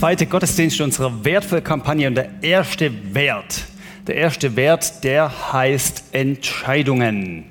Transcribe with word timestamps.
zweite 0.00 0.24
Gottesdienst 0.24 0.80
unserer 0.80 1.26
Wertvollkampagne 1.26 2.08
und 2.08 2.14
der 2.14 2.30
erste 2.40 2.90
Wert. 3.14 3.66
Der 4.06 4.14
erste 4.14 4.56
Wert, 4.56 5.04
der 5.04 5.52
heißt 5.52 6.04
Entscheidungen. 6.12 7.44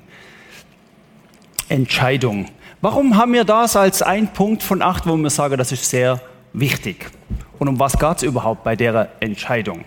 Entscheidung. 1.68 2.46
Warum 2.80 3.16
haben 3.16 3.34
wir 3.34 3.44
das 3.44 3.76
als 3.76 4.02
ein 4.02 4.32
Punkt 4.32 4.64
von 4.64 4.82
acht, 4.82 5.06
wo 5.06 5.16
wir 5.16 5.30
sagen, 5.30 5.58
das 5.58 5.70
ist 5.70 5.88
sehr 5.88 6.20
wichtig? 6.52 7.12
Und 7.60 7.68
um 7.68 7.78
was 7.78 7.96
geht 7.96 8.16
es 8.16 8.22
überhaupt 8.24 8.64
bei 8.64 8.74
der 8.74 9.10
Entscheidung? 9.20 9.84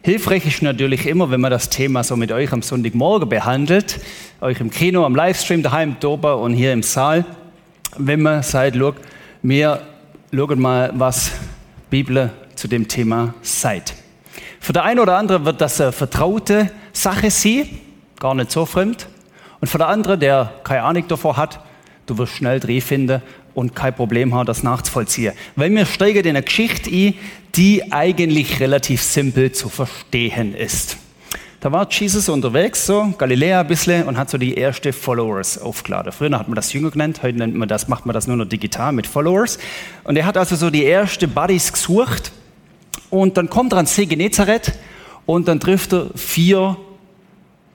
Hilfreich 0.00 0.46
ist 0.46 0.62
natürlich 0.62 1.06
immer, 1.06 1.30
wenn 1.30 1.42
man 1.42 1.50
das 1.50 1.68
Thema 1.68 2.02
so 2.02 2.16
mit 2.16 2.32
euch 2.32 2.54
am 2.54 2.62
Sonntagmorgen 2.62 3.28
behandelt, 3.28 4.00
euch 4.40 4.60
im 4.60 4.70
Kino, 4.70 5.04
am 5.04 5.14
Livestream, 5.14 5.62
daheim, 5.62 5.96
dober 6.00 6.38
und 6.38 6.54
hier 6.54 6.72
im 6.72 6.82
Saal, 6.82 7.26
wenn 7.98 8.22
man 8.22 8.42
sagt, 8.42 8.76
look, 8.76 8.96
wir 9.42 9.82
schauen 10.32 10.58
mal, 10.58 10.90
was 10.94 11.32
Bibel 11.90 12.32
zu 12.54 12.68
dem 12.68 12.88
Thema 12.88 13.34
sagt. 13.42 13.94
Für 14.60 14.72
der 14.72 14.84
eine 14.84 15.02
oder 15.02 15.16
andere 15.16 15.44
wird 15.44 15.60
das 15.60 15.80
eine 15.80 15.92
vertraute 15.92 16.70
Sache 16.92 17.30
sein, 17.30 17.68
gar 18.18 18.34
nicht 18.34 18.50
so 18.50 18.66
fremd. 18.66 19.08
Und 19.60 19.68
für 19.68 19.78
der 19.78 19.88
andere, 19.88 20.18
der 20.18 20.52
keine 20.64 20.82
Ahnung 20.82 21.06
davor 21.08 21.36
hat, 21.36 21.60
du 22.06 22.18
wirst 22.18 22.34
schnell 22.34 22.60
Dreh 22.60 22.80
finden 22.80 23.22
und 23.54 23.74
kein 23.74 23.94
Problem 23.94 24.34
haben, 24.34 24.46
das 24.46 24.62
nachzuvollziehen. 24.62 25.32
Weil 25.54 25.70
wir 25.70 25.86
steigen 25.86 26.24
in 26.24 26.30
eine 26.30 26.42
Geschichte 26.42 26.90
ein, 26.90 27.14
die 27.54 27.92
eigentlich 27.92 28.60
relativ 28.60 29.02
simpel 29.02 29.52
zu 29.52 29.68
verstehen 29.68 30.54
ist. 30.54 30.98
Da 31.60 31.72
war 31.72 31.90
Jesus 31.90 32.28
unterwegs, 32.28 32.84
so 32.86 33.14
Galiläa 33.16 33.60
ein 33.60 33.66
bisschen, 33.66 34.06
und 34.06 34.18
hat 34.18 34.28
so 34.28 34.36
die 34.36 34.54
erste 34.54 34.92
Followers 34.92 35.58
aufgeladen. 35.58 36.12
Früher 36.12 36.38
hat 36.38 36.48
man 36.48 36.54
das 36.54 36.72
Jünger 36.72 36.90
genannt, 36.90 37.22
heute 37.22 37.38
nennt 37.38 37.54
man 37.54 37.68
das, 37.68 37.88
macht 37.88 38.04
man 38.04 38.12
das 38.12 38.26
nur 38.26 38.36
noch 38.36 38.44
digital 38.44 38.92
mit 38.92 39.06
Followers. 39.06 39.58
Und 40.04 40.16
er 40.16 40.26
hat 40.26 40.36
also 40.36 40.54
so 40.54 40.68
die 40.68 40.84
erste 40.84 41.26
Buddies 41.26 41.72
gesucht. 41.72 42.32
Und 43.08 43.36
dann 43.36 43.48
kommt 43.48 43.72
er 43.72 43.78
ans 43.78 43.94
See 43.94 44.04
Genezareth 44.06 44.72
und 45.24 45.48
dann 45.48 45.58
trifft 45.58 45.92
er 45.92 46.10
vier 46.14 46.76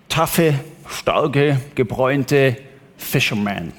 taffe, 0.09 0.53
starke, 0.87 1.59
gebräunte 1.73 2.57
Fishermen. 2.97 3.73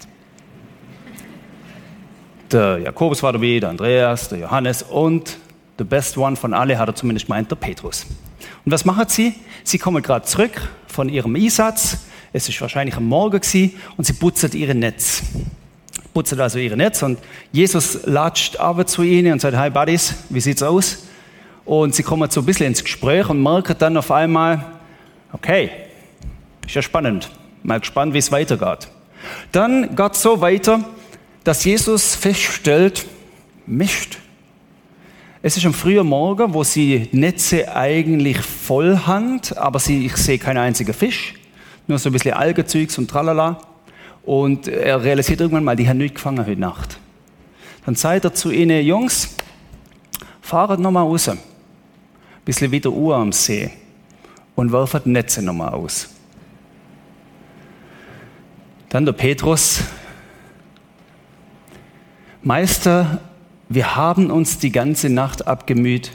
Der 2.51 2.79
Jakobus 2.79 3.23
war 3.23 3.33
dabei, 3.33 3.61
der 3.61 3.71
Andreas, 3.71 4.29
der 4.29 4.41
Johannes 4.41 4.83
und 4.83 5.39
the 5.79 5.85
best 5.85 6.19
one 6.19 6.37
von 6.37 6.53
alle 6.53 6.79
hat 6.79 6.89
er 6.89 6.95
zumindest 6.95 7.29
meint, 7.29 7.51
der 7.51 7.57
Petrus. 7.57 8.07
Und 8.65 8.73
was 8.73 8.85
machen 8.85 9.07
sie? 9.09 9.35
Sie 9.65 9.79
kommen 9.79 10.03
gerade 10.03 10.25
zurück 10.25 10.53
von 10.87 11.09
ihrem 11.09 11.35
Einsatz. 11.35 11.99
Es 12.33 12.49
ist 12.49 12.61
wahrscheinlich 12.61 12.97
am 12.97 13.07
Morgen 13.07 13.41
gewesen, 13.41 13.75
und 13.97 14.07
sie 14.07 14.13
putzen 14.15 14.51
ihre 14.53 14.75
Netz. 14.75 15.23
Putzen 16.15 16.41
also 16.41 16.59
ihre 16.59 16.77
Netz 16.77 17.03
und 17.03 17.19
Jesus 17.53 18.01
latscht 18.05 18.57
aber 18.59 18.87
zu 18.87 19.03
ihnen 19.03 19.33
und 19.33 19.41
sagt, 19.41 19.57
hi 19.57 19.71
Buddies, 19.71 20.15
wie 20.29 20.41
sieht's 20.41 20.63
aus? 20.63 21.05
Und 21.65 21.95
sie 21.95 22.03
kommen 22.03 22.31
so 22.31 22.41
ein 22.41 22.47
bisschen 22.47 22.67
ins 22.67 22.85
Gespräch 22.85 23.29
und 23.29 23.43
merken 23.43 23.77
dann 23.79 23.97
auf 23.97 24.11
einmal, 24.11 24.65
okay, 25.33 25.71
ist 26.67 26.75
ja 26.75 26.83
spannend. 26.83 27.31
Mal 27.63 27.81
gespannt, 27.81 28.13
wie 28.13 28.19
es 28.19 28.31
weitergeht. 28.31 28.89
Dann 29.53 29.95
geht 29.95 30.13
es 30.13 30.23
so 30.23 30.41
weiter, 30.41 30.85
dass 31.45 31.65
Jesus 31.65 32.15
feststellt, 32.15 33.07
Mist. 33.67 34.19
Es 35.45 35.57
ist 35.57 35.67
am 35.67 35.75
frühen 35.75 36.07
Morgen, 36.07 36.55
wo 36.55 36.63
sie 36.63 37.09
Netze 37.11 37.75
eigentlich 37.75 38.39
voll 38.39 38.97
haben, 38.97 39.41
aber 39.57 39.81
sie, 39.81 40.07
ich 40.07 40.17
sehe 40.17 40.39
keinen 40.39 40.59
einzigen 40.59 40.95
Fisch, 40.95 41.35
nur 41.89 41.99
so 41.99 42.11
ein 42.11 42.13
bisschen 42.13 42.35
Algezeugs 42.35 42.97
und 42.97 43.11
tralala. 43.11 43.59
Und 44.23 44.69
er 44.69 45.03
realisiert 45.03 45.41
irgendwann 45.41 45.65
mal, 45.65 45.75
die 45.75 45.89
haben 45.89 45.99
nicht 45.99 46.15
gefangen 46.15 46.47
heute 46.47 46.61
Nacht. 46.61 47.01
Dann 47.85 47.97
sagt 47.97 48.25
er 48.25 48.33
zu 48.33 48.53
ihnen, 48.53 48.87
Jungs, 48.87 49.35
fahrt 50.41 50.79
nochmal 50.79 51.03
raus, 51.03 51.29
ein 51.29 51.41
bisschen 52.45 52.71
wieder 52.71 52.91
Uhr 52.91 53.17
am 53.17 53.33
See 53.33 53.69
und 54.55 54.71
werft 54.71 55.07
Netze 55.07 55.43
nochmal 55.43 55.71
aus. 55.71 56.09
Dann 58.91 59.05
der 59.05 59.13
Petrus, 59.13 59.83
Meister, 62.45 63.21
wir 63.75 63.97
haben 63.97 64.31
uns 64.31 64.59
die 64.59 64.73
ganze 64.73 65.09
Nacht 65.09 65.47
abgemüht 65.47 66.13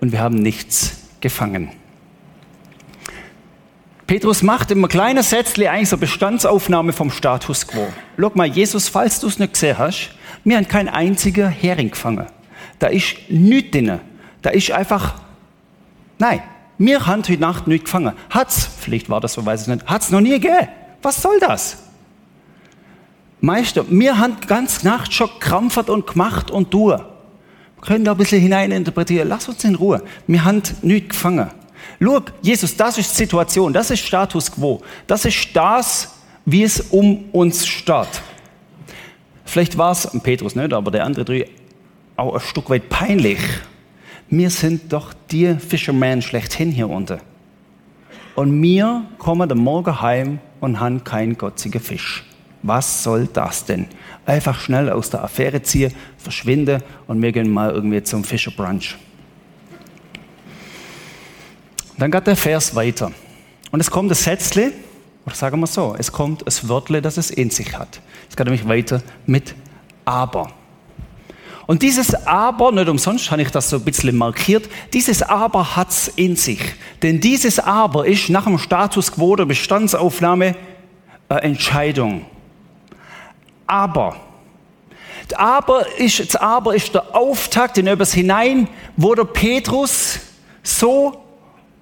und 0.00 0.12
wir 0.12 0.20
haben 0.20 0.36
nichts 0.36 0.98
gefangen. 1.20 1.70
Petrus 4.06 4.42
macht 4.42 4.70
immer 4.70 4.88
kleine 4.88 5.22
Sätzle 5.22 5.70
eigentlich 5.70 5.88
so 5.88 5.96
Bestandsaufnahme 5.96 6.92
vom 6.92 7.10
Status 7.10 7.66
quo. 7.66 7.86
Schau 8.18 8.32
mal, 8.34 8.46
Jesus, 8.46 8.88
falls 8.88 9.20
du 9.20 9.28
es 9.28 9.38
nicht 9.38 9.52
gesehen 9.52 9.78
hast, 9.78 10.10
wir 10.42 10.56
haben 10.56 10.66
kein 10.66 10.88
einziger 10.88 11.48
Hering 11.48 11.90
gefangen. 11.90 12.26
Da 12.78 12.88
ist 12.88 13.16
nichts 13.28 13.70
drin. 13.70 14.00
Da 14.42 14.50
ist 14.50 14.70
einfach, 14.72 15.14
nein, 16.18 16.42
wir 16.78 17.06
haben 17.06 17.22
heute 17.22 17.38
Nacht 17.38 17.68
nichts 17.68 17.84
gefangen. 17.84 18.14
Hat's, 18.30 18.68
vielleicht 18.80 19.10
war 19.10 19.20
das 19.20 19.34
so, 19.34 19.44
weiß 19.44 19.62
ich 19.62 19.68
nicht, 19.68 19.86
hat's 19.86 20.10
noch 20.10 20.20
nie 20.20 20.30
gegeben. 20.30 20.68
Was 21.02 21.22
soll 21.22 21.38
das? 21.40 21.89
Meister, 23.40 23.84
wir 23.88 24.18
haben 24.18 24.36
ganz 24.46 24.82
Nacht 24.82 25.12
schon 25.12 25.30
krampfert 25.38 25.88
und 25.88 26.06
gemacht 26.06 26.50
und 26.50 26.70
tun. 26.70 26.90
Wir 26.90 27.82
können 27.82 28.04
da 28.04 28.12
ein 28.12 28.18
bisschen 28.18 28.40
hineininterpretieren. 28.40 29.28
Lass 29.28 29.48
uns 29.48 29.64
in 29.64 29.74
Ruhe. 29.74 30.02
Wir 30.26 30.44
haben 30.44 30.62
nichts 30.82 31.10
gefangen. 31.10 31.50
Schau, 32.02 32.20
Jesus, 32.42 32.76
das 32.76 32.98
ist 32.98 33.12
die 33.12 33.16
Situation, 33.16 33.72
das 33.72 33.90
ist 33.90 34.00
Status 34.00 34.50
quo. 34.50 34.82
Das 35.06 35.24
ist 35.24 35.48
das, 35.54 36.14
wie 36.44 36.62
es 36.62 36.80
um 36.90 37.24
uns 37.32 37.66
steht. 37.66 38.22
Vielleicht 39.44 39.76
war 39.76 39.92
es 39.92 40.08
Petrus 40.22 40.54
nicht, 40.54 40.72
aber 40.72 40.90
der 40.90 41.04
andere 41.04 41.24
drei 41.24 41.46
auch 42.16 42.34
ein 42.34 42.40
Stück 42.40 42.68
weit 42.70 42.88
peinlich. 42.88 43.38
Wir 44.28 44.50
sind 44.50 44.92
doch 44.92 45.12
die 45.30 45.54
Fishermen 45.54 46.22
schlechthin 46.22 46.70
hier 46.70 46.88
unten. 46.88 47.18
Und 48.36 48.62
wir 48.62 49.04
kommen 49.18 49.50
am 49.50 49.58
Morgen 49.58 50.00
heim 50.00 50.38
und 50.60 50.78
haben 50.78 51.02
keinen 51.02 51.36
gotzigen 51.36 51.80
Fisch. 51.80 52.24
Was 52.62 53.02
soll 53.02 53.26
das 53.26 53.64
denn? 53.64 53.86
Einfach 54.26 54.60
schnell 54.60 54.90
aus 54.90 55.10
der 55.10 55.24
Affäre 55.24 55.62
ziehen, 55.62 55.94
verschwinde 56.18 56.82
und 57.06 57.20
wir 57.22 57.32
gehen 57.32 57.50
mal 57.50 57.70
irgendwie 57.70 58.02
zum 58.02 58.22
Fischerbrunch. 58.22 58.96
Dann 61.96 62.10
geht 62.10 62.26
der 62.26 62.36
Vers 62.36 62.74
weiter. 62.74 63.12
Und 63.70 63.80
es 63.80 63.90
kommt 63.90 64.10
das 64.10 64.24
Sätzle, 64.24 64.72
oder 65.26 65.34
sagen 65.34 65.60
wir 65.60 65.66
so, 65.66 65.94
es 65.98 66.10
kommt 66.10 66.46
das 66.46 66.68
Wörtle, 66.68 67.02
das 67.02 67.16
es 67.16 67.30
in 67.30 67.50
sich 67.50 67.76
hat. 67.76 68.00
Es 68.28 68.36
geht 68.36 68.46
nämlich 68.46 68.66
weiter 68.66 69.02
mit 69.26 69.54
Aber. 70.04 70.50
Und 71.66 71.82
dieses 71.82 72.14
Aber, 72.26 72.72
nicht 72.72 72.88
umsonst 72.88 73.30
habe 73.30 73.42
ich 73.42 73.50
das 73.50 73.70
so 73.70 73.76
ein 73.76 73.84
bisschen 73.84 74.16
markiert, 74.16 74.68
dieses 74.92 75.22
Aber 75.22 75.76
hat 75.76 75.90
es 75.90 76.08
in 76.08 76.34
sich. 76.34 76.60
Denn 77.02 77.20
dieses 77.20 77.60
Aber 77.60 78.06
ist 78.06 78.28
nach 78.28 78.44
dem 78.44 78.58
Status 78.58 79.12
quo 79.12 79.36
der 79.36 79.44
Bestandsaufnahme 79.44 80.56
eine 81.28 81.42
Entscheidung. 81.42 82.26
Aber. 83.70 84.16
Das 85.28 85.38
Aber 85.38 85.86
ist, 85.98 86.18
das 86.18 86.36
Aber 86.36 86.74
ist 86.74 86.92
der 86.92 87.14
Auftakt 87.14 87.78
in 87.78 87.86
etwas 87.86 88.12
hinein, 88.12 88.66
wo 88.96 89.14
der 89.14 89.24
Petrus 89.24 90.18
so 90.62 91.22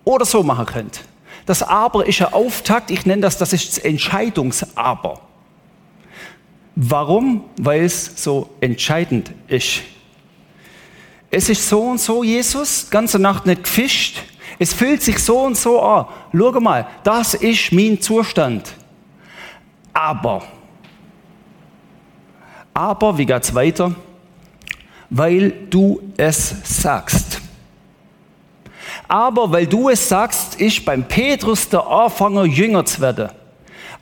oder 0.04 0.26
so 0.26 0.42
machen 0.42 0.66
könnte. 0.66 1.00
Das 1.46 1.62
Aber 1.62 2.06
ist 2.06 2.20
ein 2.20 2.32
Auftakt, 2.34 2.90
ich 2.90 3.06
nenne 3.06 3.22
das, 3.22 3.38
das 3.38 3.54
ist 3.54 3.68
das 3.68 3.78
Entscheidungsaber. 3.78 5.20
Warum? 6.76 7.44
Weil 7.56 7.84
es 7.84 8.22
so 8.22 8.50
entscheidend 8.60 9.32
ist. 9.48 9.80
Es 11.30 11.48
ist 11.48 11.68
so 11.68 11.80
und 11.82 12.00
so, 12.00 12.22
Jesus, 12.22 12.90
ganze 12.90 13.18
Nacht 13.18 13.46
nicht 13.46 13.64
gefischt. 13.64 14.22
Es 14.58 14.74
fühlt 14.74 15.02
sich 15.02 15.18
so 15.18 15.40
und 15.40 15.56
so 15.56 15.80
an. 15.80 16.06
Schau 16.36 16.60
mal, 16.60 16.86
das 17.02 17.32
ist 17.34 17.72
mein 17.72 18.00
Zustand. 18.00 18.74
Aber 19.94 20.42
aber, 22.74 23.18
wie 23.18 23.26
geht's 23.26 23.54
weiter? 23.54 23.94
Weil 25.10 25.50
du 25.70 26.00
es 26.16 26.54
sagst. 26.64 27.40
Aber 29.08 29.50
weil 29.50 29.66
du 29.66 29.88
es 29.88 30.08
sagst, 30.08 30.60
ist 30.60 30.84
beim 30.84 31.04
Petrus 31.04 31.68
der 31.68 31.86
Anfänger 31.86 32.44
Jünger 32.44 32.84
zu 32.84 33.00
werden. 33.00 33.30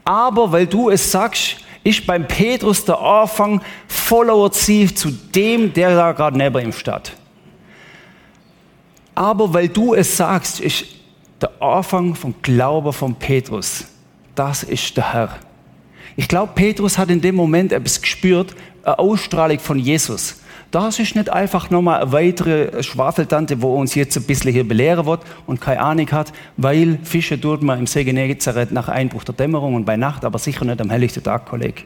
Aber 0.05 0.51
weil 0.51 0.67
du 0.67 0.91
es 0.91 1.11
sagst, 1.11 1.59
ist 1.85 2.05
beim 2.05 2.27
Petrus 2.27 2.85
der 2.85 2.99
Anfang 2.99 3.63
Follower 3.87 4.51
zu 4.51 5.11
dem, 5.35 5.73
der 5.73 5.95
da 5.95 6.13
gerade 6.13 6.37
neben 6.37 6.59
ihm 6.59 6.73
steht. 6.73 7.13
Aber 9.15 9.55
weil 9.55 9.69
du 9.69 9.95
es 9.95 10.17
sagst, 10.17 10.61
ist 10.61 10.85
der 11.41 11.51
Anfang 11.63 12.15
vom 12.15 12.35
Glauben 12.43 12.93
von 12.93 13.15
Petrus. 13.15 13.85
Das 14.35 14.63
ist 14.65 14.97
der 14.97 15.13
Herr. 15.13 15.39
Ich 16.15 16.29
glaube, 16.29 16.53
Petrus 16.55 16.99
hat 16.99 17.11
in 17.11 17.21
dem 17.21 17.35
Moment 17.35 17.73
etwas 17.73 18.01
gespürt, 18.01 18.55
eine 18.85 18.99
Ausstrahlung 18.99 19.59
von 19.59 19.79
Jesus. 19.79 20.41
Das 20.71 20.99
ist 20.99 21.15
nicht 21.15 21.31
einfach 21.31 21.71
nochmal 21.71 22.03
eine 22.03 22.13
weitere 22.13 22.83
Schwafeltante, 22.83 23.63
wo 23.63 23.77
uns 23.77 23.95
jetzt 23.95 24.17
ein 24.17 24.25
bisschen 24.25 24.53
hier 24.53 24.67
belehren 24.67 25.07
wird 25.07 25.23
und 25.47 25.61
keine 25.61 25.81
Ahnung 25.81 26.11
hat, 26.11 26.33
weil 26.57 26.99
Fische 27.03 27.41
tut 27.41 27.63
man 27.63 27.79
im 27.79 27.87
See 27.87 28.05
Genezareth 28.05 28.73
nach 28.73 28.89
Einbruch 28.89 29.25
der 29.25 29.35
Dämmerung 29.35 29.75
und 29.75 29.85
bei 29.85 29.97
Nacht, 29.97 30.25
aber 30.25 30.39
sicher 30.39 30.65
nicht 30.65 30.81
am 30.81 30.91
helllichten 30.91 31.23
Tag, 31.23 31.47
Kollege. 31.47 31.83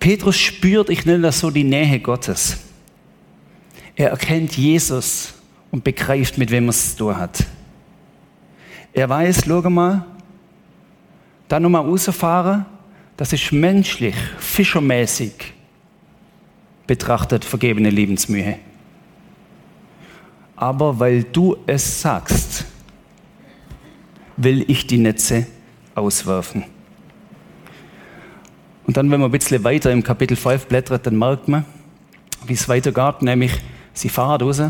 Petrus 0.00 0.36
spürt, 0.36 0.90
ich 0.90 1.06
nenne 1.06 1.22
das 1.22 1.40
so 1.40 1.50
die 1.50 1.64
Nähe 1.64 2.00
Gottes. 2.00 2.58
Er 3.96 4.10
erkennt 4.10 4.56
Jesus 4.56 5.34
und 5.70 5.84
begreift, 5.84 6.36
mit 6.36 6.50
wem 6.50 6.66
er 6.66 6.70
es 6.70 6.90
zu 6.90 7.04
tun 7.04 7.16
hat. 7.16 7.44
Er 8.92 9.08
weiß, 9.08 9.44
schau 9.46 9.70
mal, 9.70 10.04
da 11.48 11.58
nochmal 11.58 11.82
rausfahren, 11.82 12.66
das 13.16 13.32
ist 13.32 13.52
menschlich, 13.52 14.14
fischermäßig 14.38 15.32
betrachtet 16.86 17.44
vergebene 17.44 17.90
Lebensmühe. 17.90 18.58
Aber 20.56 20.98
weil 20.98 21.24
du 21.24 21.56
es 21.66 22.00
sagst, 22.00 22.66
will 24.36 24.64
ich 24.68 24.86
die 24.86 24.98
Netze 24.98 25.46
auswerfen. 25.94 26.64
Und 28.86 28.96
dann, 28.96 29.10
wenn 29.10 29.20
man 29.20 29.30
ein 29.30 29.32
bisschen 29.32 29.64
weiter 29.64 29.90
im 29.92 30.02
Kapitel 30.02 30.36
5 30.36 30.66
blättert, 30.66 31.06
dann 31.06 31.16
merkt 31.16 31.48
man, 31.48 31.64
wie 32.46 32.52
es 32.52 32.68
weitergeht, 32.68 33.22
nämlich 33.22 33.52
sie 33.94 34.08
fahren 34.08 34.42
raus, 34.42 34.60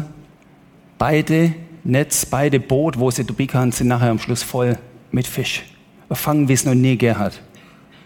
beide 0.98 1.54
Netz, 1.82 2.24
beide 2.24 2.60
Boot, 2.60 2.98
wo 2.98 3.10
sie 3.10 3.24
dabei 3.24 3.46
haben, 3.46 3.72
sind 3.72 3.88
nachher 3.88 4.10
am 4.10 4.18
Schluss 4.18 4.42
voll 4.42 4.78
mit 5.10 5.26
Fisch. 5.26 5.64
Fangen, 6.10 6.48
wie 6.48 6.52
es 6.52 6.64
noch 6.64 6.74
nie 6.74 6.92
gegeben 6.92 7.18
hat. 7.18 7.40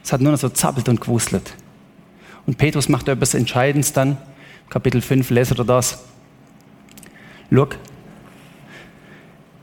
Es 0.03 0.13
hat 0.13 0.21
nur 0.21 0.33
noch 0.33 0.39
so 0.39 0.49
zappelt 0.49 0.89
und 0.89 1.01
gewuselt. 1.01 1.55
Und 2.47 2.57
Petrus 2.57 2.89
macht 2.89 3.09
etwas 3.09 3.35
Entscheidendes 3.35 3.93
dann. 3.93 4.17
Kapitel 4.71 5.03
5, 5.03 5.31
lest 5.31 5.59
ihr 5.59 5.65
das. 5.65 6.05
Look, 7.51 7.77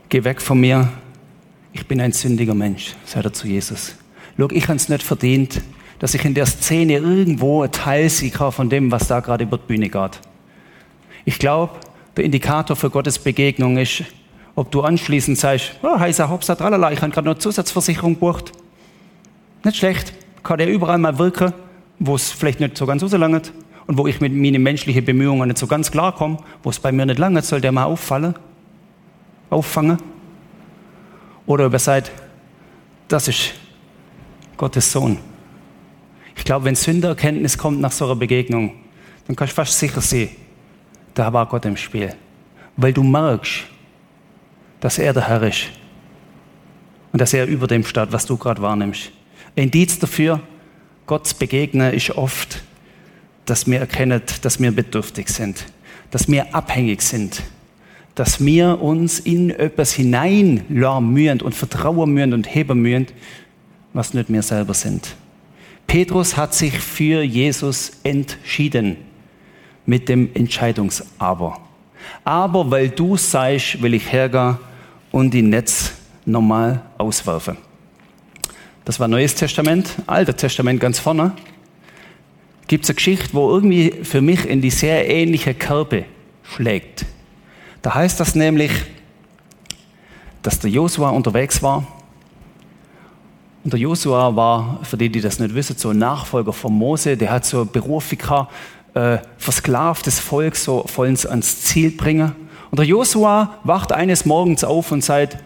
geh 0.08 0.22
weg 0.24 0.40
von 0.40 0.60
mir. 0.60 0.88
Ich 1.72 1.86
bin 1.86 2.00
ein 2.00 2.12
sündiger 2.12 2.54
Mensch, 2.54 2.94
sagt 3.04 3.24
er 3.24 3.32
zu 3.32 3.46
Jesus. 3.46 3.96
Look, 4.36 4.52
ich 4.52 4.64
habe 4.68 4.76
es 4.76 4.88
nicht 4.88 5.02
verdient, 5.02 5.62
dass 5.98 6.14
ich 6.14 6.24
in 6.24 6.34
der 6.34 6.46
Szene 6.46 6.94
irgendwo 6.94 7.62
ein 7.62 7.72
Teil 7.72 8.10
kann 8.32 8.52
von 8.52 8.68
dem, 8.68 8.90
was 8.90 9.08
da 9.08 9.20
gerade 9.20 9.44
über 9.44 9.58
die 9.58 9.66
Bühne 9.66 9.88
geht. 9.88 10.20
Ich 11.24 11.38
glaube, 11.38 11.74
der 12.16 12.24
Indikator 12.24 12.76
für 12.76 12.90
Gottes 12.90 13.18
Begegnung 13.18 13.78
ist, 13.78 14.04
ob 14.54 14.70
du 14.70 14.82
anschließend 14.82 15.38
sagst, 15.38 15.72
oh, 15.82 15.98
heißer 15.98 16.30
Hopsa, 16.30 16.54
tralala, 16.54 16.92
ich 16.92 17.02
habe 17.02 17.12
gerade 17.12 17.28
noch 17.28 17.38
Zusatzversicherung 17.38 18.14
gebucht. 18.14 18.52
Nicht 19.64 19.76
schlecht, 19.76 20.12
kann 20.46 20.60
er 20.60 20.68
überall 20.68 20.98
mal 20.98 21.18
wirken, 21.18 21.52
wo 21.98 22.14
es 22.14 22.30
vielleicht 22.30 22.60
nicht 22.60 22.78
so 22.78 22.86
ganz 22.86 23.02
so 23.02 23.16
lange 23.16 23.42
und 23.86 23.98
wo 23.98 24.06
ich 24.06 24.20
mit 24.20 24.32
meinen 24.32 24.62
menschlichen 24.62 25.04
Bemühungen 25.04 25.48
nicht 25.48 25.58
so 25.58 25.66
ganz 25.66 25.90
klar 25.90 26.14
komme, 26.14 26.38
wo 26.62 26.70
es 26.70 26.78
bei 26.78 26.92
mir 26.92 27.06
nicht 27.06 27.18
lange 27.18 27.42
soll 27.42 27.60
der 27.60 27.72
mal 27.72 27.84
auffallen, 27.84 28.34
auffangen. 29.50 29.98
Oder 31.46 31.66
ob 31.66 31.72
er 31.72 31.78
sagt, 31.78 32.10
das 33.08 33.28
ist 33.28 33.54
Gottes 34.56 34.90
Sohn. 34.90 35.18
Ich 36.36 36.44
glaube, 36.44 36.64
wenn 36.64 36.74
Sündererkenntnis 36.74 37.56
kommt 37.56 37.80
nach 37.80 37.92
so 37.92 38.04
einer 38.04 38.16
Begegnung, 38.16 38.72
dann 39.26 39.36
kannst 39.36 39.52
du 39.52 39.56
fast 39.56 39.78
sicher 39.78 40.00
sein, 40.00 40.28
da 41.14 41.32
war 41.32 41.46
Gott 41.46 41.64
im 41.64 41.76
Spiel. 41.76 42.14
Weil 42.76 42.92
du 42.92 43.02
merkst, 43.02 43.64
dass 44.80 44.98
er 44.98 45.12
der 45.12 45.28
Herr 45.28 45.42
ist. 45.42 45.70
Und 47.12 47.20
dass 47.20 47.32
er 47.32 47.46
über 47.46 47.66
dem 47.66 47.84
steht, 47.84 48.12
was 48.12 48.26
du 48.26 48.36
gerade 48.36 48.60
wahrnimmst. 48.60 49.10
Indiz 49.56 49.98
dafür, 49.98 50.40
Gott 51.06 51.38
begegnen, 51.38 51.92
ist 51.92 52.10
oft, 52.10 52.62
dass 53.46 53.66
wir 53.66 53.80
erkennen, 53.80 54.20
dass 54.42 54.60
wir 54.60 54.70
bedürftig 54.70 55.28
sind, 55.28 55.66
dass 56.10 56.28
wir 56.28 56.54
abhängig 56.54 57.00
sind, 57.02 57.42
dass 58.14 58.44
wir 58.44 58.80
uns 58.82 59.18
in 59.18 59.50
etwas 59.50 59.92
hineinlassen 59.92 61.12
müssen 61.12 61.40
und 61.40 61.54
vertrauen 61.54 62.12
müssen 62.12 62.34
und 62.34 62.54
heben 62.54 62.80
müssen, 62.80 63.06
was 63.92 64.14
nicht 64.14 64.30
wir 64.30 64.42
selber 64.42 64.74
sind. 64.74 65.16
Petrus 65.86 66.36
hat 66.36 66.54
sich 66.54 66.78
für 66.78 67.22
Jesus 67.22 67.92
entschieden 68.02 68.96
mit 69.86 70.08
dem 70.08 70.28
Entscheidungsaber. 70.34 71.60
Aber 72.24 72.70
weil 72.70 72.90
du 72.90 73.16
seist, 73.16 73.80
will 73.80 73.94
ich 73.94 74.12
hergehen 74.12 74.58
und 75.12 75.32
die 75.32 75.42
Netz 75.42 75.92
normal 76.24 76.82
auswerfen. 76.98 77.56
Das 78.86 79.00
war 79.00 79.08
Neues 79.08 79.34
Testament, 79.34 79.90
Altes 80.06 80.36
Testament 80.36 80.78
ganz 80.78 81.00
vorne. 81.00 81.32
Gibt 82.68 82.84
es 82.84 82.90
eine 82.90 82.94
Geschichte, 82.94 83.30
wo 83.32 83.50
irgendwie 83.50 83.90
für 84.04 84.20
mich 84.20 84.48
in 84.48 84.62
die 84.62 84.70
sehr 84.70 85.10
ähnliche 85.10 85.54
Kerbe 85.54 86.04
schlägt. 86.44 87.04
Da 87.82 87.96
heißt 87.96 88.20
das 88.20 88.36
nämlich, 88.36 88.70
dass 90.40 90.60
der 90.60 90.70
Josua 90.70 91.10
unterwegs 91.10 91.64
war. 91.64 91.84
Und 93.64 93.72
der 93.72 93.80
Josua 93.80 94.36
war, 94.36 94.78
für 94.84 94.96
die, 94.96 95.08
die 95.08 95.20
das 95.20 95.40
nicht 95.40 95.56
wissen, 95.56 95.76
so 95.76 95.88
ein 95.88 95.98
Nachfolger 95.98 96.52
von 96.52 96.72
Mose. 96.72 97.16
Der 97.16 97.30
hat 97.30 97.44
so 97.44 97.64
Berufung 97.64 98.18
gehabt, 98.18 98.54
äh, 98.94 99.18
versklavtes 99.36 100.20
Volk 100.20 100.54
so 100.54 100.84
vollends 100.86 101.26
ans 101.26 101.62
Ziel 101.62 101.90
bringen. 101.90 102.36
Und 102.70 102.78
der 102.78 102.86
Josua 102.86 103.58
wacht 103.64 103.90
eines 103.90 104.24
Morgens 104.24 104.62
auf 104.62 104.92
und 104.92 105.02
sagt, 105.02 105.38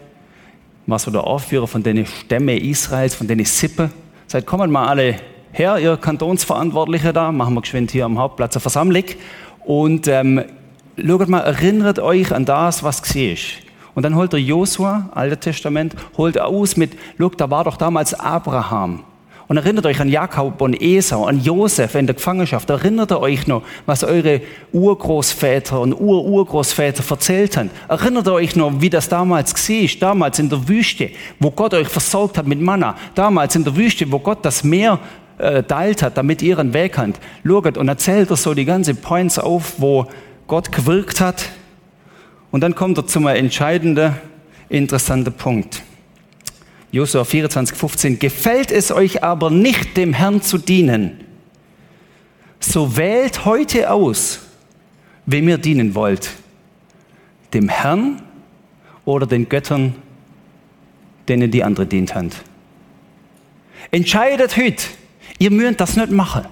war 0.91 0.99
so 0.99 1.09
der 1.09 1.23
Aufführer 1.23 1.67
von 1.67 1.81
den 1.81 2.05
Stämme 2.05 2.57
Israels, 2.59 3.15
von 3.15 3.27
den 3.27 3.43
Sippe. 3.45 3.89
Sagt, 4.27 4.45
kommen 4.45 4.69
mal 4.69 4.87
alle 4.87 5.15
her, 5.51 5.79
ihr 5.79 5.97
Kantonsverantwortliche 5.97 7.13
da, 7.13 7.31
machen 7.31 7.55
wir 7.55 7.61
geschwind 7.61 7.91
hier 7.91 8.05
am 8.05 8.19
Hauptplatz 8.19 8.55
eine 8.55 8.61
Versammlung 8.61 9.05
und 9.65 10.07
ähm, 10.07 10.43
schaut 10.97 11.27
mal, 11.27 11.39
erinnert 11.39 11.99
euch 11.99 12.33
an 12.33 12.45
das, 12.45 12.83
was 12.83 13.01
gesehen 13.01 13.33
ist. 13.33 13.45
Und 13.93 14.03
dann 14.03 14.15
holt 14.15 14.31
der 14.31 14.41
Josua, 14.41 15.09
Altes 15.13 15.39
Testament, 15.39 15.95
holt 16.17 16.39
aus 16.39 16.77
mit, 16.77 16.91
look, 17.17 17.37
da 17.37 17.49
war 17.49 17.63
doch 17.63 17.77
damals 17.77 18.13
Abraham. 18.13 19.03
Und 19.51 19.57
erinnert 19.57 19.85
euch 19.85 19.99
an 19.99 20.07
Jakob 20.07 20.61
und 20.61 20.81
Esau, 20.81 21.25
an 21.25 21.41
Josef 21.41 21.95
in 21.95 22.07
der 22.07 22.15
Gefangenschaft. 22.15 22.69
Erinnert 22.69 23.11
ihr 23.11 23.19
euch 23.19 23.47
noch, 23.47 23.63
was 23.85 24.01
eure 24.01 24.39
Urgroßväter 24.71 25.77
und 25.81 25.93
Ururgroßväter 25.93 27.03
erzählt 27.09 27.57
haben? 27.57 27.69
Erinnert 27.89 28.27
ihr 28.27 28.31
euch 28.31 28.55
noch, 28.55 28.79
wie 28.79 28.89
das 28.89 29.09
damals 29.09 29.53
war, 29.53 29.89
damals 29.99 30.39
in 30.39 30.47
der 30.47 30.69
Wüste, 30.69 31.09
wo 31.41 31.51
Gott 31.51 31.73
euch 31.73 31.89
versorgt 31.89 32.37
hat 32.37 32.47
mit 32.47 32.61
Manna? 32.61 32.95
Damals 33.13 33.53
in 33.57 33.65
der 33.65 33.75
Wüste, 33.75 34.09
wo 34.09 34.19
Gott 34.19 34.37
das 34.43 34.63
Meer 34.63 34.99
äh, 35.37 35.61
teilt 35.63 36.01
hat, 36.01 36.15
damit 36.15 36.41
ihr 36.41 36.57
einen 36.57 36.73
Weg 36.73 36.97
habt. 36.97 37.19
Schaut 37.45 37.77
und 37.77 37.89
erzählt 37.89 38.29
er 38.29 38.37
so 38.37 38.53
die 38.53 38.63
ganzen 38.63 38.95
Points 38.95 39.37
auf, 39.37 39.73
wo 39.79 40.07
Gott 40.47 40.71
gewirkt 40.71 41.19
hat. 41.19 41.49
Und 42.51 42.61
dann 42.61 42.73
kommt 42.73 42.97
er 42.97 43.05
zum 43.05 43.27
entscheidenden, 43.27 44.15
interessanten 44.69 45.33
Punkt. 45.33 45.83
Josua 46.91 47.23
24, 47.23 47.77
15. 47.77 48.19
Gefällt 48.19 48.71
es 48.71 48.91
euch 48.91 49.23
aber 49.23 49.49
nicht, 49.49 49.95
dem 49.95 50.13
Herrn 50.13 50.41
zu 50.41 50.57
dienen, 50.57 51.23
so 52.59 52.97
wählt 52.97 53.45
heute 53.45 53.89
aus, 53.89 54.41
wem 55.25 55.47
ihr 55.47 55.57
dienen 55.57 55.95
wollt. 55.95 56.29
Dem 57.53 57.69
Herrn 57.69 58.21
oder 59.05 59.25
den 59.25 59.49
Göttern, 59.49 59.95
denen 61.27 61.49
die 61.49 61.63
andere 61.63 61.85
dient 61.85 62.13
haben. 62.13 62.29
Entscheidet 63.89 64.57
heute. 64.57 64.83
Ihr 65.39 65.51
müsst 65.51 65.79
das 65.79 65.95
nicht 65.95 66.11
machen. 66.11 66.45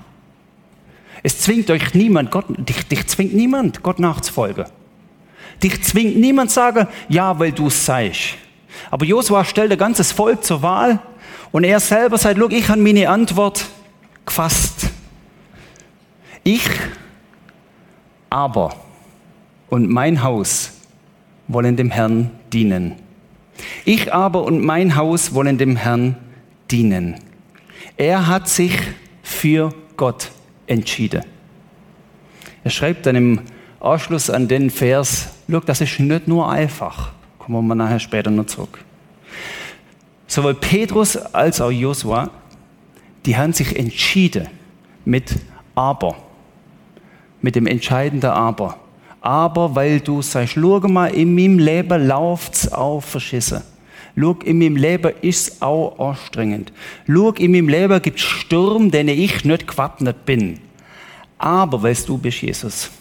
Es 1.22 1.39
zwingt 1.39 1.69
euch 1.69 1.93
niemand, 1.93 2.31
Gott, 2.31 2.46
dich, 2.58 2.88
dich 2.88 3.05
zwingt 3.08 3.34
niemand, 3.34 3.84
Gott 3.84 4.00
nachzufolgen. 4.00 4.65
Dich 5.62 5.84
zwingt 5.84 6.17
niemand 6.17 6.50
sagen, 6.50 6.88
ja, 7.10 7.38
weil 7.38 7.51
du 7.51 7.67
es 7.67 7.86
seist. 7.86 8.38
Aber 8.91 9.05
Josua 9.05 9.46
stellt 9.46 9.72
ein 9.72 9.77
ganzes 9.77 10.12
Volk 10.12 10.43
zur 10.43 10.62
Wahl 10.62 11.00
und 11.51 11.63
er 11.63 11.79
selber 11.79 12.17
sagt, 12.17 12.38
look, 12.38 12.51
ich 12.51 12.69
habe 12.69 12.81
meine 12.81 13.10
Antwort 13.10 13.65
gefasst. 14.25 14.88
Ich 16.43 16.69
aber 18.29 18.75
und 19.69 19.89
mein 19.89 20.24
Haus 20.24 20.72
wollen 21.48 21.75
dem 21.75 21.91
Herrn 21.91 22.31
dienen. 22.53 22.96
Ich 23.86 24.13
aber 24.13 24.43
und 24.43 24.63
mein 24.63 24.96
Haus 24.96 25.34
wollen 25.34 25.58
dem 25.58 25.75
Herrn 25.75 26.15
dienen. 26.72 27.15
Er 27.98 28.27
hat 28.27 28.48
sich 28.48 28.77
für 29.22 29.74
Gott 29.98 30.31
entschieden. 30.67 31.24
Er 32.63 32.72
schreibt 32.72 33.05
dann 33.05 33.15
im 33.15 33.41
Anschluss 33.79 34.29
an 34.29 34.48
den 34.48 34.69
Vers, 34.69 35.29
look, 35.48 35.65
das 35.65 35.81
ist 35.81 36.00
nicht 36.00 36.27
nur 36.27 36.50
einfach. 36.50 37.12
Kommen 37.50 37.68
wir 37.68 37.74
nachher 37.74 38.00
später 38.00 38.29
noch 38.29 38.46
zurück. 38.46 38.77
Sowohl 40.27 40.53
Petrus 40.53 41.18
als 41.18 41.60
auch 41.60 41.72
Josua, 41.72 42.29
die 43.25 43.36
haben 43.36 43.53
sich 43.53 43.75
entschieden 43.75 44.48
mit 45.03 45.36
Aber, 45.74 46.15
mit 47.41 47.56
dem 47.56 47.65
entscheidenden 47.65 48.29
Aber. 48.29 48.77
Aber 49.22 49.75
weil 49.75 50.00
du 50.00 50.22
sagst, 50.22 50.53
schau 50.53 50.79
mal, 50.82 51.08
in 51.08 51.34
meinem 51.34 51.58
Leben 51.58 52.08
läuft's 52.08 52.72
auch 52.72 53.01
verschissen. 53.01 53.63
Schau, 54.15 54.34
in 54.44 54.60
meinem 54.60 54.75
Leben 54.75 55.12
ist's 55.22 55.60
auch 55.60 55.98
anstrengend. 55.98 56.72
Schau, 57.08 57.32
in 57.32 57.51
meinem 57.51 57.68
Leben 57.68 58.00
gibt's 58.03 58.22
Sturm, 58.22 58.91
denen 58.91 59.10
ich 59.10 59.44
nicht 59.44 59.68
gewappnet 59.68 60.24
bin. 60.24 60.60
Aber 61.39 61.82
weil 61.82 61.96
du 61.96 62.15
bist, 62.20 62.44
Jesus, 62.44 62.91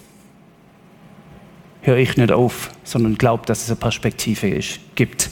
höre 1.89 1.97
ich 1.97 2.19
nicht 2.19 2.31
auf, 2.31 2.71
sondern 2.85 3.17
glaube, 3.17 3.47
dass 3.47 3.63
es 3.63 3.71
eine 3.71 3.77
Perspektive 3.77 4.49
ist, 4.49 4.79
gibt. 4.95 5.31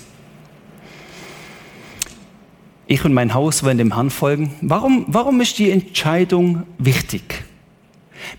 Ich 2.86 3.04
und 3.04 3.12
mein 3.12 3.34
Haus 3.34 3.62
wollen 3.62 3.76
dem 3.76 3.94
Herrn 3.94 4.08
folgen. 4.10 4.54
Warum, 4.62 5.04
warum 5.08 5.40
ist 5.42 5.58
die 5.58 5.70
Entscheidung 5.70 6.62
wichtig? 6.78 7.44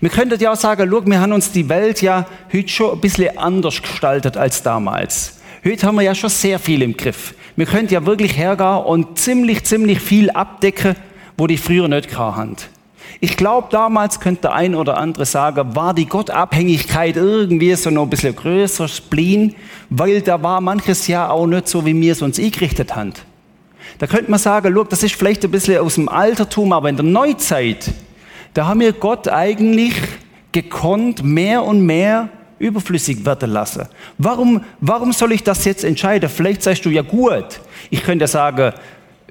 Wir 0.00 0.10
könnten 0.10 0.38
ja 0.40 0.52
auch 0.52 0.56
sagen, 0.56 0.90
schau, 0.90 1.06
wir 1.06 1.20
haben 1.20 1.32
uns 1.32 1.52
die 1.52 1.68
Welt 1.68 2.02
ja 2.02 2.26
heute 2.52 2.68
schon 2.68 2.92
ein 2.92 3.00
bisschen 3.00 3.38
anders 3.38 3.80
gestaltet 3.80 4.36
als 4.36 4.64
damals. 4.64 5.38
Heute 5.64 5.86
haben 5.86 5.94
wir 5.94 6.02
ja 6.02 6.14
schon 6.14 6.30
sehr 6.30 6.58
viel 6.58 6.82
im 6.82 6.96
Griff. 6.96 7.34
Wir 7.54 7.66
können 7.66 7.88
ja 7.88 8.04
wirklich 8.04 8.36
hergehen 8.36 8.84
und 8.84 9.18
ziemlich, 9.18 9.64
ziemlich 9.64 10.00
viel 10.00 10.30
abdecken, 10.30 10.96
wo 11.36 11.46
die 11.46 11.56
früher 11.56 11.86
nicht 11.86 12.18
hatten. 12.18 12.56
Ich 13.20 13.36
glaube, 13.36 13.68
damals 13.70 14.20
könnte 14.20 14.42
der 14.42 14.54
ein 14.54 14.74
oder 14.74 14.96
andere 14.96 15.26
sagen, 15.26 15.74
war 15.74 15.94
die 15.94 16.06
Gottabhängigkeit 16.06 17.16
irgendwie 17.16 17.74
so 17.74 17.90
noch 17.90 18.04
ein 18.04 18.10
bisschen 18.10 18.36
größer 18.36 18.88
Spleen, 18.88 19.54
weil 19.90 20.22
da 20.22 20.42
war 20.42 20.60
manches 20.60 21.06
ja 21.06 21.30
auch 21.30 21.46
nicht 21.46 21.68
so, 21.68 21.84
wie 21.84 22.00
wir 22.00 22.12
es 22.12 22.22
uns 22.22 22.38
eingerichtet 22.38 22.94
haben. 22.94 23.14
Da 23.98 24.06
könnte 24.06 24.30
man 24.30 24.38
sagen, 24.38 24.72
look, 24.72 24.90
das 24.90 25.02
ist 25.02 25.14
vielleicht 25.14 25.44
ein 25.44 25.50
bisschen 25.50 25.78
aus 25.78 25.94
dem 25.96 26.08
Altertum, 26.08 26.72
aber 26.72 26.88
in 26.88 26.96
der 26.96 27.04
Neuzeit, 27.04 27.90
da 28.54 28.66
haben 28.66 28.80
wir 28.80 28.92
Gott 28.92 29.28
eigentlich 29.28 29.94
gekonnt 30.52 31.24
mehr 31.24 31.64
und 31.64 31.84
mehr 31.84 32.28
überflüssig 32.58 33.24
werden 33.24 33.50
lassen. 33.50 33.86
Warum, 34.18 34.62
warum 34.80 35.12
soll 35.12 35.32
ich 35.32 35.42
das 35.42 35.64
jetzt 35.64 35.84
entscheiden? 35.84 36.28
Vielleicht 36.28 36.62
sagst 36.62 36.84
du 36.84 36.90
ja 36.90 37.02
gut. 37.02 37.60
Ich 37.90 38.02
könnte 38.02 38.26
sagen, 38.26 38.72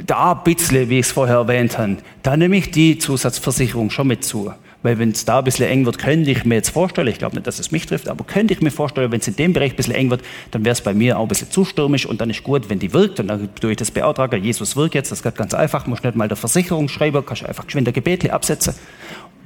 da 0.06 0.34
ein 0.34 0.44
bisschen, 0.44 0.90
wie 0.90 1.00
ich 1.00 1.08
es 1.08 1.12
vorher 1.12 1.38
erwähnt 1.38 1.78
habe, 1.78 1.98
da 2.24 2.38
nehme 2.38 2.58
ich 2.58 2.72
die 2.72 2.98
Zusatzversicherung 2.98 3.90
schon 3.90 4.08
mit 4.08 4.24
zu. 4.24 4.52
Weil 4.84 5.00
wenn 5.00 5.10
es 5.10 5.26
da 5.26 5.40
ein 5.40 5.44
bisschen 5.44 5.68
eng 5.68 5.86
wird, 5.86 5.98
könnte 5.98 6.30
ich 6.30 6.46
mir 6.46 6.56
jetzt 6.56 6.70
vorstellen, 6.70 7.08
ich 7.08 7.18
glaube 7.18 7.36
nicht, 7.36 7.48
dass 7.48 7.58
es 7.58 7.72
mich 7.72 7.88
trifft, 7.88 8.08
aber 8.08 8.24
könnte 8.24 8.54
ich 8.54 8.62
mir 8.62 8.70
vorstellen, 8.70 9.12
wenn 9.12 9.20
es 9.20 9.28
in 9.28 9.36
dem 9.36 9.54
Bereich 9.54 9.72
ein 9.72 9.76
bisschen 9.76 9.96
eng 9.96 10.12
wird, 10.12 10.22
dann 10.52 10.64
wäre 10.64 10.74
es 10.74 10.82
bei 10.82 10.94
mir 10.94 11.18
auch 11.18 11.24
ein 11.24 11.28
bisschen 11.28 11.50
zu 11.50 11.66
stürmisch 11.66 12.06
und 12.06 12.22
dann 12.22 12.30
ist 12.30 12.44
gut, 12.44 12.70
wenn 12.70 12.78
die 12.78 12.94
wirkt 12.94 13.20
und 13.20 13.28
dann 13.28 13.50
tue 13.56 13.72
ich 13.72 13.78
das 13.78 13.90
beauftragen, 13.90 14.44
Jesus 14.44 14.76
wirkt 14.76 14.94
jetzt, 14.94 15.12
das 15.12 15.24
geht 15.24 15.36
ganz 15.36 15.56
einfach, 15.56 15.88
muss 15.88 16.04
nicht 16.04 16.16
mal 16.16 16.28
der 16.28 16.38
Versicherung 16.38 16.90
schreiben, 16.90 17.26
kannst 17.26 17.44
einfach 17.44 17.66
geschwind 17.66 17.88
der 17.88 17.94
Gebetli 17.94 18.30
absetzen 18.30 18.76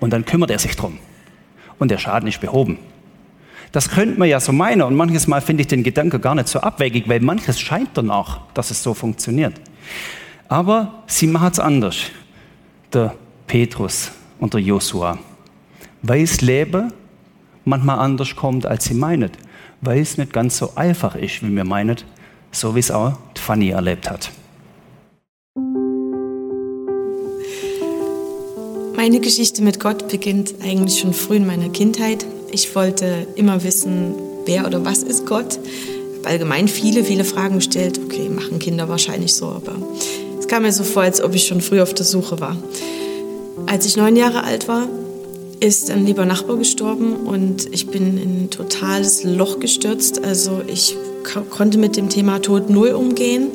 und 0.02 0.12
dann 0.12 0.26
kümmert 0.26 0.52
er 0.52 0.60
sich 0.60 0.76
drum. 0.76 1.00
Und 1.80 1.90
der 1.90 1.98
Schaden 1.98 2.28
ist 2.28 2.42
behoben. 2.42 2.78
Das 3.72 3.90
könnte 3.90 4.20
man 4.20 4.28
ja 4.28 4.42
so 4.42 4.52
meinen 4.52 4.82
und 4.82 4.96
manches 4.96 5.28
Mal 5.28 5.40
finde 5.40 5.62
ich 5.62 5.68
den 5.68 5.84
Gedanke 5.84 6.20
gar 6.20 6.36
nicht 6.36 6.50
so 6.50 6.60
abwegig, 6.60 7.08
weil 7.08 7.22
manches 7.22 7.60
scheint 7.60 7.92
danach, 7.94 8.42
dass 8.54 8.70
es 8.70 8.84
so 8.84 8.94
funktioniert. 8.94 9.54
Aber 10.52 11.06
sie 11.08 11.28
machen 11.28 11.52
es 11.54 11.60
anders, 11.60 11.96
der 12.92 13.16
Petrus 13.48 14.12
und 14.38 14.54
der 14.54 14.60
Josua. 14.60 15.18
Weil 16.02 16.24
das 16.24 16.42
Leben 16.42 16.92
manchmal 17.64 18.00
anders 18.00 18.36
kommt, 18.36 18.66
als 18.66 18.84
sie 18.84 18.94
meinen. 18.94 19.32
Weil 19.80 20.02
es 20.02 20.18
nicht 20.18 20.34
ganz 20.34 20.58
so 20.58 20.74
einfach 20.76 21.16
ist, 21.16 21.42
wie 21.42 21.56
wir 21.56 21.64
meinen, 21.64 21.96
so 22.52 22.76
wie 22.76 22.80
es 22.80 22.92
auch 22.92 23.14
Fanny 23.36 23.70
erlebt 23.70 24.10
hat. 24.10 24.30
Meine 28.98 29.22
Geschichte 29.22 29.62
mit 29.64 29.80
Gott 29.80 30.10
beginnt 30.10 30.56
eigentlich 30.62 31.00
schon 31.00 31.14
früh 31.14 31.38
in 31.38 31.48
meiner 31.48 31.70
Kindheit. 31.70 32.26
Ich 32.52 32.76
wollte 32.76 33.26
immer 33.36 33.64
wissen, 33.64 34.16
wer 34.46 34.68
oder 34.68 34.84
was 34.84 35.02
ist 35.02 35.26
Gott. 35.26 35.58
Ich 35.64 36.18
habe 36.18 36.28
allgemein 36.28 36.68
viele, 36.68 37.06
viele 37.06 37.24
Fragen 37.24 37.56
gestellt. 37.56 38.02
Okay, 38.04 38.28
machen 38.28 38.60
Kinder 38.60 38.90
wahrscheinlich 38.90 39.34
so, 39.34 39.48
aber 39.48 39.76
kam 40.52 40.64
mir 40.64 40.74
so 40.74 40.84
vor, 40.84 41.04
als 41.04 41.24
ob 41.24 41.34
ich 41.34 41.48
schon 41.48 41.62
früh 41.62 41.80
auf 41.80 41.94
der 41.94 42.06
Suche 42.06 42.42
war. 42.42 42.58
Als 43.68 43.86
ich 43.86 43.96
neun 43.96 44.18
Jahre 44.18 44.44
alt 44.44 44.68
war, 44.68 44.86
ist 45.62 45.90
ein 45.90 46.06
lieber 46.06 46.26
Nachbar 46.26 46.58
gestorben 46.58 47.16
und 47.16 47.74
ich 47.74 47.88
bin 47.88 48.18
in 48.18 48.44
ein 48.44 48.50
totales 48.50 49.24
Loch 49.24 49.62
gestürzt. 49.62 50.26
Also 50.26 50.62
ich 50.68 50.98
konnte 51.52 51.78
mit 51.78 51.96
dem 51.96 52.10
Thema 52.10 52.40
Tod 52.42 52.70
null 52.70 52.90
umgehen 52.90 53.52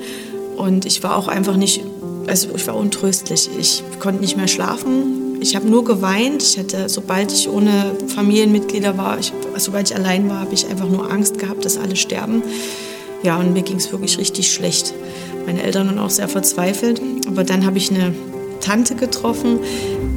und 0.57 0.87
ich 0.87 1.03
war 1.03 1.19
auch 1.19 1.29
einfach 1.29 1.59
nicht, 1.59 1.83
also 2.29 2.49
ich 2.57 2.67
war 2.67 2.75
untröstlich. 2.75 3.51
Ich 3.61 3.83
konnte 4.01 4.23
nicht 4.23 4.39
mehr 4.39 4.49
schlafen, 4.49 5.37
ich 5.43 5.55
habe 5.55 5.69
nur 5.69 5.85
geweint. 5.85 6.43
Ich 6.43 6.59
hatte, 6.59 6.89
sobald 6.89 7.31
ich 7.31 7.51
ohne 7.51 7.95
Familienmitglieder 8.15 8.97
war, 8.97 9.19
ich, 9.19 9.35
sobald 9.59 9.91
ich 9.91 9.97
allein 9.97 10.31
war, 10.31 10.41
habe 10.41 10.55
ich 10.55 10.67
einfach 10.67 10.89
nur 10.89 11.13
Angst 11.13 11.39
gehabt, 11.39 11.67
dass 11.67 11.77
alle 11.77 11.95
sterben. 11.95 12.43
Ja, 13.23 13.39
und 13.39 13.53
mir 13.53 13.63
ging 13.63 13.77
es 13.77 13.93
wirklich 13.93 14.17
richtig 14.17 14.51
schlecht. 14.51 14.95
Meine 15.47 15.63
Eltern 15.63 15.87
waren 15.87 15.99
auch 15.99 16.11
sehr 16.11 16.29
verzweifelt. 16.29 17.01
Aber 17.27 17.45
dann 17.45 17.65
habe 17.65 17.79
ich 17.79 17.91
eine 17.91 18.15
Tante 18.61 18.95
getroffen, 18.95 19.61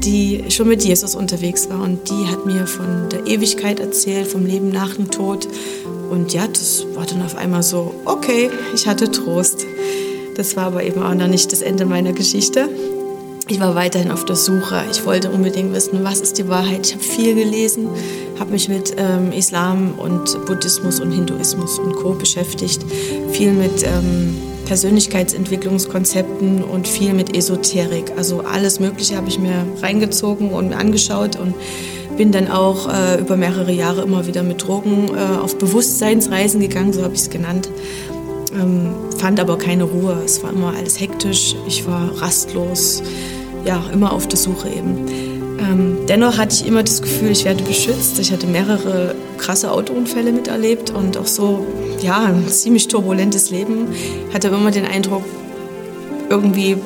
die 0.03 0.45
schon 0.49 0.67
mit 0.67 0.83
Jesus 0.83 1.15
unterwegs 1.15 1.69
war. 1.69 1.81
Und 1.81 2.09
die 2.09 2.27
hat 2.27 2.45
mir 2.45 2.67
von 2.67 3.09
der 3.09 3.27
Ewigkeit 3.27 3.79
erzählt, 3.79 4.27
vom 4.27 4.45
Leben 4.45 4.69
nach 4.69 4.95
dem 4.95 5.11
Tod. 5.11 5.47
Und 6.09 6.33
ja, 6.33 6.47
das 6.47 6.85
war 6.95 7.05
dann 7.05 7.21
auf 7.21 7.35
einmal 7.35 7.63
so, 7.63 7.93
okay, 8.05 8.49
ich 8.73 8.87
hatte 8.87 9.11
Trost. 9.11 9.65
Das 10.35 10.55
war 10.55 10.65
aber 10.65 10.83
eben 10.83 11.03
auch 11.03 11.13
noch 11.13 11.27
nicht 11.27 11.51
das 11.51 11.61
Ende 11.61 11.85
meiner 11.85 12.13
Geschichte 12.13 12.69
ich 13.49 13.59
war 13.59 13.75
weiterhin 13.75 14.11
auf 14.11 14.25
der 14.25 14.35
Suche. 14.35 14.83
Ich 14.91 15.05
wollte 15.05 15.31
unbedingt 15.31 15.73
wissen, 15.73 16.03
was 16.03 16.21
ist 16.21 16.37
die 16.37 16.47
Wahrheit. 16.47 16.85
Ich 16.85 16.93
habe 16.93 17.03
viel 17.03 17.35
gelesen, 17.35 17.89
habe 18.39 18.51
mich 18.51 18.69
mit 18.69 18.93
ähm, 18.97 19.31
Islam 19.31 19.93
und 19.97 20.45
Buddhismus 20.45 20.99
und 20.99 21.11
Hinduismus 21.11 21.79
und 21.79 21.95
Co. 21.95 22.13
beschäftigt, 22.13 22.85
viel 23.31 23.51
mit 23.51 23.83
ähm, 23.83 24.35
Persönlichkeitsentwicklungskonzepten 24.69 26.63
und 26.63 26.87
viel 26.87 27.15
mit 27.15 27.35
Esoterik. 27.35 28.11
Also 28.15 28.41
alles 28.41 28.79
Mögliche 28.79 29.17
habe 29.17 29.27
ich 29.27 29.39
mir 29.39 29.65
reingezogen 29.81 30.51
und 30.51 30.73
angeschaut 30.73 31.37
und 31.37 31.55
bin 32.17 32.31
dann 32.31 32.51
auch 32.51 32.87
äh, 32.87 33.19
über 33.19 33.35
mehrere 33.35 33.71
Jahre 33.71 34.03
immer 34.03 34.27
wieder 34.27 34.43
mit 34.43 34.67
Drogen 34.67 35.09
äh, 35.15 35.39
auf 35.39 35.57
Bewusstseinsreisen 35.57 36.61
gegangen, 36.61 36.93
so 36.93 37.01
habe 37.01 37.15
ich 37.15 37.21
es 37.21 37.31
genannt. 37.31 37.67
Ähm, 38.53 38.91
fand 39.17 39.39
aber 39.39 39.57
keine 39.57 39.85
Ruhe. 39.85 40.21
Es 40.23 40.43
war 40.43 40.53
immer 40.53 40.71
alles 40.77 40.99
hektisch. 40.99 41.55
Ich 41.67 41.87
war 41.87 42.21
rastlos 42.21 43.01
ja, 43.65 43.83
immer 43.91 44.13
auf 44.13 44.27
der 44.27 44.37
Suche 44.37 44.69
eben. 44.69 45.28
Ähm, 45.59 45.97
dennoch 46.07 46.37
hatte 46.37 46.55
ich 46.55 46.65
immer 46.65 46.83
das 46.83 47.01
Gefühl, 47.01 47.31
ich 47.31 47.45
werde 47.45 47.63
beschützt. 47.63 48.19
Ich 48.19 48.31
hatte 48.31 48.47
mehrere 48.47 49.15
krasse 49.37 49.71
Autounfälle 49.71 50.31
miterlebt 50.31 50.91
und 50.91 51.17
auch 51.17 51.27
so, 51.27 51.65
ja, 52.01 52.25
ein 52.25 52.47
ziemlich 52.47 52.87
turbulentes 52.87 53.49
Leben. 53.49 53.87
Hatte 54.33 54.49
immer 54.49 54.71
den 54.71 54.85
Eindruck, 54.85 55.23
irgendwie 56.29 56.77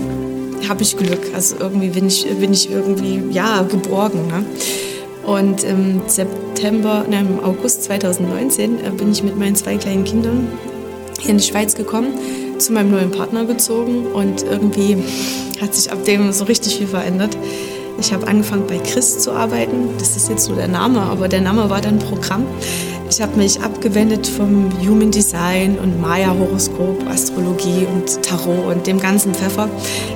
habe 0.67 0.81
ich 0.81 0.97
Glück. 0.97 1.33
Also 1.33 1.55
irgendwie 1.59 1.89
bin 1.89 2.07
ich, 2.07 2.25
bin 2.25 2.53
ich 2.53 2.71
irgendwie, 2.71 3.21
ja, 3.31 3.63
geborgen. 3.63 4.27
Ne? 4.27 4.45
Und 5.25 5.63
im 5.63 6.01
September, 6.07 7.05
nein, 7.09 7.27
im 7.27 7.43
August 7.43 7.83
2019 7.83 8.85
äh, 8.85 8.89
bin 8.89 9.11
ich 9.11 9.23
mit 9.23 9.37
meinen 9.37 9.55
zwei 9.55 9.77
kleinen 9.77 10.03
Kindern 10.03 10.47
hier 11.19 11.31
in 11.31 11.37
die 11.37 11.43
Schweiz 11.43 11.75
gekommen, 11.75 12.13
zu 12.57 12.73
meinem 12.73 12.91
neuen 12.91 13.11
Partner 13.11 13.45
gezogen 13.45 14.07
und 14.07 14.43
irgendwie 14.43 14.97
hat 15.61 15.73
sich 15.73 15.91
ab 15.91 16.03
dem 16.05 16.31
so 16.33 16.43
richtig 16.45 16.75
viel 16.75 16.87
verändert. 16.87 17.37
Ich 18.00 18.13
habe 18.13 18.27
angefangen 18.27 18.65
bei 18.67 18.79
Chris 18.79 19.19
zu 19.19 19.31
arbeiten. 19.31 19.89
Das 19.97 20.15
ist 20.15 20.29
jetzt 20.29 20.47
nur 20.47 20.57
der 20.57 20.67
Name, 20.67 21.01
aber 21.01 21.27
der 21.27 21.41
Name 21.41 21.69
war 21.69 21.81
dann 21.81 22.00
Programm. 22.00 22.45
Ich 23.09 23.21
habe 23.21 23.38
mich 23.38 23.62
abgewendet 23.62 24.25
vom 24.25 24.71
Human 24.81 25.12
Design 25.12 25.77
und 25.77 26.01
Maya-Horoskop, 26.01 27.07
Astrologie 27.07 27.85
und 27.85 28.23
Tarot 28.23 28.65
und 28.75 28.88
dem 28.88 29.00
ganzen 29.00 29.33
Pfeffer. 29.35 29.69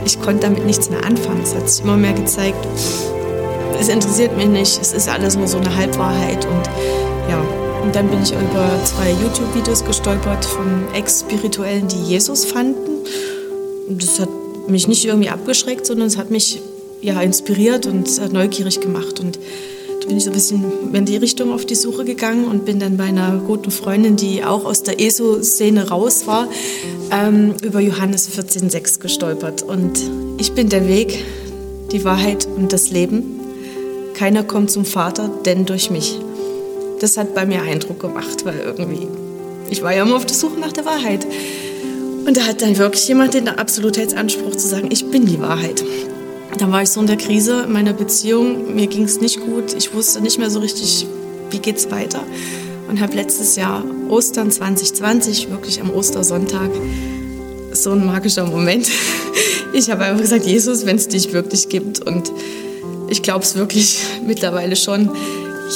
Ich 0.03 0.19
konnte 0.19 0.47
damit 0.47 0.65
nichts 0.65 0.89
mehr 0.89 1.05
anfangen. 1.05 1.41
Es 1.43 1.53
hat 1.53 1.69
sich 1.69 1.83
immer 1.83 1.95
mehr 1.95 2.13
gezeigt, 2.13 2.57
es 3.79 3.89
interessiert 3.89 4.35
mich 4.35 4.47
nicht, 4.47 4.81
es 4.81 4.93
ist 4.93 5.07
alles 5.07 5.37
nur 5.37 5.47
so 5.47 5.59
eine 5.59 5.75
Halbwahrheit. 5.75 6.45
Und 6.45 6.69
ja, 7.29 7.39
und 7.83 7.95
dann 7.95 8.09
bin 8.09 8.23
ich 8.23 8.31
über 8.31 8.67
zwei 8.83 9.11
YouTube-Videos 9.11 9.85
gestolpert 9.85 10.43
von 10.43 10.83
Ex-Spirituellen, 10.93 11.87
die 11.87 12.01
Jesus 12.01 12.45
fanden. 12.45 13.05
Und 13.87 14.01
das 14.01 14.19
hat 14.19 14.29
mich 14.67 14.87
nicht 14.87 15.05
irgendwie 15.05 15.29
abgeschreckt, 15.29 15.85
sondern 15.85 16.07
es 16.07 16.17
hat 16.17 16.31
mich 16.31 16.61
ja, 17.01 17.21
inspiriert 17.21 17.85
und 17.85 18.33
neugierig 18.33 18.81
gemacht. 18.81 19.19
Und 19.19 19.39
da 20.01 20.07
bin 20.07 20.17
ich 20.17 20.23
so 20.23 20.29
ein 20.29 20.33
bisschen 20.33 20.93
in 20.93 21.05
die 21.05 21.17
Richtung 21.17 21.51
auf 21.51 21.65
die 21.65 21.75
Suche 21.75 22.05
gegangen 22.05 22.45
und 22.45 22.65
bin 22.65 22.79
dann 22.79 22.97
bei 22.97 23.05
einer 23.05 23.41
guten 23.45 23.71
Freundin, 23.71 24.15
die 24.15 24.43
auch 24.43 24.65
aus 24.65 24.83
der 24.83 24.99
ESO-Szene 24.99 25.89
raus 25.89 26.27
war, 26.27 26.47
ähm, 27.11 27.55
über 27.63 27.79
Johannes 27.79 28.29
14,6 28.29 28.99
gestolpert. 28.99 29.63
Und 29.63 29.99
ich 30.37 30.53
bin 30.53 30.69
der 30.69 30.87
Weg, 30.87 31.23
die 31.91 32.03
Wahrheit 32.03 32.47
und 32.47 32.73
das 32.73 32.89
Leben. 32.89 33.39
Keiner 34.13 34.43
kommt 34.43 34.71
zum 34.71 34.85
Vater, 34.85 35.29
denn 35.45 35.65
durch 35.65 35.91
mich. 35.91 36.19
Das 36.99 37.17
hat 37.17 37.35
bei 37.35 37.45
mir 37.45 37.61
Eindruck 37.61 37.99
gemacht, 37.99 38.45
weil 38.45 38.59
irgendwie, 38.59 39.07
ich 39.69 39.83
war 39.83 39.93
ja 39.93 40.03
immer 40.03 40.15
auf 40.15 40.25
der 40.25 40.35
Suche 40.35 40.59
nach 40.59 40.73
der 40.73 40.85
Wahrheit. 40.85 41.27
Und 42.25 42.35
da 42.35 42.41
hat 42.41 42.61
dann 42.61 42.77
wirklich 42.77 43.07
jemand 43.07 43.35
den 43.35 43.47
Absolutheitsanspruch 43.47 44.55
zu 44.55 44.67
sagen, 44.67 44.89
ich 44.91 45.05
bin 45.11 45.25
die 45.25 45.39
Wahrheit. 45.39 45.83
Da 46.57 46.71
war 46.71 46.81
ich 46.81 46.89
so 46.89 47.01
in 47.01 47.07
der 47.07 47.17
Krise 47.17 47.65
in 47.67 47.71
meiner 47.71 47.93
Beziehung, 47.93 48.73
mir 48.73 48.87
ging 48.87 49.03
es 49.03 49.21
nicht 49.21 49.39
gut, 49.39 49.75
ich 49.77 49.93
wusste 49.93 50.21
nicht 50.21 50.39
mehr 50.39 50.49
so 50.49 50.59
richtig, 50.59 51.05
wie 51.51 51.59
geht 51.59 51.77
es 51.77 51.91
weiter. 51.91 52.23
Und 52.89 52.99
habe 52.99 53.13
letztes 53.13 53.55
Jahr 53.55 53.83
Ostern 54.09 54.49
2020, 54.49 55.51
wirklich 55.51 55.79
am 55.81 55.91
Ostersonntag, 55.91 56.71
so 57.73 57.91
ein 57.91 58.05
magischer 58.05 58.45
Moment. 58.45 58.89
Ich 59.73 59.91
habe 59.91 60.05
einfach 60.05 60.21
gesagt, 60.21 60.45
Jesus, 60.45 60.85
wenn 60.85 60.95
es 60.95 61.09
dich 61.09 61.33
wirklich 61.33 61.67
gibt. 61.67 61.99
Und 61.99 62.31
ich 63.09 63.21
glaube 63.21 63.43
es 63.43 63.55
wirklich 63.55 63.99
mittlerweile 64.25 64.77
schon, 64.77 65.11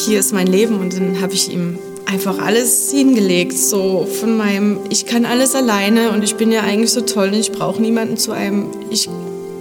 hier 0.06 0.22
ist 0.22 0.34
mein 0.34 0.48
Leben. 0.48 0.80
Und 0.80 0.94
dann 0.94 1.22
habe 1.22 1.34
ich 1.34 1.52
ihm 1.52 1.78
einfach 2.06 2.40
alles 2.40 2.90
hingelegt, 2.90 3.58
so 3.58 4.08
von 4.20 4.38
meinem, 4.38 4.80
ich 4.90 5.06
kann 5.06 5.26
alles 5.26 5.56
alleine. 5.56 6.12
Und 6.12 6.24
ich 6.24 6.36
bin 6.36 6.54
ja 6.54 6.62
eigentlich 6.62 6.92
so 6.92 7.02
toll. 7.02 7.28
Und 7.28 7.40
ich 7.40 7.52
brauche 7.52 7.82
niemanden 7.82 8.16
zu 8.16 8.32
einem, 8.32 8.68
ich 8.90 9.10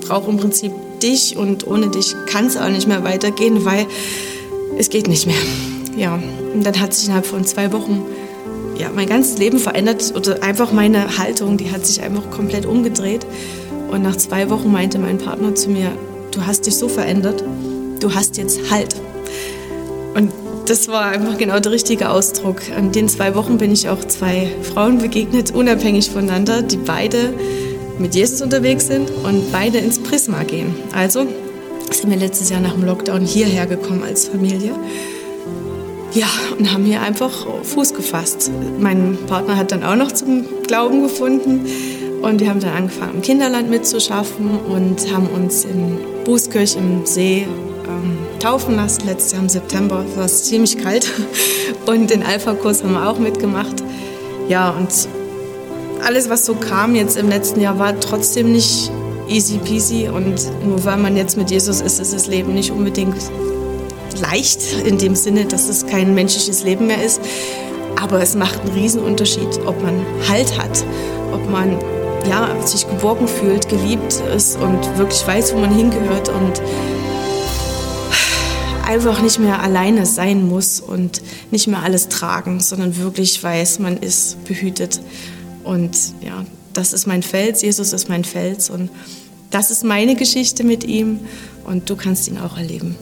brauche 0.07 0.31
im 0.31 0.37
Prinzip 0.37 0.73
dich 1.03 1.37
und 1.37 1.67
ohne 1.67 1.89
dich 1.89 2.15
kann 2.27 2.47
es 2.47 2.57
auch 2.57 2.69
nicht 2.69 2.87
mehr 2.87 3.05
weitergehen, 3.05 3.65
weil 3.65 3.87
es 4.79 4.91
geht 4.91 5.09
nicht 5.09 5.27
mehr. 5.27 5.37
Ja, 5.97 6.21
und 6.55 6.65
dann 6.65 6.81
hat 6.81 6.95
sich 6.95 7.07
innerhalb 7.07 7.27
von 7.27 7.45
zwei 7.45 7.73
Wochen 7.73 8.05
ja, 8.79 8.91
mein 8.95 9.09
ganzes 9.09 9.39
Leben 9.39 9.59
verändert 9.59 10.15
oder 10.17 10.43
einfach 10.43 10.73
meine 10.73 11.19
Haltung, 11.19 11.59
die 11.59 11.71
hat 11.71 11.85
sich 11.85 12.03
einfach 12.03 12.31
komplett 12.31 12.65
umgedreht. 12.65 13.27
Und 13.91 14.03
nach 14.03 14.17
zwei 14.17 14.49
Wochen 14.49 14.73
meinte 14.73 14.99
mein 14.99 15.19
Partner 15.19 15.55
zu 15.55 15.69
mir, 15.69 15.93
du 16.31 16.47
hast 16.47 16.67
dich 16.67 16.77
so 16.77 16.89
verändert, 16.89 17.45
du 18.01 18.15
hast 18.15 18.39
jetzt 18.39 18.71
Halt. 18.71 18.95
Und 20.15 20.33
das 20.67 20.89
war 20.89 21.07
einfach 21.07 21.37
genau 21.37 21.59
der 21.59 21.73
richtige 21.73 22.11
Ausdruck. 22.11 22.63
In 22.77 22.93
den 22.93 23.09
zwei 23.09 23.35
Wochen 23.35 23.59
bin 23.59 23.73
ich 23.73 23.89
auch 23.89 24.05
zwei 24.05 24.51
Frauen 24.63 24.99
begegnet, 24.99 25.51
unabhängig 25.51 26.11
voneinander, 26.11 26.63
die 26.63 26.77
beide 26.77 27.35
mit 28.01 28.15
Jesus 28.15 28.41
unterwegs 28.41 28.87
sind 28.87 29.11
und 29.11 29.53
beide 29.53 29.79
ins 29.79 29.99
Prisma 29.99 30.43
gehen. 30.43 30.75
Also 30.93 31.27
sind 31.91 32.11
wir 32.11 32.17
letztes 32.17 32.51
Jahr 32.51 32.61
nach 32.61 32.73
dem 32.73 32.85
Lockdown 32.85 33.25
hierher 33.25 33.67
gekommen 33.67 34.03
als 34.03 34.29
Familie. 34.29 34.75
Ja, 36.13 36.27
und 36.59 36.73
haben 36.73 36.85
hier 36.85 37.03
einfach 37.03 37.47
Fuß 37.63 37.95
gefasst. 37.95 38.51
Mein 38.81 39.17
Partner 39.29 39.57
hat 39.57 39.71
dann 39.71 39.85
auch 39.85 39.95
noch 39.95 40.11
zum 40.11 40.45
Glauben 40.67 41.03
gefunden. 41.03 41.67
Und 42.23 42.41
wir 42.41 42.51
haben 42.51 42.61
dann 42.61 42.75
angefangen, 42.75 43.17
im 43.17 43.23
Kinderland 43.23 43.71
mitzuschaffen 43.71 44.59
und 44.59 45.13
haben 45.13 45.27
uns 45.29 45.65
in 45.65 45.99
Bußkirch 46.25 46.77
im 46.77 47.07
See 47.07 47.47
ähm, 47.87 48.19
taufen 48.41 48.77
lassen. 48.77 49.07
Letztes 49.07 49.33
Jahr 49.33 49.43
im 49.43 49.49
September 49.49 50.05
war 50.17 50.25
es 50.25 50.45
ziemlich 50.45 50.77
kalt. 50.79 51.11
Und 51.87 52.11
den 52.11 52.23
Alpha-Kurs 52.23 52.83
haben 52.83 52.93
wir 52.93 53.09
auch 53.09 53.19
mitgemacht. 53.19 53.83
Ja, 54.49 54.71
und 54.71 54.91
alles, 56.05 56.29
was 56.29 56.45
so 56.45 56.55
kam 56.55 56.95
jetzt 56.95 57.17
im 57.17 57.29
letzten 57.29 57.61
Jahr, 57.61 57.79
war 57.79 57.99
trotzdem 58.01 58.53
nicht 58.53 58.91
easy 59.29 59.59
peasy. 59.59 60.09
Und 60.09 60.41
nur 60.65 60.85
weil 60.85 60.97
man 60.97 61.17
jetzt 61.17 61.37
mit 61.37 61.51
Jesus 61.51 61.81
ist, 61.81 62.01
ist 62.01 62.13
das 62.13 62.27
Leben 62.27 62.55
nicht 62.55 62.71
unbedingt 62.71 63.17
leicht, 64.21 64.61
in 64.85 64.99
dem 64.99 65.15
Sinne, 65.15 65.45
dass 65.47 65.69
es 65.69 65.87
kein 65.87 66.15
menschliches 66.15 66.65
Leben 66.65 66.87
mehr 66.87 67.03
ist. 67.03 67.21
Aber 68.01 68.21
es 68.21 68.35
macht 68.35 68.61
einen 68.61 68.73
Riesenunterschied, 68.73 69.61
ob 69.67 69.83
man 69.83 70.05
Halt 70.29 70.59
hat, 70.59 70.85
ob 71.33 71.49
man 71.51 71.77
ja, 72.29 72.55
sich 72.65 72.87
geborgen 72.87 73.29
fühlt, 73.29 73.69
geliebt 73.69 74.23
ist 74.37 74.59
und 74.59 74.99
wirklich 74.99 75.27
weiß, 75.27 75.55
wo 75.55 75.59
man 75.59 75.75
hingehört 75.75 76.29
und 76.29 76.61
einfach 78.87 79.23
nicht 79.23 79.39
mehr 79.39 79.63
alleine 79.63 80.05
sein 80.05 80.49
muss 80.49 80.81
und 80.81 81.23
nicht 81.51 81.69
mehr 81.69 81.83
alles 81.83 82.09
tragen, 82.09 82.61
sondern 82.61 82.97
wirklich 82.97 83.43
weiß, 83.43 83.79
man 83.79 83.97
ist 83.97 84.43
behütet. 84.45 85.01
Und 85.65 85.97
ja, 86.21 86.45
das 86.73 86.93
ist 86.93 87.07
mein 87.07 87.23
Fels, 87.23 87.63
Jesus 87.63 87.93
ist 87.93 88.09
mein 88.09 88.25
Fels 88.25 88.71
und 88.71 88.91
das 89.51 89.71
ist 89.71 89.85
meine 89.85 90.15
Geschichte 90.15 90.65
mit 90.65 90.85
ihm 90.85 91.21
und 91.65 91.91
du 91.91 91.97
kannst 91.97 92.29
ihn 92.29 92.39
auch 92.39 92.57
erleben. 92.57 92.97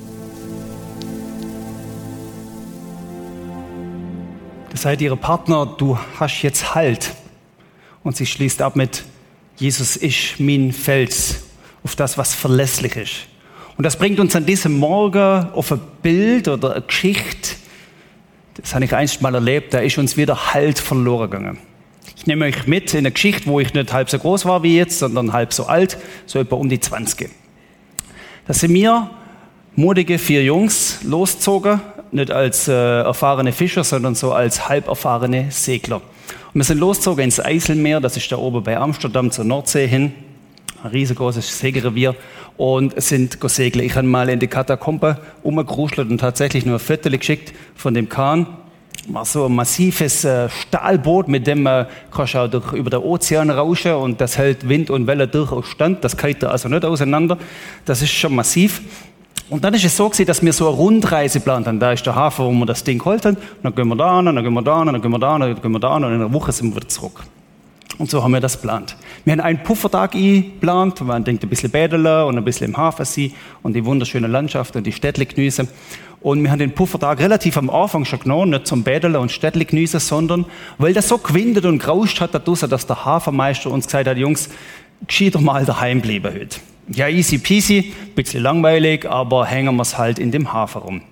Das 4.71 4.83
seid 4.83 5.01
ihre 5.01 5.17
Partner, 5.17 5.67
du 5.67 5.99
hast 6.19 6.43
jetzt 6.43 6.75
Halt. 6.75 7.13
Und 8.05 8.17
sie 8.17 8.27
schließt 8.27 8.63
ab 8.63 8.77
mit, 8.77 9.05
Jesus 9.57 9.97
ist 9.97 10.39
mein 10.39 10.73
Fels, 10.73 11.41
auf 11.83 11.97
das, 11.97 12.17
was 12.17 12.35
verlässlich 12.35 12.97
ist. 12.97 13.13
Und 13.77 13.85
das 13.85 13.97
bringt 13.97 14.21
uns 14.21 14.35
an 14.37 14.47
diesem 14.47 14.79
Morgen 14.79 15.51
auf 15.53 15.73
ein 15.73 15.81
Bild 16.03 16.49
oder 16.49 16.77
eine 16.77 16.83
Geschichte, 16.83 17.57
das 18.61 18.75
habe 18.75 18.85
ich 18.85 18.95
einst 18.95 19.23
mal 19.23 19.35
erlebt, 19.35 19.73
da 19.73 19.79
ist 19.79 19.99
uns 19.99 20.17
wieder 20.17 20.53
Halt 20.53 20.79
verloren 20.79 21.31
gegangen. 21.31 21.59
Ich 22.29 22.31
nehme 22.31 22.45
euch 22.45 22.67
mit 22.67 22.93
in 22.93 22.99
eine 22.99 23.11
Geschichte, 23.11 23.47
wo 23.47 23.59
ich 23.59 23.73
nicht 23.73 23.91
halb 23.91 24.11
so 24.11 24.19
groß 24.19 24.45
war 24.45 24.63
wie 24.63 24.77
jetzt, 24.77 24.99
sondern 24.99 25.33
halb 25.33 25.55
so 25.55 25.65
alt, 25.65 25.97
so 26.27 26.39
etwa 26.39 26.57
um 26.57 26.69
die 26.69 26.79
20. 26.79 27.31
Da 28.47 28.53
sind 28.53 28.73
mir 28.73 29.09
mutige 29.77 30.19
vier 30.19 30.45
Jungs 30.45 30.99
losgezogen, 31.05 31.81
nicht 32.13 32.31
als 32.31 32.69
äh, 32.69 32.75
erfahrene 32.75 33.53
Fischer, 33.53 33.83
sondern 33.83 34.15
so 34.15 34.35
als 34.35 34.69
halb 34.69 34.89
erfahrene 34.89 35.47
Segler. 35.51 36.03
Und 36.53 36.53
wir 36.53 36.65
sind 36.65 36.81
losgezogen 36.81 37.25
ins 37.25 37.41
Eiselmeer, 37.41 37.99
das 37.99 38.19
ist 38.19 38.31
da 38.31 38.37
oben 38.37 38.63
bei 38.63 38.77
Amsterdam 38.77 39.31
zur 39.31 39.47
Nordsee 39.47 39.87
hin, 39.87 40.13
ein 40.85 40.91
riesengroßes 40.91 41.59
Segelrevier 41.59 42.15
und 42.59 43.01
sind 43.01 43.39
segeln. 43.43 43.87
Ich 43.87 43.97
habe 43.97 44.07
mal 44.07 44.29
in 44.29 44.39
die 44.39 44.49
Katakombe 44.49 45.17
umgekruschelt 45.43 46.11
und 46.11 46.19
tatsächlich 46.19 46.67
nur 46.67 46.77
ein 46.77 46.81
Viertel 46.81 47.17
geschickt 47.17 47.55
von 47.75 47.95
dem 47.95 48.11
Kahn. 48.11 48.49
So 49.25 49.47
ein 49.47 49.55
massives 49.55 50.25
äh, 50.25 50.49
Stahlboot, 50.49 51.29
mit 51.29 51.47
dem 51.47 51.63
man 51.63 51.87
kannst 52.11 52.37
auch 52.37 52.49
durch, 52.49 52.73
über 52.73 52.91
den 52.91 53.01
Ozean 53.01 53.51
rauschen 53.51 53.95
und 53.95 54.21
das 54.21 54.37
hält 54.37 54.69
Wind 54.69 54.91
und 54.91 55.07
Welle 55.07 55.27
durchaus 55.27 55.67
stand. 55.67 56.05
Das 56.05 56.17
geht 56.17 56.45
also 56.45 56.69
nicht 56.69 56.85
auseinander. 56.85 57.39
Das 57.85 58.03
ist 58.03 58.11
schon 58.11 58.35
massiv. 58.35 58.83
Und 59.51 59.65
dann 59.65 59.73
ist 59.73 59.85
es 59.85 59.97
so 59.97 60.09
gewesen, 60.09 60.27
dass 60.27 60.43
wir 60.43 60.53
so 60.53 60.69
eine 60.69 60.77
Rundreise 60.77 61.39
geplant 61.39 61.67
haben. 61.67 61.81
Da 61.81 61.93
ist 61.93 62.05
der 62.05 62.15
Hafen, 62.15 62.45
wo 62.45 62.53
wir 62.53 62.67
das 62.67 62.85
Ding 62.85 62.99
geholt 62.99 63.25
haben. 63.25 63.39
Dann 63.63 63.75
gehen 63.75 63.89
wir 63.89 63.97
da, 63.97 64.21
dann 64.21 64.37
gehen 64.43 64.53
wir 64.53 64.63
da, 64.63 64.85
dann 64.85 65.01
gehen 65.01 65.11
wir 65.11 65.19
da, 65.19 65.39
dann 65.39 65.61
gehen 65.61 65.73
wir 65.73 65.81
da, 65.81 65.97
und 65.97 66.05
in 66.05 66.13
einer 66.13 66.33
Woche 66.33 66.53
sind 66.53 66.71
wir 66.71 66.77
wieder 66.77 66.89
zurück. 66.89 67.25
Und 67.99 68.09
so 68.11 68.23
haben 68.23 68.31
wir 68.31 68.41
das 68.41 68.61
geplant. 68.61 68.97
Wir 69.25 69.33
haben 69.33 69.41
einen 69.41 69.63
Puffertag 69.63 70.13
geplant, 70.13 71.01
man 71.01 71.25
denkt 71.25 71.43
ein 71.43 71.49
bisschen 71.49 71.71
bädeln 71.71 72.07
und 72.07 72.39
ein 72.39 72.45
bisschen 72.45 72.69
im 72.69 72.77
Hafen 72.77 73.05
sein 73.05 73.33
und 73.63 73.75
die 73.75 73.85
wunderschöne 73.85 74.29
Landschaft 74.29 74.77
und 74.77 74.87
die 74.87 74.93
Städte 74.93 75.27
genießen. 75.27 75.69
Und 76.21 76.43
wir 76.43 76.51
haben 76.51 76.61
den 76.61 76.73
Puffertag 76.73 77.19
relativ 77.21 77.57
am 77.57 77.71
Anfang 77.71 78.05
schon 78.05 78.21
genommen, 78.21 78.51
nicht 78.51 78.67
zum 78.67 78.85
Bädeln 78.85 79.17
und 79.17 79.33
Städte 79.33 79.65
genießen, 79.65 80.01
sondern 80.01 80.47
weil 80.79 80.93
das 80.93 81.09
so 81.09 81.19
gewindet 81.19 81.65
und 81.65 81.79
grauscht 81.79 82.21
hat, 82.21 82.35
dass 82.47 82.87
der 82.87 83.05
Hafenmeister 83.05 83.71
uns 83.71 83.87
gesagt 83.87 84.09
hat, 84.09 84.17
Jungs, 84.17 84.49
gescheiter 85.07 85.41
mal 85.41 85.65
daheim 85.65 86.01
bleiben 86.01 86.33
heute. 86.33 86.61
Ja, 86.89 87.09
easy 87.09 87.39
peasy, 87.39 87.93
bisschen 88.15 88.43
langweilig, 88.43 89.09
aber 89.09 89.45
hängen 89.45 89.77
wir 89.77 89.83
es 89.83 89.99
halt 89.99 90.19
in 90.19 90.31
dem 90.31 90.53
Hafen 90.53 90.83
rum. 90.83 91.03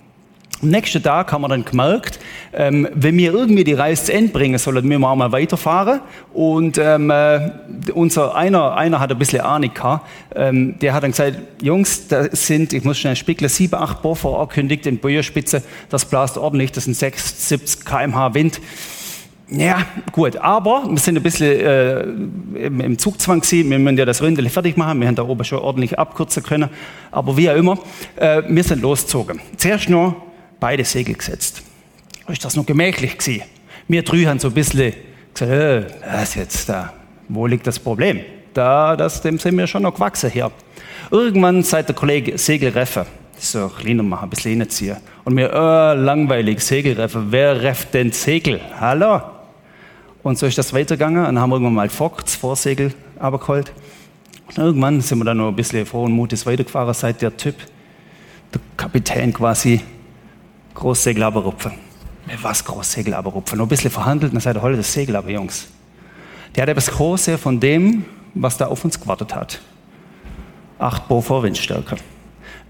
Am 0.59 0.69
nächsten 0.69 1.03
Tag 1.03 1.31
haben 1.31 1.41
wir 1.41 1.49
dann 1.49 1.65
gemerkt, 1.65 2.19
ähm, 2.51 2.87
wenn 2.95 3.15
wir 3.15 3.31
irgendwie 3.31 3.63
die 3.63 3.73
Reise 3.73 4.05
zu 4.05 4.13
Ende 4.13 4.33
bringen 4.33 4.57
sollen, 4.57 4.89
wir 4.89 4.97
mal 4.97 5.31
weiterfahren. 5.31 6.01
Und 6.33 6.79
ähm, 6.79 7.11
äh, 7.11 7.51
unser 7.93 8.35
einer, 8.35 8.75
einer 8.75 8.99
hat 8.99 9.11
ein 9.11 9.19
bisschen 9.19 9.41
Ahnung 9.41 9.71
gehabt. 9.71 10.07
Ähm, 10.35 10.79
der 10.79 10.95
hat 10.95 11.03
dann 11.03 11.11
gesagt, 11.11 11.37
Jungs, 11.61 12.07
da 12.07 12.23
sind, 12.31 12.73
ich 12.73 12.83
muss 12.83 12.97
schnell 12.97 13.15
spiegeln, 13.15 13.49
sieben, 13.49 13.75
acht 13.75 14.01
Bohr 14.01 14.17
angekündigt 14.25 14.87
in 14.87 14.97
Böjerspitze. 14.97 15.61
Das 15.89 16.05
blast 16.05 16.39
ordentlich, 16.39 16.71
das 16.71 16.85
sind 16.85 16.95
6, 16.95 17.49
70 17.49 17.85
kmh 17.85 18.33
Wind. 18.33 18.59
Ja, 19.49 19.85
gut, 20.11 20.37
aber 20.37 20.85
wir 20.89 20.97
sind 20.97 21.17
ein 21.17 21.23
bisschen 21.23 21.59
äh, 21.59 22.01
im, 22.65 22.97
Zugzwang 22.97 23.41
gewesen. 23.41 23.69
Wir 23.69 23.77
müssen 23.77 23.97
ja 23.97 24.05
das 24.05 24.23
Ründel 24.23 24.49
fertig 24.49 24.75
machen. 24.75 24.99
Wir 24.99 25.07
haben 25.07 25.15
da 25.15 25.23
oben 25.23 25.43
schon 25.43 25.59
ordentlich 25.59 25.99
abkürzen 25.99 26.41
können. 26.41 26.69
Aber 27.11 27.37
wie 27.37 27.49
auch 27.49 27.55
immer, 27.55 27.77
äh, 28.15 28.41
wir 28.47 28.63
sind 28.63 28.81
losgezogen. 28.81 29.39
Zuerst 29.55 29.87
noch 29.87 30.26
beide 30.59 30.83
Segel 30.83 31.15
gesetzt. 31.15 31.63
Ist 32.27 32.43
das 32.43 32.55
noch 32.55 32.65
gemächlich 32.65 33.17
gewesen? 33.17 33.43
Wir 33.87 34.03
drei 34.03 34.23
haben 34.25 34.39
so 34.39 34.49
ein 34.49 34.53
bisschen 34.53 34.93
gesagt, 35.33 35.51
äh, 35.51 35.85
was 36.11 36.35
jetzt 36.35 36.67
da? 36.67 36.93
Wo 37.29 37.47
liegt 37.47 37.67
das 37.67 37.79
Problem? 37.79 38.21
Da, 38.53 38.95
das, 38.95 39.21
dem 39.21 39.37
sind 39.37 39.57
wir 39.57 39.67
schon 39.67 39.83
noch 39.83 39.93
gewachsen 39.93 40.29
hier. 40.29 40.51
Irgendwann 41.11 41.63
seit 41.63 41.87
der 41.87 41.95
Kollege 41.95 42.37
Segelreffe, 42.37 43.05
so 43.37 43.69
kleiner 43.69 44.03
machen, 44.03 44.25
ein 44.25 44.29
bisschen 44.29 44.59
hinziehen. 44.59 44.97
Und 45.23 45.37
wir, 45.37 45.51
äh, 45.53 45.93
langweilig, 45.93 46.59
Segelreffe, 46.61 47.31
wer 47.31 47.61
refft 47.61 47.93
denn 47.93 48.11
Segel? 48.11 48.59
Hallo? 48.79 49.21
Und 50.23 50.37
so 50.37 50.45
ist 50.45 50.57
das 50.57 50.73
weitergegangen. 50.73 51.19
Und 51.19 51.25
dann 51.35 51.39
haben 51.39 51.49
wir 51.49 51.55
irgendwann 51.55 51.75
mal 51.75 51.89
Fock, 51.89 52.25
das 52.25 52.35
Vorsegel, 52.35 52.93
abgeholt. 53.19 53.71
Und 54.47 54.57
irgendwann 54.57 55.01
sind 55.01 55.19
wir 55.19 55.25
dann 55.25 55.37
noch 55.37 55.49
ein 55.49 55.55
bisschen 55.55 55.85
frohen 55.85 56.11
Mutes 56.11 56.45
weitergefahren, 56.45 56.93
seit 56.93 57.21
der 57.21 57.35
Typ, 57.37 57.55
der 58.53 58.61
Kapitän 58.75 59.33
quasi, 59.33 59.81
Großsegel 60.77 61.23
abrupfen. 61.23 61.71
Was 62.43 62.63
Großsegel 62.63 63.15
abrupfen? 63.15 63.57
Noch 63.57 63.65
ein 63.65 63.69
bisschen 63.69 63.89
verhandelt 63.89 64.31
dann 64.31 64.39
sagt 64.39 64.57
er, 64.57 64.71
das 64.73 64.93
Segel 64.93 65.15
aber, 65.15 65.31
Jungs. 65.31 65.69
Der 66.55 66.61
hat 66.61 66.69
etwas 66.69 66.91
Große 66.91 67.39
von 67.39 67.59
dem, 67.59 68.05
was 68.35 68.57
da 68.57 68.67
auf 68.67 68.85
uns 68.85 68.99
gewartet 68.99 69.33
hat. 69.33 69.59
Acht 70.77 71.07
Bo 71.07 71.19
vor 71.19 71.41
Windstärke. 71.41 71.95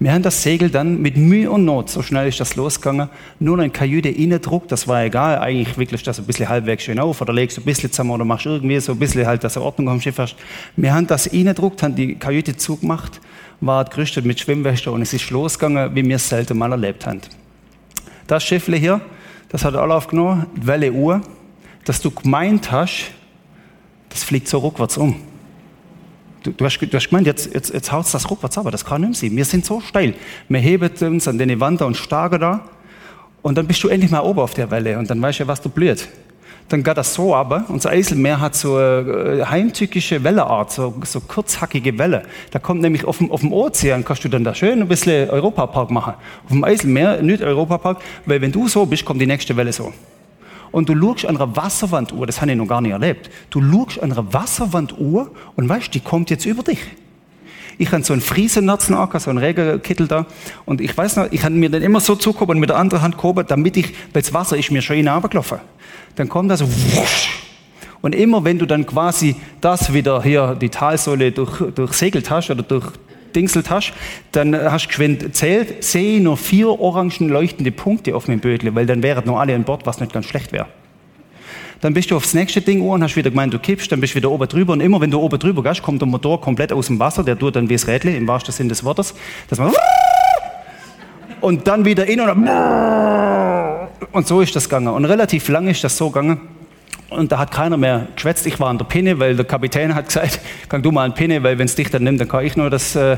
Wir 0.00 0.10
haben 0.10 0.22
das 0.22 0.42
Segel 0.42 0.70
dann 0.70 1.02
mit 1.02 1.18
Mühe 1.18 1.50
und 1.50 1.66
Not, 1.66 1.90
so 1.90 2.00
schnell 2.00 2.28
ist 2.28 2.40
das 2.40 2.56
losgegangen, 2.56 3.10
nur 3.40 3.58
in 3.58 3.72
Kajüte 3.72 4.08
innendruckt, 4.08 4.72
das 4.72 4.88
war 4.88 5.02
egal, 5.04 5.40
eigentlich 5.40 5.76
wickelst 5.76 6.06
du 6.06 6.10
das 6.10 6.18
ein 6.18 6.24
bisschen 6.24 6.48
halbwegs 6.48 6.84
schön 6.84 7.00
auf 7.00 7.20
oder 7.20 7.34
legst 7.34 7.58
ein 7.58 7.64
bisschen 7.64 7.90
zusammen 7.92 8.12
oder 8.12 8.24
machst 8.24 8.46
irgendwie 8.46 8.78
so 8.80 8.92
ein 8.92 8.98
bisschen 8.98 9.26
halt, 9.26 9.44
dass 9.44 9.54
du 9.54 9.60
Ordnung 9.60 9.88
am 9.90 10.00
Schiff 10.00 10.16
hast. 10.16 10.36
Wir 10.76 10.94
haben 10.94 11.08
das 11.08 11.26
innendruckt, 11.26 11.82
haben 11.82 11.96
die 11.96 12.14
Kajüte 12.14 12.56
zugemacht, 12.56 13.20
war 13.60 13.84
gerüstet 13.84 14.24
mit 14.24 14.40
Schwimmwäsche 14.40 14.90
und 14.92 15.02
es 15.02 15.12
ist 15.12 15.28
losgegangen, 15.30 15.94
wie 15.94 16.04
wir 16.04 16.16
es 16.16 16.28
selten 16.28 16.56
mal 16.56 16.70
erlebt 16.70 17.04
haben. 17.04 17.20
Das 18.28 18.44
Schiffle 18.44 18.76
hier, 18.76 19.00
das 19.48 19.64
hat 19.64 19.74
alle 19.74 19.94
aufgenommen, 19.94 20.46
Welle 20.54 20.92
Uhr, 20.92 21.22
dass 21.84 22.00
du 22.00 22.10
gemeint 22.10 22.70
hast, 22.70 23.10
das 24.10 24.22
fliegt 24.22 24.46
so 24.48 24.58
rückwärts 24.58 24.98
um. 24.98 25.16
Du, 26.42 26.52
du, 26.52 26.64
hast, 26.64 26.78
du 26.78 26.92
hast 26.92 27.08
gemeint, 27.08 27.26
jetzt, 27.26 27.52
jetzt, 27.52 27.72
jetzt 27.72 27.90
haut 27.90 28.06
das 28.12 28.30
rückwärts 28.30 28.58
aber 28.58 28.70
das 28.70 28.84
kann 28.84 29.00
nicht 29.00 29.18
sein. 29.18 29.34
Wir 29.34 29.46
sind 29.46 29.64
so 29.64 29.80
steil. 29.80 30.14
Wir 30.48 30.60
heben 30.60 30.90
uns 31.00 31.26
an 31.26 31.38
den 31.38 31.58
Wand 31.58 31.80
und 31.82 31.96
starken 31.96 32.38
da 32.38 32.60
und 33.40 33.56
dann 33.56 33.66
bist 33.66 33.82
du 33.82 33.88
endlich 33.88 34.10
mal 34.10 34.20
oben 34.20 34.40
auf 34.40 34.52
der 34.52 34.70
Welle 34.70 34.98
und 34.98 35.08
dann 35.08 35.20
weißt 35.20 35.40
du, 35.40 35.46
was 35.46 35.62
du 35.62 35.70
blüht. 35.70 36.06
Dann 36.68 36.82
geht 36.82 36.96
das 36.96 37.14
so 37.14 37.34
aber. 37.34 37.64
Unser 37.68 37.90
Eiselmeer 37.90 38.40
hat 38.40 38.54
so 38.54 38.76
eine 38.76 39.40
äh, 39.40 39.44
heimtückische 39.44 40.22
Welleart, 40.22 40.70
so, 40.70 40.94
so 41.04 41.20
kurzhackige 41.20 41.98
Welle. 41.98 42.24
Da 42.50 42.58
kommt 42.58 42.82
nämlich 42.82 43.04
auf 43.04 43.18
dem, 43.18 43.30
auf 43.30 43.40
dem 43.40 43.52
Ozean, 43.52 44.04
kannst 44.04 44.24
du 44.24 44.28
dann 44.28 44.44
da 44.44 44.54
schön 44.54 44.80
ein 44.80 44.88
bisschen 44.88 45.30
Europapark 45.30 45.90
machen. 45.90 46.14
Auf 46.44 46.50
dem 46.50 46.64
Eiselmeer 46.64 47.22
nicht 47.22 47.42
Europapark, 47.42 48.02
weil 48.26 48.40
wenn 48.40 48.52
du 48.52 48.68
so 48.68 48.84
bist, 48.84 49.04
kommt 49.04 49.20
die 49.20 49.26
nächste 49.26 49.56
Welle 49.56 49.72
so. 49.72 49.92
Und 50.70 50.88
du 50.90 50.94
schaust 51.00 51.24
an 51.24 51.36
einer 51.36 51.56
Wasserwanduhr, 51.56 52.26
das 52.26 52.42
habe 52.42 52.50
ich 52.50 52.56
noch 52.56 52.66
gar 52.66 52.82
nicht 52.82 52.92
erlebt. 52.92 53.30
Du 53.48 53.62
schaust 53.62 54.02
an 54.02 54.12
einer 54.12 54.32
Wasserwanduhr 54.32 55.30
und 55.56 55.68
weißt, 55.68 55.94
die 55.94 56.00
kommt 56.00 56.28
jetzt 56.28 56.44
über 56.44 56.62
dich. 56.62 56.80
Ich 57.78 57.92
hatte 57.92 58.04
so 58.04 58.12
einen 58.12 58.22
Friesennerzen 58.22 58.96
so 59.18 59.30
einen 59.30 59.38
Regenkittel 59.38 60.08
da. 60.08 60.26
Und 60.66 60.80
ich 60.80 60.96
weiß 60.96 61.16
noch, 61.16 61.28
ich 61.30 61.44
habe 61.44 61.54
mir 61.54 61.70
dann 61.70 61.82
immer 61.82 62.00
so 62.00 62.16
zugehoben 62.16 62.56
und 62.56 62.60
mit 62.60 62.70
der 62.70 62.76
anderen 62.76 63.02
Hand 63.02 63.16
gehoben, 63.16 63.44
damit 63.46 63.76
ich, 63.76 63.94
weil 64.12 64.22
das 64.22 64.34
Wasser 64.34 64.56
ist 64.56 64.70
mir 64.70 64.82
schon 64.82 65.06
runtergelaufen. 65.06 65.58
Dann 66.16 66.28
kommt 66.28 66.50
das 66.50 66.62
wusch. 66.62 67.30
Und 68.00 68.14
immer 68.14 68.44
wenn 68.44 68.58
du 68.58 68.66
dann 68.66 68.84
quasi 68.86 69.36
das 69.60 69.92
wieder 69.92 70.22
hier, 70.22 70.56
die 70.60 70.68
Talsäule 70.68 71.32
durch, 71.32 71.60
durchsegelt 71.72 72.30
hast 72.30 72.50
oder 72.50 72.62
durch 72.62 72.86
dingselt 73.34 73.70
hast, 73.70 73.92
dann 74.32 74.54
hast 74.54 74.84
du 74.84 74.88
geschwind 74.88 75.34
zählt, 75.34 75.84
sehe 75.84 76.20
nur 76.20 76.36
vier 76.36 76.80
orangen 76.80 77.28
leuchtende 77.28 77.70
Punkte 77.70 78.16
auf 78.16 78.28
meinem 78.28 78.40
Bödle, 78.40 78.74
weil 78.74 78.86
dann 78.86 79.02
wären 79.02 79.26
noch 79.26 79.38
alle 79.38 79.54
an 79.54 79.64
Bord, 79.64 79.86
was 79.86 80.00
nicht 80.00 80.12
ganz 80.12 80.26
schlecht 80.26 80.52
wäre. 80.52 80.66
Dann 81.80 81.94
bist 81.94 82.10
du 82.10 82.16
aufs 82.16 82.34
nächste 82.34 82.60
Ding 82.60 82.82
und 82.82 83.02
hast 83.02 83.14
wieder 83.14 83.30
gemeint, 83.30 83.54
du 83.54 83.58
kippst, 83.58 83.90
dann 83.92 84.00
bist 84.00 84.14
du 84.14 84.16
wieder 84.16 84.30
oben 84.30 84.48
drüber. 84.48 84.72
Und 84.72 84.80
immer 84.80 85.00
wenn 85.00 85.10
du 85.10 85.20
oben 85.20 85.38
drüber 85.38 85.62
gehst, 85.62 85.82
kommt 85.82 86.02
der 86.02 86.08
Motor 86.08 86.40
komplett 86.40 86.72
aus 86.72 86.88
dem 86.88 86.98
Wasser, 86.98 87.22
der 87.22 87.38
tut 87.38 87.54
dann 87.54 87.68
wie 87.68 87.74
das 87.74 87.86
Rädle, 87.86 88.16
im 88.16 88.26
wahrsten 88.26 88.52
Sinne 88.52 88.70
des 88.70 88.82
Wortes, 88.82 89.14
dass 89.48 89.58
man 89.58 89.72
und 91.40 91.68
dann 91.68 91.84
wieder 91.84 92.06
in 92.06 92.20
und 92.20 92.48
und 94.12 94.26
so 94.26 94.40
ist 94.40 94.56
das 94.56 94.68
gegangen. 94.68 94.88
Und 94.88 95.04
relativ 95.04 95.48
lang 95.48 95.68
ist 95.68 95.84
das 95.84 95.96
so 95.96 96.10
gegangen. 96.10 96.40
Und 97.10 97.32
da 97.32 97.38
hat 97.38 97.50
keiner 97.50 97.76
mehr 97.76 98.08
geschwätzt. 98.14 98.46
Ich 98.46 98.60
war 98.60 98.68
an 98.68 98.78
der 98.78 98.84
Pinne, 98.84 99.18
weil 99.18 99.34
der 99.34 99.44
Kapitän 99.44 99.94
hat 99.94 100.06
gesagt, 100.06 100.40
kann 100.68 100.82
du 100.82 100.90
mal 100.90 101.04
an 101.04 101.14
Pinne, 101.14 101.42
weil 101.42 101.58
wenn 101.58 101.66
es 101.66 101.74
dich 101.74 101.90
dann 101.90 102.02
nimmt, 102.02 102.20
dann 102.20 102.28
kann 102.28 102.44
ich 102.44 102.56
nur 102.56 102.70
das 102.70 102.96
äh, 102.96 103.16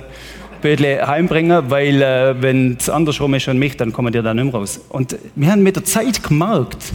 Bödle 0.62 1.06
heimbringen, 1.06 1.70
weil 1.70 2.02
äh, 2.02 2.40
wenn 2.40 2.76
es 2.78 2.88
andersrum 2.88 3.34
ist 3.34 3.48
und 3.48 3.58
mich, 3.58 3.76
dann 3.76 3.92
kommen 3.92 4.12
die 4.12 4.22
da 4.22 4.34
nicht 4.34 4.44
mehr 4.44 4.54
raus. 4.54 4.80
Und 4.90 5.16
wir 5.34 5.50
haben 5.50 5.62
mit 5.62 5.76
der 5.76 5.84
Zeit 5.84 6.22
gemerkt, 6.22 6.92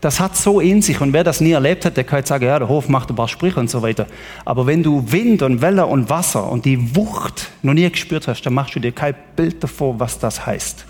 das 0.00 0.18
hat 0.18 0.36
so 0.36 0.60
in 0.60 0.82
sich. 0.82 1.00
Und 1.00 1.12
wer 1.12 1.24
das 1.24 1.40
nie 1.40 1.52
erlebt 1.52 1.84
hat, 1.84 1.96
der 1.96 2.04
kann 2.04 2.20
jetzt 2.20 2.28
sagen, 2.28 2.44
ja, 2.44 2.58
der 2.58 2.68
Hof 2.68 2.88
macht 2.88 3.10
ein 3.10 3.16
paar 3.16 3.28
Sprüche 3.28 3.60
und 3.60 3.68
so 3.68 3.82
weiter. 3.82 4.06
Aber 4.44 4.66
wenn 4.66 4.82
du 4.82 5.12
Wind 5.12 5.42
und 5.42 5.60
Welle 5.60 5.86
und 5.86 6.08
Wasser 6.08 6.50
und 6.50 6.64
die 6.64 6.96
Wucht 6.96 7.50
noch 7.62 7.74
nie 7.74 7.88
gespürt 7.90 8.26
hast, 8.26 8.42
dann 8.42 8.54
machst 8.54 8.74
du 8.74 8.80
dir 8.80 8.92
kein 8.92 9.14
Bild 9.36 9.62
davor, 9.62 10.00
was 10.00 10.18
das 10.18 10.46
heißt. 10.46 10.86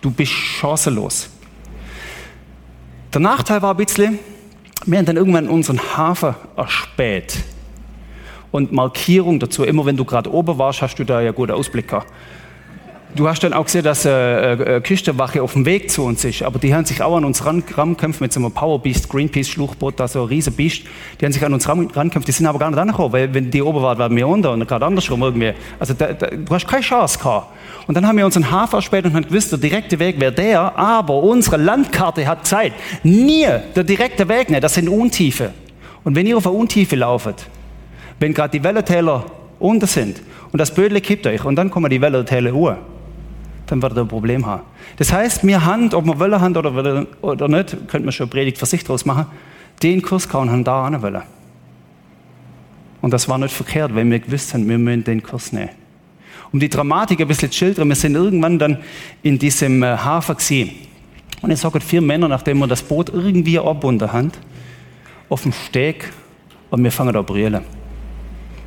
Du 0.00 0.10
bist 0.10 0.32
chancenlos. 0.32 1.30
Der 3.12 3.20
Nachteil 3.20 3.62
war 3.62 3.72
ein 3.72 3.76
bisschen, 3.76 4.18
wir 4.86 4.98
haben 4.98 5.06
dann 5.06 5.16
irgendwann 5.16 5.48
unseren 5.48 5.80
Hafen 5.96 6.34
erspäht. 6.56 7.38
Und 8.50 8.70
Markierung 8.70 9.40
dazu, 9.40 9.64
immer 9.64 9.84
wenn 9.84 9.96
du 9.96 10.04
gerade 10.04 10.32
oben 10.32 10.58
warst, 10.58 10.80
hast 10.80 10.96
du 10.96 11.04
da 11.04 11.20
ja 11.20 11.32
gute 11.32 11.54
Ausblick 11.54 11.88
gehabt. 11.88 12.12
Du 13.16 13.28
hast 13.28 13.44
dann 13.44 13.52
auch 13.52 13.66
gesehen, 13.66 13.84
dass 13.84 14.04
äh, 14.04 14.54
äh, 14.54 14.80
Küstenwache 14.80 15.40
auf 15.40 15.52
dem 15.52 15.64
Weg 15.64 15.88
zu 15.88 16.02
uns 16.02 16.24
ist, 16.24 16.42
aber 16.42 16.58
die 16.58 16.74
haben 16.74 16.84
sich 16.84 17.00
auch 17.00 17.16
an 17.16 17.24
uns 17.24 17.46
rangekämpft 17.46 18.20
mit 18.20 18.32
so 18.32 18.40
einem 18.40 18.50
Powerbeast, 18.50 19.08
Greenpeace-Schluchboot, 19.08 20.00
da 20.00 20.08
so 20.08 20.22
ein 20.22 20.28
riesen 20.28 20.52
Beast. 20.52 20.82
Die 21.20 21.24
haben 21.24 21.32
sich 21.32 21.44
an 21.44 21.54
uns 21.54 21.68
rangekämpft, 21.68 22.26
die 22.26 22.32
sind 22.32 22.46
aber 22.46 22.58
gar 22.58 22.70
nicht 22.70 22.78
angekommen, 22.78 23.12
weil 23.12 23.32
wenn 23.32 23.52
die 23.52 23.62
oben 23.62 23.82
waren, 23.82 23.98
waren 23.98 24.16
wir 24.16 24.26
unter 24.26 24.50
und 24.50 24.66
gerade 24.66 24.84
andersrum 24.84 25.22
irgendwie. 25.22 25.52
Also 25.78 25.94
da, 25.94 26.12
da, 26.12 26.26
du 26.26 26.52
hast 26.52 26.66
keine 26.66 26.82
Chance 26.82 27.16
gehabt. 27.20 27.52
Und 27.86 27.96
dann 27.96 28.04
haben 28.04 28.18
wir 28.18 28.24
unseren 28.24 28.50
Hafen 28.50 28.74
erspäht 28.74 29.04
und 29.04 29.14
haben 29.14 29.28
gewusst, 29.28 29.52
der 29.52 29.60
direkte 29.60 29.96
Weg 30.00 30.18
wäre 30.18 30.32
der, 30.32 30.76
aber 30.76 31.22
unsere 31.22 31.56
Landkarte 31.56 32.26
hat 32.26 32.44
Zeit. 32.44 32.72
Nie 33.04 33.46
der 33.76 33.84
direkte 33.84 34.28
Weg 34.28 34.50
nicht, 34.50 34.64
das 34.64 34.74
sind 34.74 34.88
Untiefe. 34.88 35.52
Und 36.02 36.16
wenn 36.16 36.26
ihr 36.26 36.36
auf 36.36 36.48
eine 36.48 36.56
Untiefe 36.56 36.96
lauft, 36.96 37.46
wenn 38.18 38.34
gerade 38.34 38.58
die 38.58 38.64
Wellentäler 38.64 39.24
unter 39.60 39.86
sind 39.86 40.20
und 40.50 40.58
das 40.58 40.74
Bödle 40.74 41.00
kippt 41.00 41.28
euch 41.28 41.44
und 41.44 41.54
dann 41.54 41.70
kommen 41.70 41.88
die 41.90 42.00
Wellentäler 42.00 42.52
hoch, 42.52 42.74
dann 43.74 43.82
wird 43.82 43.96
er 43.96 44.04
ein 44.04 44.08
Problem 44.08 44.46
haben. 44.46 44.62
Das 44.96 45.12
heißt, 45.12 45.44
wir 45.44 45.64
haben, 45.64 45.92
ob 45.92 46.04
wir 46.04 46.18
wollen 46.18 46.40
haben 46.40 46.56
oder, 46.56 47.06
oder 47.22 47.48
nicht, 47.48 47.88
könnte 47.88 48.04
man 48.04 48.12
schon 48.12 48.28
Predigt 48.28 48.58
für 48.58 48.66
sich 48.66 48.84
draus 48.84 49.04
machen, 49.04 49.26
den 49.82 50.00
Kurs 50.00 50.28
kauen 50.28 50.50
haben 50.50 50.62
da 50.62 50.84
an 50.84 51.02
wollen. 51.02 51.22
Und 53.02 53.12
das 53.12 53.28
war 53.28 53.36
nicht 53.36 53.52
verkehrt, 53.52 53.94
weil 53.94 54.08
wir 54.08 54.20
gewusst 54.20 54.54
haben, 54.54 54.68
wir 54.68 54.78
müssen 54.78 55.04
den 55.04 55.22
Kurs 55.22 55.52
nehmen. 55.52 55.70
Um 56.52 56.60
die 56.60 56.68
Dramatik 56.68 57.20
ein 57.20 57.26
bisschen 57.26 57.50
zu 57.50 57.58
schildern, 57.58 57.88
wir 57.88 57.96
sind 57.96 58.14
irgendwann 58.14 58.58
dann 58.58 58.78
in 59.22 59.38
diesem 59.38 59.82
äh, 59.82 59.96
Hafen 59.96 60.36
gesehen. 60.36 60.70
Und 61.42 61.50
ich 61.50 61.58
sage 61.58 61.80
vier 61.80 62.00
Männer, 62.00 62.28
nachdem 62.28 62.58
wir 62.58 62.68
das 62.68 62.82
Boot 62.82 63.10
irgendwie 63.10 63.58
abbunden 63.58 64.10
haben, 64.10 64.30
auf 65.28 65.42
dem 65.42 65.52
Steg 65.52 66.12
und 66.70 66.82
wir 66.84 66.92
fangen 66.92 67.14
an 67.14 67.26
zu 67.26 67.32
brüllen. 67.32 67.64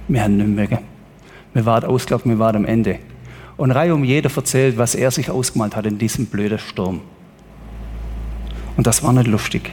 Wir 0.09 0.23
haben 0.23 0.37
nicht 0.37 0.71
mehr. 0.71 0.81
Wir 1.53 1.65
waren 1.65 1.85
ausgelaufen, 1.85 2.31
wir 2.31 2.39
waren 2.39 2.57
am 2.57 2.65
Ende 2.65 2.99
und 3.57 3.71
reihum 3.71 4.03
jeder 4.03 4.29
erzählt, 4.33 4.77
was 4.77 4.95
er 4.95 5.11
sich 5.11 5.29
ausgemalt 5.29 5.75
hat 5.75 5.85
in 5.85 5.97
diesem 5.97 6.27
blöden 6.27 6.59
Sturm. 6.59 7.01
Und 8.77 8.85
das 8.85 9.03
war 9.03 9.11
nicht 9.11 9.27
lustig. 9.27 9.71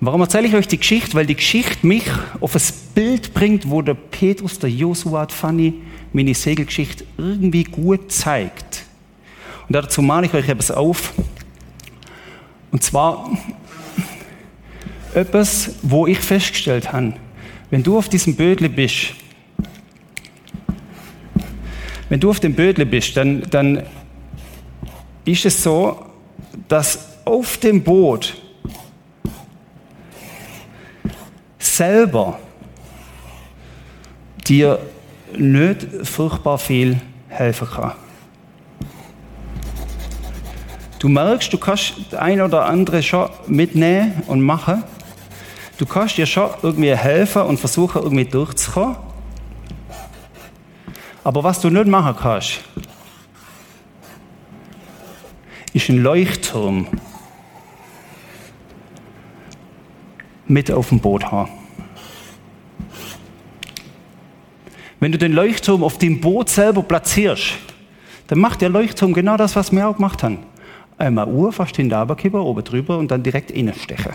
warum 0.00 0.20
erzähle 0.20 0.48
ich 0.48 0.54
euch 0.54 0.66
die 0.66 0.78
Geschichte? 0.78 1.14
Weil 1.14 1.26
die 1.26 1.36
Geschichte 1.36 1.86
mich 1.86 2.04
auf 2.40 2.56
ein 2.56 2.62
Bild 2.94 3.32
bringt, 3.32 3.70
wo 3.70 3.80
der 3.80 3.94
Petrus, 3.94 4.58
der 4.58 4.70
Josua, 4.70 5.28
Fanny, 5.28 5.74
meine 6.12 6.34
Segelgeschichte 6.34 7.04
irgendwie 7.16 7.64
gut 7.64 8.10
zeigt. 8.10 8.84
Und 9.68 9.74
dazu 9.74 10.02
male 10.02 10.26
ich 10.26 10.34
euch 10.34 10.48
etwas 10.48 10.70
auf. 10.70 11.14
Und 12.70 12.82
zwar 12.82 13.30
etwas, 15.14 15.76
wo 15.82 16.06
ich 16.08 16.18
festgestellt 16.18 16.92
habe, 16.92 17.14
wenn 17.70 17.82
du 17.82 17.96
auf 17.96 18.08
diesem 18.08 18.34
Bödle 18.34 18.68
bist, 18.68 19.14
wenn 22.08 22.20
du 22.20 22.30
auf 22.30 22.40
dem 22.40 22.54
Bödle 22.54 22.86
bist, 22.86 23.16
dann, 23.16 23.42
dann 23.50 23.82
ist 25.24 25.44
es 25.44 25.62
so, 25.62 26.04
dass 26.68 27.18
auf 27.24 27.58
dem 27.58 27.82
Boot 27.82 28.36
selber 31.58 32.38
dir 34.46 34.78
nicht 35.36 35.86
furchtbar 36.02 36.58
viel 36.58 37.00
helfen 37.28 37.68
kann. 37.68 37.92
Du 40.98 41.08
merkst, 41.08 41.52
du 41.52 41.58
kannst 41.58 41.94
das 42.10 42.20
ein 42.20 42.40
oder 42.40 42.64
andere 42.64 43.02
schon 43.02 43.28
mitnehmen 43.46 44.22
und 44.26 44.40
machen. 44.40 44.84
Du 45.76 45.84
kannst 45.84 46.16
dir 46.16 46.26
schon 46.26 46.50
irgendwie 46.62 46.96
helfen 46.96 47.42
und 47.42 47.58
versuchen, 47.58 48.02
irgendwie 48.02 48.24
durchzukommen. 48.24 48.96
Aber 51.24 51.42
was 51.42 51.60
du 51.60 51.70
nicht 51.70 51.86
machen 51.86 52.14
kannst, 52.20 52.60
ist 55.72 55.88
ein 55.88 56.02
Leuchtturm 56.02 56.86
mit 60.46 60.70
auf 60.70 60.90
dem 60.90 61.00
Boot 61.00 61.24
haben. 61.32 61.50
Wenn 65.00 65.12
du 65.12 65.18
den 65.18 65.32
Leuchtturm 65.32 65.82
auf 65.82 65.98
dem 65.98 66.20
Boot 66.20 66.50
selber 66.50 66.82
platzierst, 66.82 67.54
dann 68.26 68.38
macht 68.38 68.60
der 68.60 68.68
Leuchtturm 68.68 69.12
genau 69.14 69.36
das, 69.36 69.56
was 69.56 69.72
wir 69.72 69.88
auch 69.88 69.96
gemacht 69.96 70.22
haben. 70.22 70.38
Einmal 70.98 71.26
Uhr 71.28 71.52
fast 71.52 71.76
hinter 71.76 72.02
oben 72.02 72.64
drüber 72.64 72.98
und 72.98 73.10
dann 73.10 73.22
direkt 73.22 73.50
innenstechen. 73.50 74.12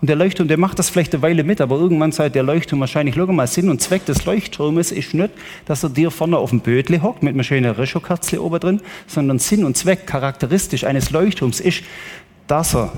Und 0.00 0.08
der 0.08 0.16
Leuchtturm, 0.16 0.46
der 0.46 0.58
macht 0.58 0.78
das 0.78 0.90
vielleicht 0.90 1.12
eine 1.12 1.22
Weile 1.22 1.42
mit, 1.42 1.60
aber 1.60 1.76
irgendwann 1.76 2.12
sagt 2.12 2.36
der 2.36 2.44
Leuchtturm 2.44 2.78
wahrscheinlich, 2.78 3.16
schau 3.16 3.26
mal, 3.26 3.48
Sinn 3.48 3.68
und 3.68 3.82
Zweck 3.82 4.04
des 4.06 4.24
Leuchtturmes 4.26 4.92
ist 4.92 5.12
nicht, 5.12 5.30
dass 5.66 5.82
er 5.82 5.90
dir 5.90 6.12
vorne 6.12 6.38
auf 6.38 6.50
dem 6.50 6.60
Bödle 6.60 7.02
hockt 7.02 7.24
mit 7.24 7.34
einer 7.34 7.42
schönen 7.42 7.72
Rischokerzle 7.72 8.40
oben 8.40 8.60
drin, 8.60 8.80
sondern 9.08 9.40
Sinn 9.40 9.64
und 9.64 9.76
Zweck, 9.76 10.06
charakteristisch 10.06 10.84
eines 10.84 11.10
Leuchtturms 11.10 11.58
ist, 11.58 11.82
dass 12.46 12.76
er 12.76 12.92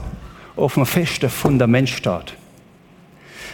auf 0.57 0.77
einem 0.77 0.85
festen 0.85 1.31
Fundament 1.31 1.89
steht. 1.89 2.35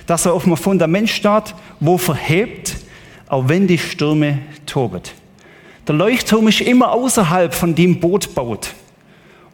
Dass 0.06 0.26
er 0.26 0.32
auf 0.32 0.44
einem 0.44 0.56
Fundament 0.56 1.08
steht, 1.08 1.54
wo 1.78 1.98
verhebt, 1.98 2.76
auch 3.28 3.48
wenn 3.48 3.68
die 3.68 3.78
Stürme 3.78 4.38
toben. 4.66 5.02
Der 5.86 5.94
Leuchtturm 5.94 6.48
ist 6.48 6.62
immer 6.62 6.90
außerhalb 6.90 7.54
von 7.54 7.76
dem 7.76 8.00
Boot 8.00 8.34
baut 8.34 8.74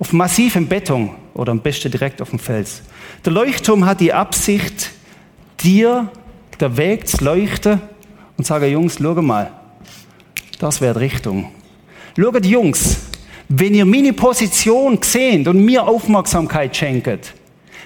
auf 0.03 0.13
massivem 0.13 0.67
Beton 0.67 1.11
oder 1.33 1.53
am 1.53 1.61
besten 1.61 1.89
direkt 1.89 2.21
auf 2.21 2.31
dem 2.31 2.41
Fels. 2.41 2.83
Der 3.25 3.33
Leuchtturm 3.33 3.87
hat 3.87 4.01
die 4.01 4.13
Absicht, 4.13 4.91
dir 5.63 6.11
der 6.59 6.77
Weg 6.77 7.07
zu 7.07 7.23
leuchten 7.25 7.81
und 8.37 8.45
sagen, 8.45 8.69
Jungs, 8.69 8.99
schau 9.01 9.15
mal, 9.23 9.53
das 10.59 10.81
wäre 10.81 10.95
die 10.95 11.05
Richtung. 11.05 11.53
Schaut, 12.19 12.45
Jungs, 12.45 12.97
wenn 13.49 13.75
ihr 13.75 13.85
meine 13.85 14.13
Position 14.13 14.99
seht 15.01 15.47
und 15.47 15.65
mir 15.65 15.87
Aufmerksamkeit 15.87 16.77
schenkt, 16.77 17.33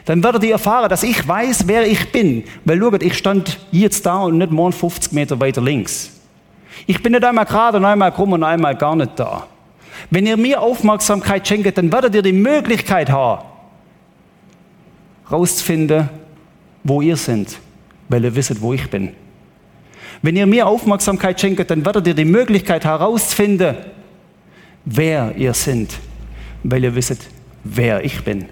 dann 0.07 0.25
werdet 0.25 0.43
ihr 0.45 0.53
erfahren, 0.53 0.89
dass 0.89 1.03
ich 1.03 1.29
weiß, 1.29 1.69
wer 1.69 1.87
ich 1.87 2.13
bin. 2.13 2.45
Weil 2.65 2.81
schaut, 2.81 3.03
ich 3.03 3.19
stand 3.19 3.59
jetzt 3.71 4.07
da 4.07 4.21
und 4.21 4.39
nicht 4.39 4.51
morgen 4.51 4.73
50 4.73 5.13
Meter 5.13 5.39
weiter 5.39 5.61
links. 5.61 6.13
Ich 6.87 7.03
bin 7.03 7.13
nicht 7.13 7.25
einmal 7.25 7.45
gerade 7.45 7.77
und 7.77 7.85
einmal 7.85 8.11
krumm 8.11 8.33
und 8.33 8.43
einmal 8.43 8.75
gar 8.75 8.97
nicht 8.97 9.13
da. 9.17 9.49
Wenn 10.11 10.27
ihr 10.27 10.37
mir 10.37 10.61
Aufmerksamkeit 10.61 11.47
schenkt, 11.47 11.77
dann 11.77 11.93
werdet 11.93 12.15
ihr 12.15 12.23
die 12.23 12.33
Möglichkeit 12.33 13.11
haben, 13.11 13.45
rauszufinden, 15.31 16.09
wo 16.85 17.03
ihr 17.03 17.17
seid, 17.17 17.59
weil 18.09 18.25
ihr 18.25 18.35
wisst, 18.35 18.61
wo 18.61 18.73
ich 18.73 18.89
bin. 18.89 19.13
Wenn 20.23 20.37
ihr 20.37 20.47
mir 20.47 20.67
Aufmerksamkeit 20.67 21.41
schenkt, 21.41 21.71
dann 21.71 21.85
werdet 21.85 22.07
ihr 22.07 22.15
die 22.15 22.25
Möglichkeit 22.25 22.85
herausfinden, 22.85 23.77
wer 24.85 25.35
ihr 25.37 25.55
seid, 25.55 25.89
weil 26.63 26.85
ihr 26.85 26.95
wisst, 26.95 27.29
wer 27.65 28.05
ich 28.05 28.23
bin. 28.25 28.47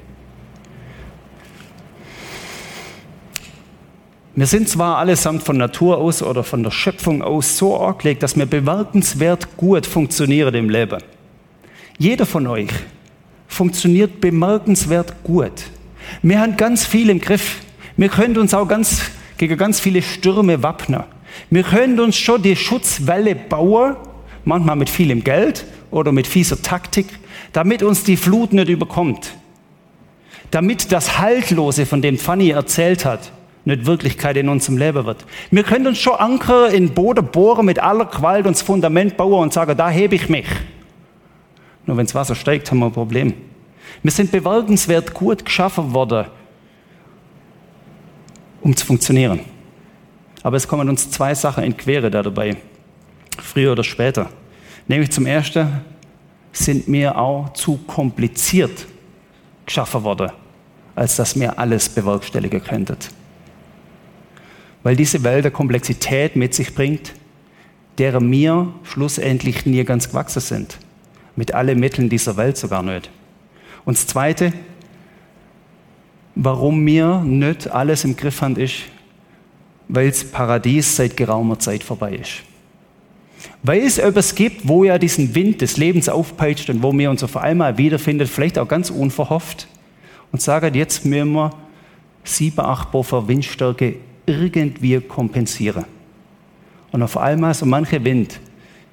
Wir 4.37 4.47
sind 4.47 4.69
zwar 4.69 4.99
allesamt 4.99 5.45
von 5.45 5.57
Natur 5.57 5.99
aus 5.99 6.21
oder 6.21 6.43
von 6.43 6.65
der 6.65 6.73
Schöpfung 6.73 7.23
aus 7.23 7.57
so 7.57 7.77
angelegt, 7.77 8.25
dass 8.25 8.37
wir 8.37 8.47
bemerkenswert 8.47 9.57
gut 9.57 9.87
funktionieren 9.87 10.55
im 10.57 10.69
Leben. 10.69 10.99
Jeder 11.99 12.27
von 12.27 12.47
euch 12.47 12.71
funktioniert 13.47 14.21
bemerkenswert 14.21 15.23
gut. 15.23 15.53
Wir 16.23 16.41
haben 16.41 16.57
ganz 16.57 16.85
viel 16.85 17.09
im 17.09 17.21
Griff. 17.21 17.61
Wir 17.97 18.09
können 18.09 18.37
uns 18.37 18.53
auch 18.53 18.67
ganz, 18.67 19.03
gegen 19.39 19.57
ganz 19.57 19.79
viele 19.79 20.03
Stürme 20.03 20.63
wappnen. 20.63 21.05
Wir 21.51 21.63
können 21.63 22.01
uns 22.01 22.17
schon 22.17 22.43
die 22.43 22.57
Schutzwelle 22.57 23.37
bauen, 23.37 23.97
manchmal 24.45 24.77
mit 24.77 24.91
vielem 24.91 25.23
Geld 25.23 25.65
oder 25.91 26.11
mit 26.11 26.27
fieser 26.27 26.61
Taktik, 26.61 27.07
damit 27.53 27.83
uns 27.85 28.03
die 28.03 28.17
Flut 28.17 28.53
nicht 28.53 28.69
überkommt. 28.69 29.35
Damit 30.51 30.91
das 30.91 31.19
Haltlose, 31.19 31.87
von 31.87 32.03
dem 32.03 32.19
Fanny 32.19 32.51
erzählt 32.51 33.05
hat, 33.05 33.33
nicht 33.65 33.87
Wirklichkeit 33.87 34.37
in 34.37 34.49
unserem 34.49 34.79
Leben 34.79 35.07
wird. 35.07 35.25
Wir 35.51 35.63
können 35.63 35.87
uns 35.87 35.99
schon 35.99 36.15
Anker 36.15 36.71
in 36.71 36.91
Boden 36.91 37.27
bohren, 37.27 37.67
mit 37.67 37.79
aller 37.79 38.07
Gewalt 38.07 38.47
und 38.47 38.57
das 38.57 38.63
Fundament 38.63 39.17
bauen 39.17 39.45
und 39.45 39.53
sagen, 39.53 39.77
da 39.77 39.89
hebe 39.89 40.17
ich 40.17 40.29
mich. 40.29 40.47
Nur 41.87 41.97
wenn 41.97 42.07
das 42.07 42.15
Wasser 42.15 42.35
steigt, 42.35 42.71
haben 42.71 42.79
wir 42.79 42.87
ein 42.87 42.93
Problem. 42.93 43.35
Wir 44.03 44.11
sind 44.11 44.31
bemerkenswert 44.31 45.13
gut 45.13 45.45
geschaffen 45.45 45.93
worden, 45.93 46.27
um 48.63 48.75
zu 48.75 48.87
funktionieren. 48.87 49.41
Aber 50.43 50.57
es 50.57 50.67
kommen 50.69 50.89
uns 50.89 51.11
zwei 51.11 51.35
Sachen 51.35 51.65
in 51.65 51.77
Quere 51.77 52.11
da 52.11 52.23
dabei, 52.23 52.57
früher 53.39 53.73
oder 53.73 53.85
später. 53.85 54.29
Nämlich 54.87 55.11
zum 55.11 55.27
Ersten 55.27 55.81
sind 56.53 56.87
wir 56.87 57.19
auch 57.19 57.53
zu 57.55 57.79
kompliziert 57.87 58.87
geschaffen 59.67 60.03
worden, 60.03 60.31
als 60.95 61.17
dass 61.17 61.39
wir 61.39 61.59
alles 61.59 61.89
bewerkstelligen 61.89 62.63
könnten 62.63 62.97
weil 64.85 64.95
diese 64.95 65.25
Welt 65.25 65.45
eine 65.45 65.51
Komplexität 65.51 66.37
mit 66.37 66.55
sich 66.55 66.75
bringt, 66.75 67.15
deren 67.99 68.29
mir 68.29 68.73
schlussendlich 68.85 69.67
nie 69.67 69.83
ganz 69.83 70.09
gewachsen 70.09 70.41
sind. 70.41 70.79
Mit 71.37 71.55
allen 71.55 71.81
Mitteln 71.81 72.09
dieser 72.09 72.37
Welt 72.37 72.57
sogar 72.57 72.83
nicht. 72.83 73.11
Und 73.85 73.97
das 73.97 74.07
Zweite, 74.07 74.53
warum 76.35 76.81
mir 76.81 77.23
nicht 77.25 77.71
alles 77.71 78.05
im 78.05 78.17
Griff 78.17 78.41
haben, 78.41 78.57
ist, 78.57 78.75
weil 79.89 80.09
das 80.09 80.25
Paradies 80.25 80.97
seit 80.97 81.17
geraumer 81.17 81.59
Zeit 81.59 81.83
vorbei 81.85 82.15
ist. 82.15 82.43
Weil 83.63 83.83
es 83.83 83.99
etwas 83.99 84.35
gibt, 84.35 84.67
wo 84.67 84.85
ja 84.85 84.99
diesen 84.99 85.35
Wind 85.35 85.61
des 85.61 85.77
Lebens 85.77 86.09
aufpeitscht 86.09 86.71
und 86.71 86.83
wo 86.83 86.97
wir 86.97 87.11
uns 87.11 87.23
auf 87.23 87.37
einmal 87.37 87.77
wiederfindet, 87.77 88.29
vielleicht 88.29 88.59
auch 88.59 88.69
ganz 88.69 88.91
unverhofft, 88.91 89.69
und 90.35 90.43
sagen, 90.43 90.75
jetzt 90.75 91.05
müssen 91.05 91.31
wir 91.31 91.53
sieben, 92.25 92.59
acht 92.59 92.91
Buffer 92.91 93.29
Windstärke 93.29 93.95
irgendwie 94.27 95.01
kompensieren. 95.01 95.85
Und 96.91 97.05
auf 97.05 97.17
einmal 97.17 97.55
so 97.55 97.67
manche 97.67 98.05
Wind, 98.05 98.41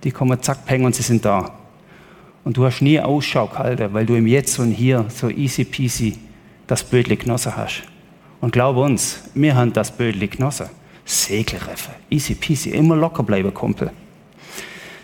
die 0.04 0.12
kommen 0.12 0.39
zack, 0.43 0.67
peng 0.67 0.84
und 0.84 0.93
sie 0.93 1.01
sind 1.01 1.25
da. 1.25 1.51
Und 2.43 2.58
du 2.58 2.65
hast 2.65 2.82
nie 2.82 2.99
Ausschau 2.99 3.47
gehalten, 3.47 3.93
weil 3.93 4.06
du 4.06 4.15
im 4.15 4.27
Jetzt 4.27 4.58
und 4.60 4.71
Hier 4.71 5.06
so 5.10 5.30
easy 5.30 5.63
peasy 5.63 6.17
das 6.67 6.84
Bödli 6.84 7.15
genossen 7.15 7.56
hast. 7.56 7.84
Und 8.39 8.51
glaub 8.51 8.77
uns, 8.77 9.23
wir 9.36 9.56
haben 9.56 9.73
das 9.73 9.91
Bödli 9.91 10.27
genossen. 10.27 10.67
Segelreffe, 11.06 11.91
easy 12.10 12.36
peasy, 12.36 12.71
immer 12.71 12.95
locker 12.95 13.23
bleiben, 13.23 13.54
Kumpel. 13.54 13.91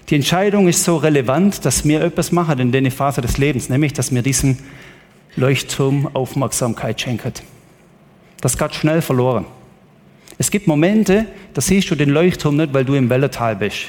Die 0.09 0.15
Entscheidung 0.15 0.67
ist 0.67 0.83
so 0.83 0.95
relevant, 0.95 1.65
dass 1.65 1.85
wir 1.85 2.01
etwas 2.01 2.31
machen 2.31 2.59
in 2.59 2.71
der 2.71 2.91
Phase 2.91 3.21
des 3.21 3.37
Lebens, 3.37 3.69
nämlich, 3.69 3.93
dass 3.93 4.13
wir 4.13 4.21
diesem 4.21 4.57
Leuchtturm 5.35 6.09
Aufmerksamkeit 6.15 6.99
schenken. 7.01 7.33
Das 8.41 8.57
geht 8.57 8.73
schnell 8.73 9.01
verloren. 9.01 9.45
Es 10.37 10.49
gibt 10.49 10.67
Momente, 10.67 11.25
da 11.53 11.61
siehst 11.61 11.89
du 11.91 11.95
den 11.95 12.09
Leuchtturm 12.09 12.55
nicht, 12.57 12.73
weil 12.73 12.85
du 12.85 12.93
im 12.93 13.09
Wellental 13.09 13.55
bist. 13.55 13.87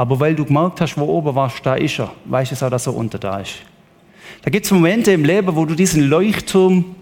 Aber 0.00 0.18
weil 0.18 0.34
du 0.34 0.46
gemerkt 0.46 0.80
hast, 0.80 0.96
wo 0.96 1.04
oben 1.04 1.34
warst, 1.34 1.66
da 1.66 1.74
ist 1.74 1.98
er, 1.98 2.10
weißt 2.24 2.52
du 2.52 2.64
auch, 2.64 2.70
dass 2.70 2.86
er 2.86 2.96
unter 2.96 3.18
da 3.18 3.40
ist. 3.40 3.56
Da 4.40 4.50
gibt 4.50 4.64
es 4.64 4.72
Momente 4.72 5.12
im 5.12 5.26
Leben, 5.26 5.54
wo 5.54 5.66
du 5.66 5.74
diesen 5.74 6.08
Leuchtturm 6.08 6.96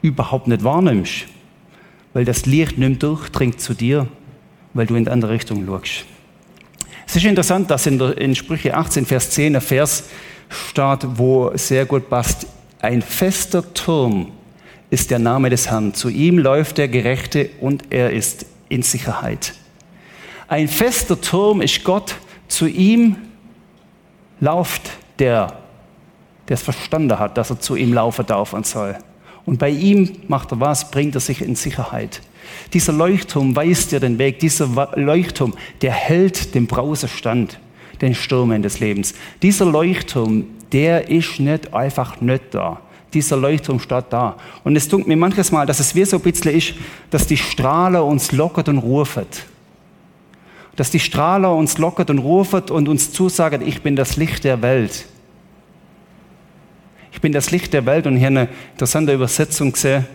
überhaupt 0.00 0.48
nicht 0.48 0.64
wahrnimmst, 0.64 1.26
weil 2.14 2.24
das 2.24 2.46
Licht 2.46 2.78
nicht 2.78 3.00
durchdringt 3.04 3.60
zu 3.60 3.74
dir, 3.74 4.08
weil 4.74 4.86
du 4.86 4.96
in 4.96 5.04
die 5.04 5.10
andere 5.12 5.30
Richtung 5.30 5.64
schaust. 5.64 6.04
Es 7.06 7.14
ist 7.14 7.24
interessant, 7.26 7.70
dass 7.70 7.86
in, 7.86 7.96
der, 7.96 8.18
in 8.18 8.34
Sprüche 8.34 8.74
18, 8.74 9.06
Vers 9.06 9.30
10 9.30 9.54
ein 9.54 9.62
Vers 9.62 10.08
steht, 10.48 11.06
wo 11.14 11.52
sehr 11.54 11.86
gut 11.86 12.10
passt. 12.10 12.44
Ein 12.80 13.02
fester 13.02 13.72
Turm 13.72 14.32
ist 14.90 15.12
der 15.12 15.20
Name 15.20 15.48
des 15.48 15.70
Herrn. 15.70 15.94
Zu 15.94 16.08
ihm 16.08 16.38
läuft 16.38 16.78
der 16.78 16.88
Gerechte 16.88 17.50
und 17.60 17.84
er 17.90 18.10
ist 18.10 18.46
in 18.68 18.82
Sicherheit. 18.82 19.54
Ein 20.52 20.68
fester 20.68 21.18
Turm 21.18 21.62
ist 21.62 21.82
Gott. 21.82 22.14
Zu 22.46 22.66
ihm 22.66 23.16
lauft 24.38 24.82
der, 25.18 25.54
der 26.46 26.54
es 26.54 26.60
verstanden 26.60 27.18
hat, 27.18 27.38
dass 27.38 27.48
er 27.48 27.58
zu 27.58 27.74
ihm 27.74 27.94
laufen 27.94 28.26
darf 28.26 28.52
und 28.52 28.66
soll. 28.66 28.98
Und 29.46 29.58
bei 29.58 29.70
ihm 29.70 30.12
macht 30.28 30.52
er 30.52 30.60
was, 30.60 30.90
bringt 30.90 31.14
er 31.14 31.22
sich 31.22 31.40
in 31.40 31.54
Sicherheit. 31.54 32.20
Dieser 32.74 32.92
Leuchtturm 32.92 33.56
weist 33.56 33.92
dir 33.92 34.00
den 34.00 34.18
Weg. 34.18 34.40
Dieser 34.40 34.68
Leuchtturm, 34.94 35.54
der 35.80 35.92
hält 35.92 36.54
den 36.54 36.66
Brause 36.66 37.08
stand, 37.08 37.58
den 38.02 38.14
Stürmen 38.14 38.60
des 38.60 38.78
Lebens. 38.78 39.14
Dieser 39.40 39.64
Leuchtturm, 39.64 40.44
der 40.70 41.08
ist 41.08 41.40
nicht 41.40 41.72
einfach 41.72 42.20
nicht 42.20 42.42
da 42.50 42.78
dieser 43.14 43.36
Leuchtturm 43.36 43.78
steht 43.78 44.06
da. 44.08 44.38
Und 44.64 44.74
es 44.74 44.88
tut 44.88 45.06
mir 45.06 45.18
manches 45.18 45.52
Mal, 45.52 45.66
dass 45.66 45.80
es 45.80 45.94
wie 45.94 46.04
so 46.06 46.16
ein 46.16 46.22
bisschen 46.22 46.54
ist, 46.54 46.72
dass 47.10 47.26
die 47.26 47.36
Strahler 47.36 48.06
uns 48.06 48.32
lockert 48.32 48.70
und 48.70 48.78
ruft. 48.78 49.44
Dass 50.76 50.90
die 50.90 51.00
Strahler 51.00 51.54
uns 51.54 51.78
lockert 51.78 52.10
und 52.10 52.18
ruft 52.18 52.70
und 52.70 52.88
uns 52.88 53.12
zusagen, 53.12 53.66
ich 53.66 53.82
bin 53.82 53.96
das 53.96 54.16
Licht 54.16 54.44
der 54.44 54.62
Welt. 54.62 55.06
Ich 57.12 57.20
bin 57.20 57.32
das 57.32 57.50
Licht 57.50 57.72
der 57.72 57.84
Welt 57.86 58.06
und 58.06 58.16
hier 58.16 58.28
eine 58.28 58.48
interessante 58.72 59.12
Übersetzung 59.12 59.72
gesehen. 59.72 60.06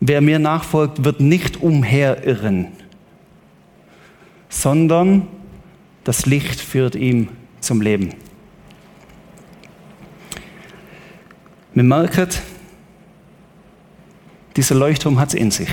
Wer 0.00 0.20
mir 0.20 0.38
nachfolgt, 0.38 1.04
wird 1.04 1.20
nicht 1.20 1.60
umherirren, 1.60 2.68
sondern 4.48 5.26
das 6.04 6.26
Licht 6.26 6.60
führt 6.60 6.94
ihm 6.94 7.28
zum 7.60 7.80
Leben. 7.80 8.14
Wir 11.74 11.82
merken, 11.82 12.28
dieser 14.56 14.74
Leuchtturm 14.74 15.18
hat 15.18 15.28
es 15.28 15.34
in 15.34 15.50
sich. 15.50 15.68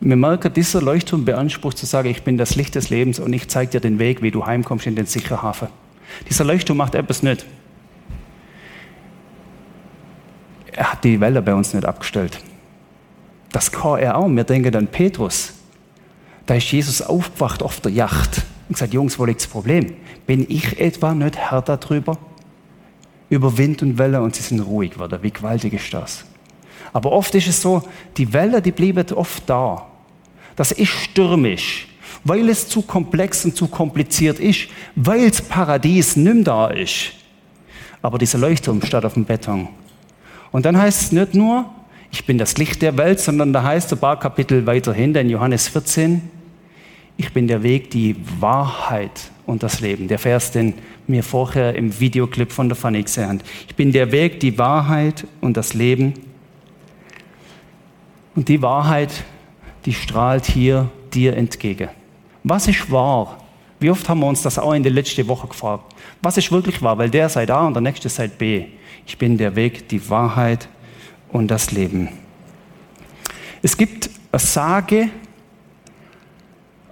Wir 0.00 0.16
merken, 0.16 0.52
dieser 0.52 0.82
Leuchtturm 0.82 1.24
beansprucht 1.24 1.78
zu 1.78 1.86
sagen, 1.86 2.08
ich 2.08 2.22
bin 2.22 2.36
das 2.36 2.54
Licht 2.54 2.74
des 2.74 2.90
Lebens 2.90 3.18
und 3.18 3.32
ich 3.32 3.48
zeige 3.48 3.72
dir 3.72 3.80
den 3.80 3.98
Weg, 3.98 4.22
wie 4.22 4.30
du 4.30 4.44
heimkommst 4.44 4.86
in 4.86 4.94
den 4.94 5.06
sicheren 5.06 5.42
Hafen. 5.42 5.68
Dieser 6.28 6.44
Leuchtturm 6.44 6.78
macht 6.78 6.94
etwas 6.94 7.22
nicht. 7.22 7.46
Er 10.72 10.92
hat 10.92 11.04
die 11.04 11.20
Welle 11.20 11.40
bei 11.40 11.54
uns 11.54 11.72
nicht 11.72 11.86
abgestellt. 11.86 12.38
Das 13.50 13.72
kann 13.72 13.98
er 13.98 14.18
auch. 14.18 14.28
Wir 14.28 14.44
denken 14.44 14.74
an 14.76 14.86
Petrus. 14.86 15.54
Da 16.44 16.54
ist 16.54 16.70
Jesus 16.70 17.00
aufgewacht 17.00 17.62
auf 17.62 17.80
der 17.80 17.92
Yacht 17.92 18.42
und 18.68 18.74
gesagt, 18.74 18.92
Jungs, 18.92 19.18
wo 19.18 19.24
liegt 19.24 19.40
das 19.40 19.48
Problem? 19.48 19.94
Bin 20.26 20.44
ich 20.48 20.78
etwa 20.78 21.14
nicht 21.14 21.36
Herr 21.36 21.62
darüber? 21.62 22.18
über 23.28 23.56
Wind 23.58 23.82
und 23.82 23.98
Welle 23.98 24.22
und 24.22 24.34
sie 24.34 24.42
sind 24.42 24.60
ruhig 24.60 24.92
geworden. 24.92 25.18
Wie 25.22 25.30
gewaltig 25.30 25.72
ist 25.72 25.92
das? 25.92 26.24
Aber 26.96 27.12
oft 27.12 27.34
ist 27.34 27.46
es 27.46 27.60
so, 27.60 27.82
die 28.16 28.32
Wellen, 28.32 28.62
die 28.62 28.72
bleiben 28.72 29.04
oft 29.12 29.42
da. 29.44 29.86
Das 30.56 30.72
ist 30.72 30.88
stürmisch, 30.88 31.88
weil 32.24 32.48
es 32.48 32.70
zu 32.70 32.80
komplex 32.80 33.44
und 33.44 33.54
zu 33.54 33.68
kompliziert 33.68 34.40
ist, 34.40 34.68
weil 34.94 35.28
das 35.28 35.42
Paradies 35.42 36.16
nicht 36.16 36.46
da 36.46 36.68
ist. 36.68 37.12
Aber 38.00 38.16
dieser 38.16 38.38
Leuchtturm 38.38 38.80
steht 38.80 39.04
auf 39.04 39.12
dem 39.12 39.26
Beton. 39.26 39.68
Und 40.52 40.64
dann 40.64 40.78
heißt 40.78 41.02
es 41.02 41.12
nicht 41.12 41.34
nur, 41.34 41.66
ich 42.10 42.24
bin 42.24 42.38
das 42.38 42.56
Licht 42.56 42.80
der 42.80 42.96
Welt, 42.96 43.20
sondern 43.20 43.52
da 43.52 43.62
heißt 43.62 43.92
ein 43.92 43.98
paar 43.98 44.18
Kapitel 44.18 44.64
weiterhin, 44.64 45.14
in 45.14 45.28
Johannes 45.28 45.68
14, 45.68 46.22
ich 47.18 47.30
bin 47.30 47.46
der 47.46 47.62
Weg, 47.62 47.90
die 47.90 48.16
Wahrheit 48.40 49.30
und 49.44 49.62
das 49.62 49.80
Leben. 49.80 50.08
Der 50.08 50.18
Vers, 50.18 50.50
den 50.50 50.72
mir 51.06 51.22
vorher 51.22 51.74
im 51.74 52.00
Videoclip 52.00 52.52
von 52.52 52.70
der 52.70 52.76
Fanny 52.76 53.02
gesehen. 53.02 53.42
Ich 53.68 53.74
bin 53.74 53.92
der 53.92 54.12
Weg, 54.12 54.40
die 54.40 54.56
Wahrheit 54.56 55.26
und 55.42 55.58
das 55.58 55.74
Leben. 55.74 56.14
Und 58.36 58.48
die 58.48 58.60
Wahrheit, 58.62 59.10
die 59.86 59.94
strahlt 59.94 60.44
hier 60.44 60.90
dir 61.12 61.36
entgegen. 61.36 61.88
Was 62.44 62.68
ist 62.68 62.90
wahr? 62.90 63.38
Wie 63.80 63.90
oft 63.90 64.08
haben 64.08 64.20
wir 64.20 64.26
uns 64.26 64.42
das 64.42 64.58
auch 64.58 64.72
in 64.72 64.82
der 64.82 64.92
letzten 64.92 65.26
Woche 65.26 65.48
gefragt? 65.48 65.94
Was 66.22 66.36
ist 66.36 66.52
wirklich 66.52 66.80
wahr? 66.82 66.96
Weil 66.98 67.10
der 67.10 67.28
sei 67.28 67.48
A 67.48 67.66
und 67.66 67.74
der 67.74 67.80
nächste 67.80 68.08
sei 68.08 68.28
B. 68.28 68.66
Ich 69.06 69.18
bin 69.18 69.36
der 69.36 69.56
Weg, 69.56 69.88
die 69.88 70.08
Wahrheit 70.08 70.68
und 71.30 71.48
das 71.48 71.72
Leben. 71.72 72.08
Es 73.62 73.76
gibt 73.76 74.10
eine 74.32 74.38
Sage 74.38 75.08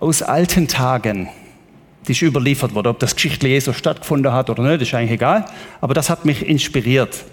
aus 0.01 0.23
alten 0.23 0.67
Tagen, 0.67 1.29
die 2.07 2.13
ist 2.13 2.23
überliefert 2.23 2.75
wurde. 2.75 2.91
Ob 2.91 2.99
das 2.99 3.15
Geschichte 3.15 3.49
Jesu 3.49 3.73
stattgefunden 3.73 4.33
hat 4.33 4.51
oder 4.51 4.63
nicht, 4.63 4.83
ist 4.83 4.95
eigentlich 4.95 5.13
egal. 5.13 5.47
Aber 5.81 5.95
das 5.95 6.11
hat 6.11 6.25
mich 6.25 6.47
inspiriert. 6.47 7.25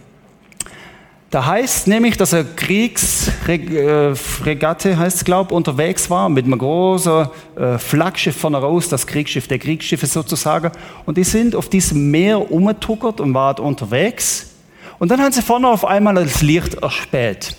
Da 1.32 1.46
heißt 1.46 1.88
nämlich, 1.88 2.18
dass 2.18 2.34
eine 2.34 2.44
Kriegsfregatte, 2.44 4.90
äh, 4.90 4.96
heißt 4.98 5.16
es 5.16 5.24
glaube 5.24 5.56
unterwegs 5.56 6.10
war 6.10 6.28
mit 6.28 6.46
einem 6.46 6.60
großen 6.60 7.30
äh, 7.56 7.78
Flaggschiff 7.78 8.36
vorne 8.36 8.58
raus, 8.58 8.90
das 8.90 9.08
Kriegsschiff 9.08 9.48
der 9.48 9.58
Kriegsschiffe 9.58 10.08
sozusagen. 10.08 10.74
Und 11.06 11.18
die 11.18 11.24
sind 11.24 11.56
auf 11.56 11.70
diesem 11.70 12.12
Meer 12.12 12.52
umgetuckert 12.52 13.22
und 13.22 13.34
waren 13.34 13.64
unterwegs. 13.64 14.56
Und 15.00 15.10
dann 15.10 15.22
haben 15.22 15.32
sie 15.32 15.42
vorne 15.42 15.70
auf 15.70 15.86
einmal 15.86 16.16
das 16.16 16.42
Licht 16.42 16.74
erspäht. 16.74 17.56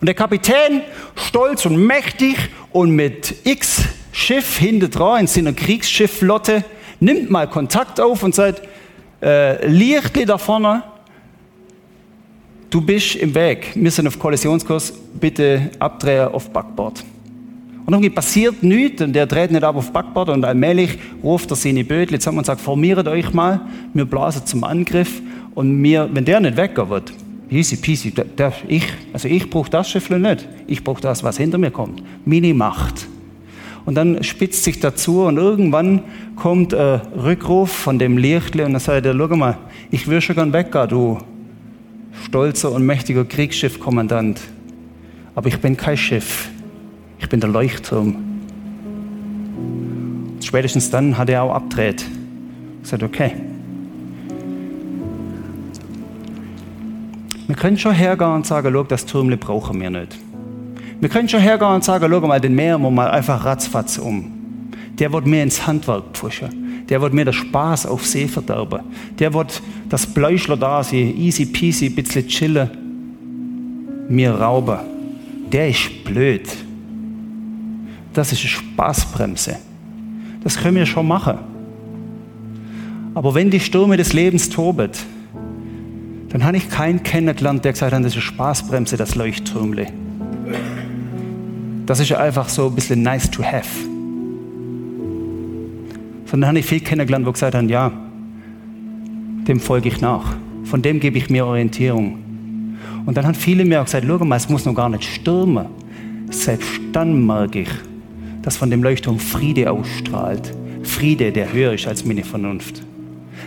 Und 0.00 0.06
der 0.06 0.14
Kapitän, 0.14 0.82
stolz 1.16 1.66
und 1.66 1.76
mächtig 1.76 2.36
und 2.70 2.92
mit 2.92 3.34
X 3.44 3.82
Schiff 4.12 4.58
hinten 4.58 4.92
dran 4.92 5.22
in 5.22 5.26
seiner 5.26 5.54
Kriegsschifflotte, 5.54 6.62
nimmt 7.00 7.30
mal 7.30 7.48
Kontakt 7.48 8.00
auf 8.00 8.22
und 8.22 8.36
sagt, 8.36 8.62
äh, 9.20 9.66
Lichtli 9.66 10.24
da 10.24 10.38
vorne, 10.38 10.84
du 12.70 12.80
bist 12.80 13.16
im 13.16 13.34
Weg, 13.34 13.72
wir 13.74 13.90
sind 13.90 14.06
auf 14.06 14.18
Kollisionskurs, 14.18 14.92
bitte 15.18 15.70
abdrehen 15.78 16.28
auf 16.28 16.50
Backbord. 16.50 17.04
Und 17.86 17.94
irgendwie 17.94 18.10
passiert 18.10 18.62
nichts 18.62 19.00
und 19.00 19.14
der 19.14 19.26
dreht 19.26 19.50
nicht 19.50 19.64
ab 19.64 19.74
auf 19.74 19.90
Backbord 19.90 20.28
und 20.28 20.44
allmählich 20.44 20.98
ruft 21.22 21.50
er 21.50 21.56
seine 21.56 21.84
Bödel 21.84 22.18
zusammen 22.18 22.38
und 22.38 22.44
sagt, 22.44 22.60
formiert 22.60 23.08
euch 23.08 23.32
mal, 23.32 23.62
wir 23.94 24.04
blasen 24.04 24.44
zum 24.44 24.62
Angriff 24.64 25.22
und 25.54 25.80
mir, 25.80 26.08
wenn 26.12 26.24
der 26.24 26.40
nicht 26.40 26.58
weggehen 26.58 26.90
wird, 26.90 27.12
easy 27.50 27.76
peasy, 27.76 28.10
der, 28.10 28.26
der, 28.26 28.52
ich, 28.68 28.84
also 29.14 29.26
ich 29.26 29.48
brauche 29.48 29.70
das 29.70 29.88
Schiff 29.88 30.10
nicht, 30.10 30.46
ich 30.66 30.84
brauche 30.84 31.00
das, 31.00 31.24
was 31.24 31.38
hinter 31.38 31.56
mir 31.56 31.70
kommt, 31.70 32.02
Mini 32.26 32.52
Macht. 32.52 33.06
Und 33.86 33.94
dann 33.94 34.22
spitzt 34.22 34.64
sich 34.64 34.80
dazu 34.80 35.22
und 35.22 35.38
irgendwann 35.38 36.02
kommt 36.36 36.74
ein 36.74 37.00
Rückruf 37.16 37.72
von 37.72 37.98
dem 37.98 38.18
Lichtle 38.18 38.66
und 38.66 38.74
dann 38.74 38.80
sagt 38.80 39.06
er, 39.06 39.14
schau 39.16 39.34
mal, 39.34 39.56
ich 39.90 40.06
will 40.06 40.20
schon 40.20 40.36
gern 40.36 40.52
weggehen, 40.52 40.90
du 40.90 41.16
stolzer 42.24 42.72
und 42.72 42.84
mächtiger 42.84 43.24
Kriegsschiffkommandant. 43.24 44.40
Aber 45.34 45.48
ich 45.48 45.58
bin 45.60 45.76
kein 45.76 45.96
Schiff. 45.96 46.48
Ich 47.18 47.28
bin 47.28 47.40
der 47.40 47.50
Leuchtturm. 47.50 48.16
Spätestens 50.42 50.90
dann 50.90 51.18
hat 51.18 51.28
er 51.28 51.42
auch 51.42 51.54
abgedreht. 51.54 52.04
Sagt, 52.82 53.02
okay. 53.02 53.32
Wir 57.46 57.56
können 57.56 57.78
schon 57.78 57.92
hergehen 57.92 58.32
und 58.32 58.46
sagen, 58.46 58.70
schau, 58.72 58.84
das 58.84 59.06
Türmle 59.06 59.36
brauchen 59.36 59.80
wir 59.80 59.90
nicht. 59.90 60.18
Wir 61.00 61.08
können 61.08 61.28
schon 61.28 61.40
hergehen 61.40 61.70
und 61.70 61.84
sagen, 61.84 62.06
schau 62.10 62.20
mal, 62.20 62.40
den 62.40 62.54
Meer 62.54 62.78
mal 62.78 63.10
einfach 63.10 63.44
ratzfatz 63.44 63.98
um. 63.98 64.70
Der 64.98 65.12
wird 65.12 65.26
mir 65.26 65.42
ins 65.42 65.66
Handwerk 65.66 66.12
pushen 66.12 66.67
der 66.88 67.00
wird 67.02 67.12
mir 67.12 67.24
den 67.24 67.34
Spaß 67.34 67.86
auf 67.86 68.06
See 68.06 68.26
verderben. 68.26 68.80
Der 69.18 69.32
wird 69.34 69.62
das 69.88 70.06
Bläuschler 70.06 70.56
da 70.56 70.82
sein, 70.82 71.16
easy 71.16 71.46
peasy, 71.46 71.86
ein 71.86 71.94
bisschen 71.94 72.26
chillen, 72.26 72.70
mir 74.08 74.32
rauben. 74.32 74.78
Der 75.52 75.68
ist 75.68 76.04
blöd. 76.04 76.48
Das 78.14 78.32
ist 78.32 78.40
eine 78.40 78.48
Spaßbremse. 78.48 79.56
Das 80.42 80.56
können 80.56 80.76
wir 80.76 80.86
schon 80.86 81.06
machen. 81.06 81.38
Aber 83.14 83.34
wenn 83.34 83.50
die 83.50 83.60
Stürme 83.60 83.96
des 83.96 84.12
Lebens 84.12 84.48
toben, 84.48 84.90
dann 86.30 86.44
habe 86.44 86.56
ich 86.56 86.68
keinen 86.68 87.02
kennengelernt, 87.02 87.64
der 87.64 87.72
gesagt 87.72 87.92
hat, 87.92 88.00
das 88.04 88.12
ist 88.12 88.14
eine 88.14 88.22
Spaßbremse, 88.22 88.96
das 88.96 89.14
Leuchtturmle. 89.14 89.88
Das 91.86 92.00
ist 92.00 92.12
einfach 92.12 92.48
so 92.48 92.66
ein 92.66 92.74
bisschen 92.74 93.02
nice 93.02 93.30
to 93.30 93.42
have. 93.42 93.97
Sondern 96.30 96.48
habe 96.48 96.58
ich 96.58 96.66
viel 96.66 96.80
kennengelernt, 96.80 97.26
wo 97.26 97.32
gesagt 97.32 97.54
haben, 97.54 97.68
ja, 97.68 97.90
dem 99.46 99.60
folge 99.60 99.88
ich 99.88 100.00
nach. 100.00 100.36
Von 100.64 100.82
dem 100.82 101.00
gebe 101.00 101.16
ich 101.16 101.30
mir 101.30 101.46
Orientierung. 101.46 102.18
Und 103.06 103.16
dann 103.16 103.26
haben 103.26 103.34
viele 103.34 103.64
mir 103.64 103.80
auch 103.80 103.86
gesagt, 103.86 104.04
schau 104.06 104.22
mal, 104.24 104.36
es 104.36 104.48
muss 104.50 104.66
noch 104.66 104.74
gar 104.74 104.90
nicht 104.90 105.04
stürmen. 105.04 105.66
Selbst 106.28 106.80
dann 106.92 107.26
merke 107.26 107.60
ich, 107.60 107.70
dass 108.42 108.58
von 108.58 108.68
dem 108.68 108.82
Leuchtturm 108.82 109.18
Friede 109.18 109.70
ausstrahlt. 109.70 110.52
Friede, 110.82 111.32
der 111.32 111.50
höher 111.50 111.72
ist 111.72 111.86
als 111.86 112.04
meine 112.04 112.22
Vernunft. 112.22 112.82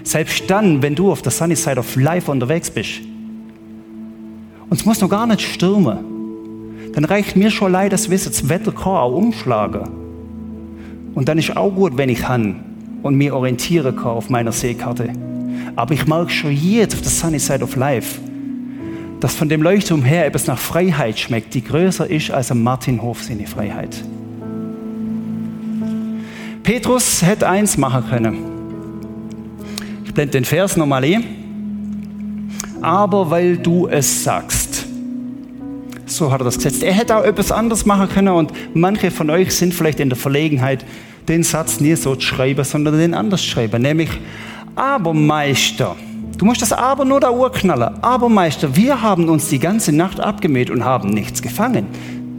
Selbst 0.04 0.50
dann, 0.50 0.82
wenn 0.82 0.96
du 0.96 1.12
auf 1.12 1.22
der 1.22 1.32
Sunny 1.32 1.56
Side 1.56 1.78
of 1.78 1.96
Life 1.96 2.32
unterwegs 2.32 2.72
bist. 2.72 3.02
Und 4.70 4.80
es 4.80 4.86
muss 4.86 5.00
noch 5.02 5.10
gar 5.10 5.28
nicht 5.28 5.42
stürmen. 5.42 6.00
Dann 6.94 7.06
reicht 7.06 7.36
mir 7.36 7.52
schon 7.52 7.72
leid 7.72 7.94
das 7.94 8.10
Wissen, 8.10 8.32
das 8.32 8.50
Wetter 8.50 8.72
kann 8.72 8.94
auch 8.94 9.14
umschlagen. 9.14 9.88
Und 11.14 11.30
dann 11.30 11.38
ist 11.38 11.56
auch 11.56 11.70
gut, 11.70 11.98
wenn 11.98 12.10
ich 12.10 12.28
han 12.28 12.71
und 13.02 13.16
mich 13.16 13.32
orientieren 13.32 13.96
kann 13.96 14.12
auf 14.12 14.30
meiner 14.30 14.52
Seekarte. 14.52 15.10
Aber 15.76 15.94
ich 15.94 16.06
merke 16.08 16.32
schon 16.32 16.52
jetzt 16.56 16.94
auf 16.96 17.02
der 17.02 17.12
Sunny 17.12 17.40
Side 17.40 17.64
of 17.64 17.76
Life, 17.76 18.20
dass 19.20 19.34
von 19.36 19.50
dem 19.50 19.62
Leuchtturm 19.62 20.04
her 20.04 20.26
etwas 20.26 20.48
nach 20.48 20.58
Freiheit 20.58 21.20
schmeckt, 21.20 21.54
die 21.54 21.64
größer 21.64 22.10
ist 22.10 22.32
als 22.32 22.52
am 22.52 22.64
Martinhof 22.64 23.24
seine 23.24 23.48
Freiheit. 23.48 24.04
Petrus 26.64 27.22
hätte 27.22 27.50
eins 27.50 27.78
machen 27.78 28.04
können. 28.10 28.38
Ich 30.06 30.14
blende 30.14 30.32
den 30.34 30.46
Vers 30.46 30.78
nochmal 30.78 31.04
ein. 31.04 31.24
Aber 32.82 33.30
weil 33.30 33.58
du 33.58 33.88
es 33.88 34.24
sagst. 34.24 34.61
So 36.12 36.30
hat 36.30 36.42
er 36.42 36.44
das 36.44 36.58
gesetzt. 36.58 36.84
Er 36.84 36.92
hätte 36.92 37.16
auch 37.16 37.24
etwas 37.24 37.54
anderes 37.54 37.86
machen 37.86 38.10
können 38.10 38.34
und 38.34 38.52
manche 38.74 39.12
von 39.12 39.30
euch 39.30 39.56
sind 39.56 39.74
vielleicht 39.74 40.02
in 40.02 40.10
der 40.10 40.18
Verlegenheit, 40.18 40.86
den 41.30 41.42
Satz 41.44 41.80
nie 41.80 41.96
so 41.96 42.16
zu 42.16 42.22
schreiben, 42.22 42.66
sondern 42.66 42.98
den 42.98 43.14
anders 43.14 43.42
zu 43.42 43.48
schreiben, 43.48 43.82
nämlich 43.82 44.10
aber 44.76 45.14
Meister. 45.14 45.96
Du 46.38 46.44
musst 46.44 46.62
das 46.62 46.74
aber 46.74 47.06
nur 47.06 47.22
da 47.22 47.32
urknallen. 47.32 48.04
Aber 48.04 48.28
Meister, 48.28 48.76
wir 48.76 49.02
haben 49.02 49.30
uns 49.30 49.48
die 49.48 49.60
ganze 49.60 49.94
Nacht 49.94 50.20
abgemäht 50.20 50.70
und 50.70 50.84
haben 50.84 51.12
nichts 51.12 51.42
gefangen. 51.42 51.86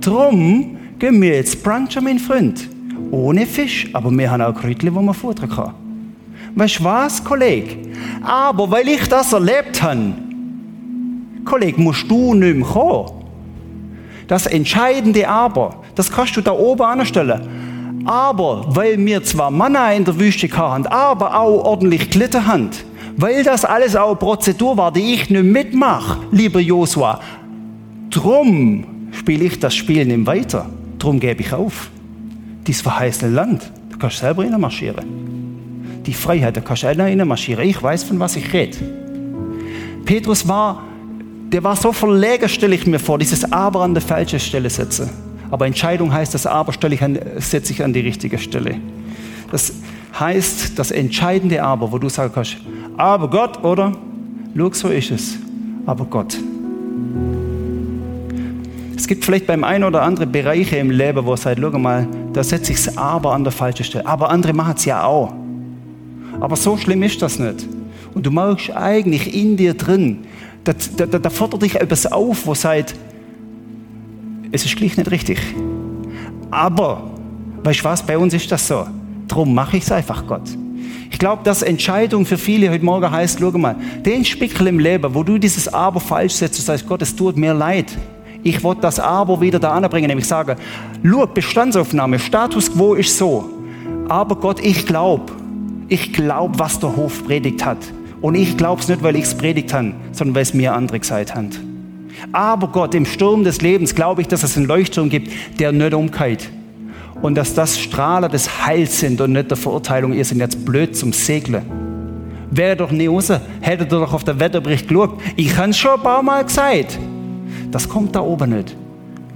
Drum 0.01 0.77
gehen 0.99 1.23
wir 1.23 1.37
jetzt 1.37 1.63
brunchen, 1.63 2.05
mein 2.05 2.19
Freund. 2.19 2.69
Ohne 3.11 3.47
Fisch, 3.47 3.89
aber 3.95 4.11
wir 4.11 4.31
haben 4.31 4.43
auch 4.43 4.55
Krütli, 4.55 4.95
wo 4.95 5.01
man 5.01 5.15
futtern 5.15 5.49
kann. 5.49 5.75
Weißt 6.57 6.81
du 6.81 6.85
was, 6.85 7.25
Kollege? 7.25 7.77
Aber 8.23 8.71
weil 8.71 8.89
ich 8.89 9.09
das 9.09 9.33
erlebt 9.33 9.83
habe, 9.83 10.13
Kollege, 11.47 11.81
musst 11.81 12.11
du 12.11 12.35
nicht 12.35 12.57
mehr 12.57 12.67
kommen. 12.67 13.22
Das 14.33 14.47
entscheidende 14.47 15.29
Aber, 15.29 15.83
das 15.95 16.11
kannst 16.11 16.39
du 16.39 16.41
da 16.41 16.53
oben 16.53 16.81
anstellen. 16.81 18.03
Aber 18.07 18.65
weil 18.67 18.97
wir 19.05 19.23
zwar 19.23 19.51
Manna 19.51 19.93
in 19.93 20.07
der 20.07 20.19
Wüste 20.19 20.49
hatten, 20.57 20.87
aber 20.87 21.39
auch 21.39 21.63
ordentlich 21.67 22.09
Glitter 22.09 22.47
haben, 22.47 22.71
weil 23.19 23.45
das 23.45 23.67
alles 23.67 23.95
auch 23.95 24.15
Prozedur 24.15 24.79
war, 24.79 24.91
die 24.91 25.13
ich 25.13 25.29
nicht 25.29 25.45
mitmache, 25.45 26.21
lieber 26.31 26.61
Josua, 26.61 27.21
drum 28.09 29.11
spiele 29.13 29.45
ich 29.45 29.61
das 29.61 29.75
Spiel 29.75 30.07
nicht 30.07 30.27
weiter. 30.27 30.65
Drum 30.99 31.21
gebe 31.21 31.43
ich 31.43 31.53
auf. 31.53 31.91
Dies 32.67 32.81
verheißene 32.81 33.35
Land, 33.35 33.71
da 33.91 33.99
kannst 33.99 34.17
du 34.17 34.21
selber 34.21 34.45
marschieren. 34.57 36.03
Die 36.07 36.15
Freiheit, 36.15 36.57
da 36.57 36.63
kannst 36.63 36.85
du 36.85 36.89
alleine 36.89 37.27
marschieren. 37.27 37.69
Ich 37.69 37.83
weiß, 37.83 38.05
von 38.05 38.19
was 38.19 38.37
ich 38.37 38.51
rede. 38.55 38.79
Petrus 40.07 40.49
war, 40.49 40.85
der 41.53 41.63
war 41.63 41.77
so 41.77 41.93
verlegen, 41.93 42.49
stelle 42.49 42.75
ich 42.75 42.87
mir 42.87 42.99
vor, 42.99 43.19
dieses 43.19 43.51
Aber 43.53 43.83
an 43.83 43.95
der 43.95 44.03
falschen 44.03 44.41
Stelle 44.41 44.71
setzen. 44.71 45.11
Aber 45.51 45.67
Entscheidung 45.67 46.13
heißt, 46.13 46.33
das 46.33 46.47
Aber 46.47 46.73
stelle 46.73 46.95
ich 46.95 47.03
an, 47.03 47.19
setze 47.37 47.73
ich 47.73 47.85
an 47.85 47.93
die 47.93 48.01
richtige 48.01 48.39
Stelle. 48.39 48.77
Das 49.51 49.75
heißt, 50.19 50.79
das 50.79 50.91
entscheidende 50.91 51.63
Aber, 51.63 51.93
wo 51.93 51.99
du 51.99 52.09
sagen 52.09 52.33
kannst, 52.35 52.57
aber 52.97 53.29
Gott, 53.29 53.63
oder? 53.65 53.93
Schau, 54.57 54.73
so 54.73 54.89
ist 54.89 55.11
es. 55.11 55.39
Aber 55.87 56.05
Gott. 56.05 56.39
Es 58.97 59.07
gibt 59.07 59.25
vielleicht 59.25 59.47
beim 59.47 59.65
einen 59.65 59.85
oder 59.85 60.03
anderen 60.03 60.31
Bereiche 60.31 60.77
im 60.77 60.91
Leben, 60.91 61.25
wo 61.25 61.35
es 61.35 61.43
sagt, 61.43 61.59
schau 61.61 61.79
mal, 61.79 62.07
da 62.33 62.43
setze 62.43 62.73
ich 62.73 62.85
das 62.85 62.97
Aber 62.97 63.33
an 63.33 63.45
der 63.45 63.53
falschen 63.53 63.85
Stelle. 63.85 64.07
Aber 64.07 64.31
andere 64.31 64.53
machen 64.53 64.75
es 64.77 64.85
ja 64.85 65.05
auch. 65.05 65.33
Aber 66.41 66.57
so 66.57 66.77
schlimm 66.77 67.03
ist 67.03 67.21
das 67.21 67.39
nicht. 67.39 67.67
Und 68.15 68.27
du 68.27 68.31
merkst 68.31 68.75
eigentlich 68.77 69.35
in 69.35 69.57
dir 69.57 69.75
drin, 69.75 70.19
da, 70.65 70.73
da, 70.97 71.19
da 71.19 71.31
fordert 71.31 71.63
dich 71.63 71.75
etwas 71.77 72.11
auf, 72.11 72.47
wo 72.47 72.55
sagt, 72.55 72.95
es 74.53 74.65
ist 74.65 74.77
gleich 74.77 74.97
nicht 74.97 75.11
richtig. 75.11 75.41
Aber, 76.51 77.11
weißt 77.65 77.81
du 77.81 77.85
was, 77.85 78.03
bei 78.03 78.17
uns 78.19 78.35
ist 78.35 78.51
das 78.53 78.69
so. 78.69 78.87
Drum 79.27 79.55
mache 79.55 79.79
ich 79.79 79.85
es 79.85 79.93
einfach 79.93 80.27
Gott. 80.27 80.43
Ich 81.11 81.19
glaube, 81.19 81.43
dass 81.45 81.63
Entscheidung 81.63 82.27
für 82.27 82.37
viele 82.37 82.71
heute 82.71 82.85
Morgen 82.85 83.11
heißt, 83.11 83.39
schau 83.41 83.51
mal, 83.53 83.77
den 84.05 84.25
Spickel 84.25 84.67
im 84.67 84.79
Leben, 84.79 85.15
wo 85.15 85.23
du 85.23 85.39
dieses 85.39 85.69
Aber 85.69 86.01
falsch 86.01 86.35
setzt, 86.35 86.59
du 86.59 86.63
sagst, 86.63 86.87
Gott, 86.87 87.03
es 87.03 87.15
tut 87.15 87.37
mir 87.37 87.55
leid. 87.55 87.87
Ich 88.43 88.63
will 88.63 88.77
das 88.81 88.99
Aber 88.99 89.41
wieder 89.41 89.59
da 89.59 89.73
anbringen, 89.73 90.09
nämlich 90.09 90.27
sagen, 90.27 90.57
schau, 91.05 91.27
Bestandsaufnahme, 91.27 92.19
Status 92.19 92.73
quo 92.73 92.95
ist 92.95 93.17
so. 93.17 93.49
Aber 94.09 94.37
Gott, 94.37 94.61
ich 94.61 94.85
glaube, 94.85 95.33
ich 95.89 96.13
glaube, 96.13 96.59
was 96.59 96.79
der 96.79 96.95
Hof 96.95 97.25
predigt 97.25 97.65
hat. 97.65 97.79
Und 98.23 98.37
ich 98.37 98.57
glaube 98.57 98.81
es 98.81 98.89
nicht, 98.89 99.03
weil 99.03 99.17
ich 99.17 99.25
es 99.25 99.35
predigt 99.35 99.75
habe, 99.75 99.93
sondern 100.13 100.37
weil 100.37 100.43
es 100.43 100.55
mir 100.55 100.73
andere 100.73 101.01
gesagt 101.01 101.35
haben. 101.35 101.51
Aber 102.31 102.69
Gott, 102.69 102.95
im 102.95 103.05
Sturm 103.05 103.43
des 103.43 103.61
Lebens 103.61 103.95
glaube 103.95 104.23
ich, 104.23 104.29
dass 104.29 104.45
es 104.45 104.57
einen 104.57 104.67
Leuchtturm 104.67 105.11
gibt, 105.11 105.31
der 105.59 105.73
nicht 105.73 105.93
umkehrt. 105.93 106.49
Und 107.21 107.35
dass 107.35 107.55
das 107.55 107.79
Strahler 107.79 108.29
des 108.29 108.67
Heils 108.67 109.01
sind 109.01 109.21
und 109.21 109.33
nicht 109.33 109.51
der 109.51 109.57
Verurteilung. 109.57 110.13
Ihr 110.13 110.25
seid 110.25 110.39
jetzt 110.39 110.65
blöd 110.65 110.97
zum 110.97 111.13
Segeln. 111.13 111.63
Wäre 112.51 112.77
doch 112.77 112.91
nie 112.91 113.07
raus, 113.07 113.33
hättet 113.61 113.93
ihr 113.93 113.99
doch 113.99 114.13
auf 114.13 114.25
den 114.25 114.39
Wetterbericht 114.39 114.87
geschaut. 114.87 115.21
Ich 115.37 115.57
habe 115.57 115.71
es 115.71 115.79
schon 115.79 115.93
ein 115.93 116.03
paar 116.03 116.23
Mal 116.23 116.45
gesagt. 116.45 116.99
Das 117.71 117.89
kommt 117.89 118.15
da 118.15 118.21
oben 118.21 118.57
nicht. 118.57 118.77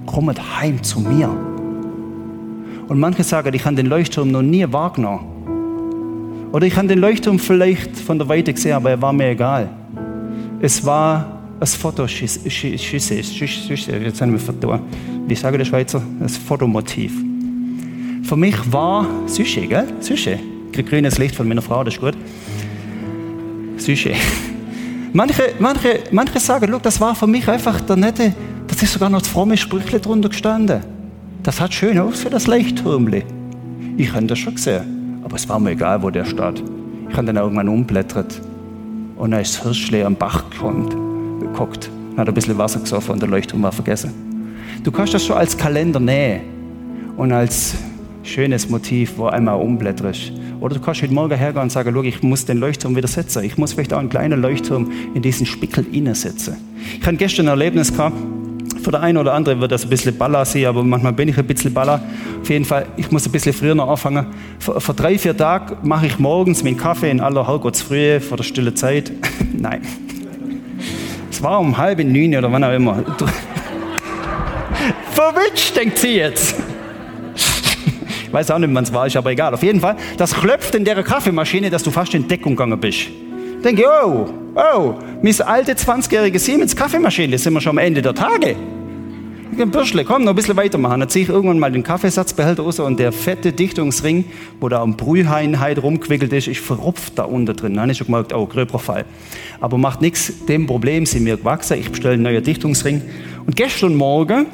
Kommt 0.04 0.38
heim 0.60 0.82
zu 0.82 1.00
mir. 1.00 1.28
Und 2.88 3.00
manche 3.00 3.24
sagen, 3.24 3.52
ich 3.52 3.64
habe 3.64 3.74
den 3.74 3.86
Leuchtturm 3.86 4.30
noch 4.30 4.42
nie 4.42 4.70
wahrgenommen. 4.70 5.35
Oder 6.52 6.66
ich 6.66 6.76
habe 6.76 6.88
den 6.88 6.98
Leuchtturm 6.98 7.38
vielleicht 7.38 7.96
von 7.96 8.18
der 8.18 8.28
Weite 8.28 8.52
gesehen, 8.52 8.72
aber 8.72 8.90
er 8.90 9.02
war 9.02 9.12
mir 9.12 9.28
egal. 9.30 9.68
Es 10.60 10.84
war 10.84 11.40
ein 11.60 11.66
Fotoschüsse, 11.66 12.40
jetzt 12.46 14.20
haben 14.20 14.32
wir 14.32 14.38
Foto, 14.38 14.78
wie 15.26 15.34
sage 15.34 15.58
der 15.58 15.64
Schweizer, 15.64 16.02
ein 16.20 16.28
Fotomotiv. 16.28 17.12
Für 18.22 18.36
mich 18.36 18.56
war 18.72 19.06
Süsche, 19.26 19.66
gell? 19.66 19.86
Süsche. 20.00 20.38
Ich 20.66 20.72
kriege 20.72 20.90
grünes 20.90 21.18
Licht 21.18 21.34
von 21.34 21.46
meiner 21.48 21.62
Frau, 21.62 21.84
das 21.84 21.94
ist 21.94 22.00
gut. 22.00 22.14
Süsche. 23.76 24.12
Manche, 25.12 25.54
manche, 25.58 26.00
manche 26.10 26.38
sagen, 26.40 26.74
das 26.82 27.00
war 27.00 27.14
für 27.14 27.26
mich 27.26 27.48
einfach 27.48 27.80
der 27.80 27.96
nette, 27.96 28.34
das 28.66 28.82
ist 28.82 28.92
sogar 28.92 29.08
noch 29.08 29.20
das 29.20 29.28
fromme 29.28 29.56
Sprüchle 29.56 29.98
drunter 29.98 30.28
gestanden. 30.28 30.80
Das 31.42 31.58
hat 31.58 31.72
schön 31.72 31.98
aus 31.98 32.20
für 32.20 32.28
das 32.28 32.46
Leuchtturmli. 32.46 33.24
Ich 33.96 34.12
habe 34.12 34.26
das 34.26 34.38
schon 34.38 34.56
gesehen, 34.56 35.05
aber 35.26 35.34
es 35.34 35.48
war 35.48 35.58
mir 35.58 35.72
egal, 35.72 36.00
wo 36.04 36.10
der 36.10 36.24
steht. 36.24 36.62
Ich 37.10 37.16
habe 37.16 37.26
dann 37.26 37.36
irgendwann 37.36 37.68
umblättert 37.68 38.40
und 39.16 39.32
dann 39.32 39.40
ist 39.40 39.56
das 39.56 39.64
Hirschli 39.64 40.04
am 40.04 40.14
Bach 40.14 40.44
geguckt, 40.50 41.90
hat 42.16 42.28
ein 42.28 42.34
bisschen 42.34 42.56
Wasser 42.56 42.78
gesoffen 42.78 43.14
und 43.14 43.20
der 43.20 43.28
Leuchtturm 43.28 43.60
war 43.64 43.72
vergessen. 43.72 44.12
Du 44.84 44.92
kannst 44.92 45.14
das 45.14 45.26
schon 45.26 45.36
als 45.36 45.56
Kalender 45.56 45.98
nähen 45.98 46.42
und 47.16 47.32
als 47.32 47.74
schönes 48.22 48.70
Motiv, 48.70 49.14
wo 49.16 49.26
einmal 49.26 49.60
umblätterst. 49.60 50.30
Oder 50.60 50.76
du 50.76 50.80
kannst 50.80 51.02
heute 51.02 51.12
Morgen 51.12 51.36
hergehen 51.36 51.62
und 51.64 51.72
sagen, 51.72 52.04
ich 52.04 52.22
muss 52.22 52.44
den 52.44 52.58
Leuchtturm 52.58 52.94
wieder 52.94 53.08
setzen. 53.08 53.42
Ich 53.42 53.58
muss 53.58 53.72
vielleicht 53.72 53.92
auch 53.92 53.98
einen 53.98 54.10
kleinen 54.10 54.40
Leuchtturm 54.40 54.92
in 55.12 55.22
diesen 55.22 55.44
Spickel 55.44 55.84
setzen. 56.14 56.56
Ich 57.00 57.04
hatte 57.04 57.16
gestern 57.16 57.46
ein 57.46 57.58
Erlebnis 57.58 57.92
gehabt, 57.92 58.16
für 58.82 58.90
der 58.90 59.00
eine 59.00 59.18
oder 59.18 59.34
andere 59.34 59.60
wird 59.60 59.72
das 59.72 59.84
ein 59.84 59.90
bisschen 59.90 60.16
baller 60.16 60.44
sehen, 60.44 60.66
aber 60.66 60.84
manchmal 60.84 61.12
bin 61.12 61.28
ich 61.28 61.38
ein 61.38 61.46
bisschen 61.46 61.74
baller. 61.74 62.00
Auf 62.40 62.48
jeden 62.48 62.64
Fall, 62.64 62.86
ich 62.96 63.10
muss 63.10 63.26
ein 63.26 63.32
bisschen 63.32 63.52
früher 63.52 63.74
noch 63.74 63.88
anfangen. 63.88 64.26
Vor, 64.58 64.80
vor 64.80 64.94
drei, 64.94 65.18
vier 65.18 65.36
Tagen 65.36 65.76
mache 65.82 66.06
ich 66.06 66.18
morgens 66.18 66.62
meinen 66.62 66.76
Kaffee 66.76 67.10
in 67.10 67.20
aller 67.20 67.46
Herrgottsfrühe 67.46 68.20
vor 68.20 68.36
der 68.36 68.44
stille 68.44 68.74
Zeit. 68.74 69.10
Nein. 69.58 69.82
Es 71.30 71.42
war 71.42 71.58
um 71.60 71.76
halb 71.76 71.98
neun 71.98 72.36
oder 72.36 72.50
wann 72.50 72.64
auch 72.64 72.72
immer. 72.72 73.04
Verwünscht, 75.10 75.76
denkt 75.76 75.98
sie 75.98 76.16
jetzt. 76.16 76.54
Ich 77.34 78.32
weiß 78.32 78.50
auch 78.50 78.58
nicht, 78.58 78.72
wann 78.72 78.84
es 78.84 78.92
war, 78.92 79.06
ist 79.06 79.16
aber 79.16 79.30
egal. 79.30 79.52
Auf 79.54 79.62
jeden 79.62 79.80
Fall, 79.80 79.96
das 80.16 80.34
klopft 80.34 80.74
in 80.74 80.84
der 80.84 81.02
Kaffeemaschine, 81.02 81.70
dass 81.70 81.82
du 81.82 81.90
fast 81.90 82.14
in 82.14 82.28
Deckung 82.28 82.52
gegangen 82.52 82.78
bist. 82.78 83.08
Ich 83.56 83.62
denke, 83.62 83.84
oh, 84.04 84.26
oh, 84.54 84.94
mis 85.22 85.40
alte 85.40 85.72
20-jährige 85.72 86.38
Siemens 86.38 86.76
Kaffeemaschine, 86.76 87.36
sind 87.38 87.54
wir 87.54 87.60
schon 87.60 87.70
am 87.70 87.78
Ende 87.78 88.02
der 88.02 88.14
Tage. 88.14 88.56
Ein 89.58 89.70
Bürschle, 89.70 90.04
komm, 90.04 90.24
noch 90.24 90.32
ein 90.32 90.36
bisschen 90.36 90.56
weitermachen. 90.56 91.00
Dann 91.00 91.08
ziehe 91.08 91.24
ich 91.24 91.30
irgendwann 91.30 91.58
mal 91.58 91.72
den 91.72 91.82
Kaffeesatzbehälter 91.82 92.62
raus 92.62 92.78
und 92.78 93.00
der 93.00 93.10
fette 93.10 93.52
Dichtungsring, 93.52 94.26
wo 94.60 94.68
da 94.68 94.82
am 94.82 94.98
Brüheinheit 94.98 95.82
rumgewickelt 95.82 96.32
ist, 96.34 96.46
ist 96.46 96.60
verrupft 96.60 97.14
da 97.16 97.24
unten 97.24 97.56
drin. 97.56 97.72
Dann 97.72 97.82
habe 97.82 97.92
ich 97.92 97.98
schon 97.98 98.08
gemerkt, 98.08 98.34
oh, 98.34 98.46
gröberer 98.46 98.78
Fall. 98.78 99.04
Aber 99.60 99.78
macht 99.78 100.02
nichts, 100.02 100.44
dem 100.46 100.66
Problem 100.66 101.06
sind 101.06 101.24
wir 101.24 101.38
gewachsen. 101.38 101.78
Ich 101.78 101.90
bestelle 101.90 102.14
einen 102.14 102.24
neuen 102.24 102.44
Dichtungsring. 102.44 103.00
Und 103.46 103.56
gestern 103.56 103.94
Morgen 103.94 104.46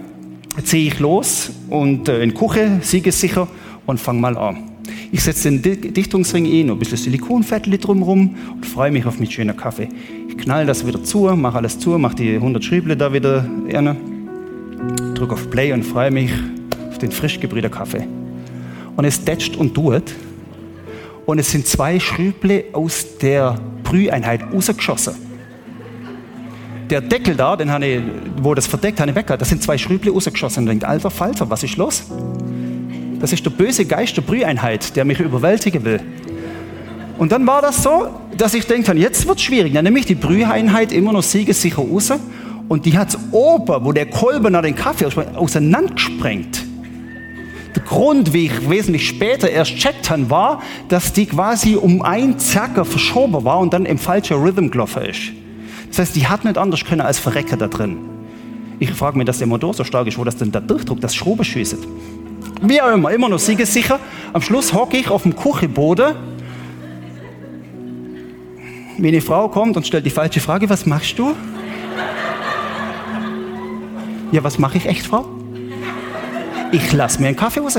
ziehe 0.62 0.86
ich 0.86 1.00
los 1.00 1.50
und 1.68 2.08
äh, 2.08 2.22
in 2.22 2.30
die 2.30 2.36
Küche, 2.36 2.78
siegessicher, 2.82 3.48
und 3.86 3.98
fange 3.98 4.20
mal 4.20 4.38
an. 4.38 4.71
Ich 5.14 5.22
setze 5.22 5.50
den 5.50 5.92
Dichtungsring 5.92 6.46
ein, 6.46 6.70
ein 6.70 6.78
bisschen 6.78 6.96
Silikonfettel 6.96 7.76
drumherum 7.76 8.34
und 8.54 8.64
freue 8.64 8.90
mich 8.90 9.04
auf 9.04 9.18
meinen 9.18 9.30
schönen 9.30 9.54
Kaffee. 9.54 9.90
Ich 10.26 10.38
knall 10.38 10.64
das 10.64 10.86
wieder 10.86 11.04
zu, 11.04 11.24
mache 11.36 11.58
alles 11.58 11.78
zu, 11.78 11.98
mache 11.98 12.16
die 12.16 12.34
100 12.36 12.64
Schriebel 12.64 12.96
da 12.96 13.12
wieder 13.12 13.44
rein, 13.68 13.94
drücke 15.14 15.34
auf 15.34 15.50
Play 15.50 15.74
und 15.74 15.82
freue 15.82 16.10
mich 16.10 16.32
auf 16.88 16.96
den 16.96 17.12
frisch 17.12 17.38
gebrühten 17.38 17.70
Kaffee. 17.70 18.08
Und 18.96 19.04
es 19.04 19.22
tätscht 19.22 19.54
und 19.54 19.74
tut. 19.74 20.14
Und 21.26 21.38
es 21.38 21.50
sind 21.50 21.66
zwei 21.66 22.00
Schrüble 22.00 22.64
aus 22.72 23.18
der 23.18 23.56
Brüheinheit 23.84 24.40
rausgeschossen. 24.50 25.14
Der 26.88 27.02
Deckel 27.02 27.36
da, 27.36 27.54
den 27.54 27.70
ich, 27.82 28.00
wo 28.38 28.54
das 28.54 28.66
verdeckt 28.66 28.98
habe, 28.98 29.14
weg, 29.14 29.26
da 29.26 29.44
sind 29.44 29.62
zwei 29.62 29.76
Schrüble 29.76 30.10
rausgeschossen. 30.10 30.62
Und 30.62 30.68
ich 30.68 30.70
denke, 30.70 30.88
alter 30.88 31.10
Falter, 31.10 31.50
was 31.50 31.62
ist 31.62 31.76
los? 31.76 32.04
Das 33.22 33.32
ist 33.32 33.46
der 33.46 33.50
böse 33.50 33.84
Geist 33.84 34.16
der 34.16 34.22
Brüheinheit, 34.22 34.96
der 34.96 35.04
mich 35.04 35.20
überwältigen 35.20 35.84
will. 35.84 36.00
Und 37.18 37.30
dann 37.30 37.46
war 37.46 37.62
das 37.62 37.80
so, 37.80 38.08
dass 38.36 38.52
ich 38.52 38.66
denke, 38.66 38.92
jetzt 38.94 39.28
wird 39.28 39.38
es 39.38 39.44
schwierig. 39.44 39.72
Dann 39.72 39.84
nehme 39.84 40.00
ich 40.00 40.06
die 40.06 40.16
Brüheinheit 40.16 40.90
immer 40.90 41.12
noch 41.12 41.22
siegessicher 41.22 41.82
raus 41.82 42.12
und 42.68 42.84
die 42.84 42.98
hat 42.98 43.10
es 43.10 43.18
oben, 43.30 43.84
wo 43.84 43.92
der 43.92 44.06
Kolben 44.06 44.52
nach 44.52 44.62
den 44.62 44.74
Kaffee 44.74 45.06
auseinandergesprengt. 45.06 46.64
Der 47.76 47.82
Grund, 47.84 48.32
wie 48.32 48.46
ich 48.46 48.68
wesentlich 48.68 49.06
später 49.06 49.48
erst 49.48 49.76
checkt 49.76 50.10
habe, 50.10 50.28
war, 50.28 50.60
dass 50.88 51.12
die 51.12 51.26
quasi 51.26 51.76
um 51.76 52.02
ein 52.02 52.40
Zacker 52.40 52.84
verschoben 52.84 53.44
war 53.44 53.60
und 53.60 53.72
dann 53.72 53.86
im 53.86 53.98
falschen 53.98 54.42
Rhythm 54.42 54.68
gelaufen 54.68 55.04
ist. 55.04 55.20
Das 55.90 56.00
heißt, 56.00 56.16
die 56.16 56.26
hat 56.26 56.44
nicht 56.44 56.58
anders 56.58 56.84
können 56.84 57.02
als 57.02 57.20
verrecken 57.20 57.56
da 57.56 57.68
drin. 57.68 57.98
Ich 58.80 58.90
frage 58.90 59.16
mich, 59.16 59.26
dass 59.26 59.38
der 59.38 59.46
Motor 59.46 59.74
so 59.74 59.84
stark 59.84 60.08
ist, 60.08 60.18
wo 60.18 60.24
das 60.24 60.36
denn 60.36 60.50
der 60.50 60.60
Durchdruck, 60.60 61.00
das 61.00 61.14
Schraube 61.14 61.44
schießt. 61.44 61.86
Wie 62.62 62.80
auch 62.80 62.92
immer, 62.92 63.10
immer 63.10 63.28
noch 63.28 63.40
siegessicher. 63.40 63.98
Am 64.32 64.40
Schluss 64.40 64.72
hocke 64.72 64.96
ich 64.96 65.10
auf 65.10 65.24
dem 65.24 65.34
Küchenboden. 65.34 66.14
Meine 68.98 69.20
Frau 69.20 69.48
kommt 69.48 69.76
und 69.76 69.84
stellt 69.84 70.06
die 70.06 70.10
falsche 70.10 70.38
Frage, 70.38 70.70
was 70.70 70.86
machst 70.86 71.18
du? 71.18 71.34
Ja, 74.30 74.44
was 74.44 74.58
mache 74.58 74.78
ich 74.78 74.86
echt, 74.86 75.06
Frau? 75.06 75.26
Ich 76.70 76.92
lasse 76.92 77.20
mir 77.20 77.28
einen 77.28 77.36
Kaffee 77.36 77.60
raus. 77.60 77.78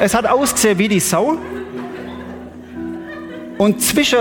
Es 0.00 0.14
hat 0.14 0.26
ausgesehen 0.26 0.78
wie 0.78 0.88
die 0.88 1.00
Sau. 1.00 1.38
Und 3.56 3.80
zwischen 3.80 4.18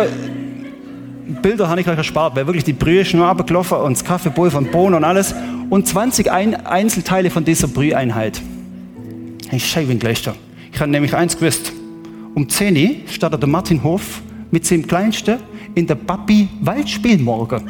Bilder 1.42 1.68
habe 1.68 1.82
ich 1.82 1.90
euch 1.90 1.98
erspart, 1.98 2.38
weil 2.38 2.48
wirklich 2.48 2.64
die 2.64 2.74
Brühe 2.74 3.04
schon 3.04 3.22
abgelaufen 3.22 3.78
und 3.80 3.98
das 3.98 4.06
Kaffeepulver 4.06 4.60
und 4.60 4.72
Bohnen 4.72 4.96
und 4.96 5.04
alles. 5.04 5.36
Und 5.70 5.88
20 5.88 6.32
Einzelteile 6.32 7.30
von 7.30 7.44
dieser 7.44 7.68
Brüheinheit. 7.68 8.42
Ich 9.52 9.70
scheibe 9.70 9.96
gleich 9.96 10.22
da. 10.22 10.34
Ich 10.72 10.80
habe 10.80 10.90
nämlich 10.90 11.14
eins 11.14 11.38
gewusst. 11.38 11.74
Um 12.36 12.48
10 12.48 12.78
Uhr 12.78 12.90
startet 13.10 13.42
der 13.42 13.50
Martin 13.50 13.84
Hof 13.84 14.22
mit 14.50 14.66
seinem 14.66 14.88
Kleinsten 14.88 15.40
in 15.76 15.86
der 15.86 15.96
Papi 15.96 16.48
Waldspielmorgen. 16.62 17.70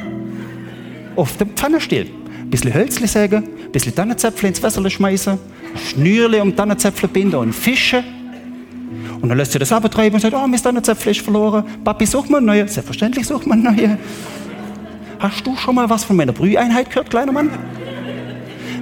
Auf 1.15 1.37
dem 1.37 1.49
Pfannenstiel. 1.49 2.07
Ein 2.39 2.49
bisschen 2.51 2.73
Hölzli 2.73 3.07
sägen, 3.07 3.43
ein 3.43 3.71
bisschen 3.71 3.95
Tannenzäpfle 3.95 4.49
ins 4.49 4.61
Wasser 4.61 4.87
schmeißen, 4.87 5.39
Schnürle 5.89 6.41
um 6.43 6.55
Tannenzäpfle 6.55 7.07
binden 7.07 7.37
und 7.37 7.53
Fische. 7.53 8.03
Und 9.19 9.29
dann 9.29 9.37
lässt 9.37 9.53
sie 9.53 9.59
das 9.59 9.71
abtreiben 9.71 10.15
und 10.15 10.21
sagt, 10.21 10.35
oh, 10.35 10.47
mein 10.47 10.61
Tannenzäpfle 10.61 11.11
ist 11.11 11.21
verloren. 11.21 11.63
Papi, 11.83 12.05
such 12.05 12.29
mal 12.29 12.41
neue. 12.41 12.67
Selbstverständlich 12.67 13.25
sucht 13.25 13.47
man 13.47 13.63
neue. 13.63 13.97
Hast 15.17 15.47
du 15.47 15.55
schon 15.55 15.75
mal 15.75 15.89
was 15.89 16.03
von 16.03 16.15
meiner 16.15 16.31
Brüheinheit 16.31 16.89
gehört, 16.89 17.09
kleiner 17.09 17.31
Mann? 17.31 17.49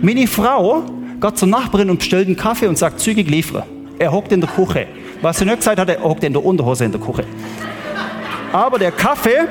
Meine 0.01 0.27
Frau 0.27 0.98
Gott 1.19 1.37
zur 1.37 1.47
Nachbarin 1.47 1.89
und 1.89 1.97
bestellt 1.97 2.27
einen 2.27 2.37
Kaffee 2.37 2.67
und 2.67 2.77
sagt, 2.77 2.99
zügig 2.99 3.29
liefere. 3.29 3.65
Er 3.97 4.11
hockt 4.11 4.31
in 4.31 4.39
der 4.39 4.49
Küche. 4.49 4.87
Was 5.21 5.39
er 5.41 5.47
nicht 5.47 5.57
gesagt 5.57 5.79
hat, 5.79 5.89
er 5.89 6.01
hockt 6.01 6.23
in 6.23 6.33
der 6.33 6.43
Unterhose 6.43 6.85
in 6.85 6.91
der 6.91 7.01
Küche. 7.01 7.25
Aber 8.53 8.79
der 8.79 8.91
Kaffee, 8.91 9.47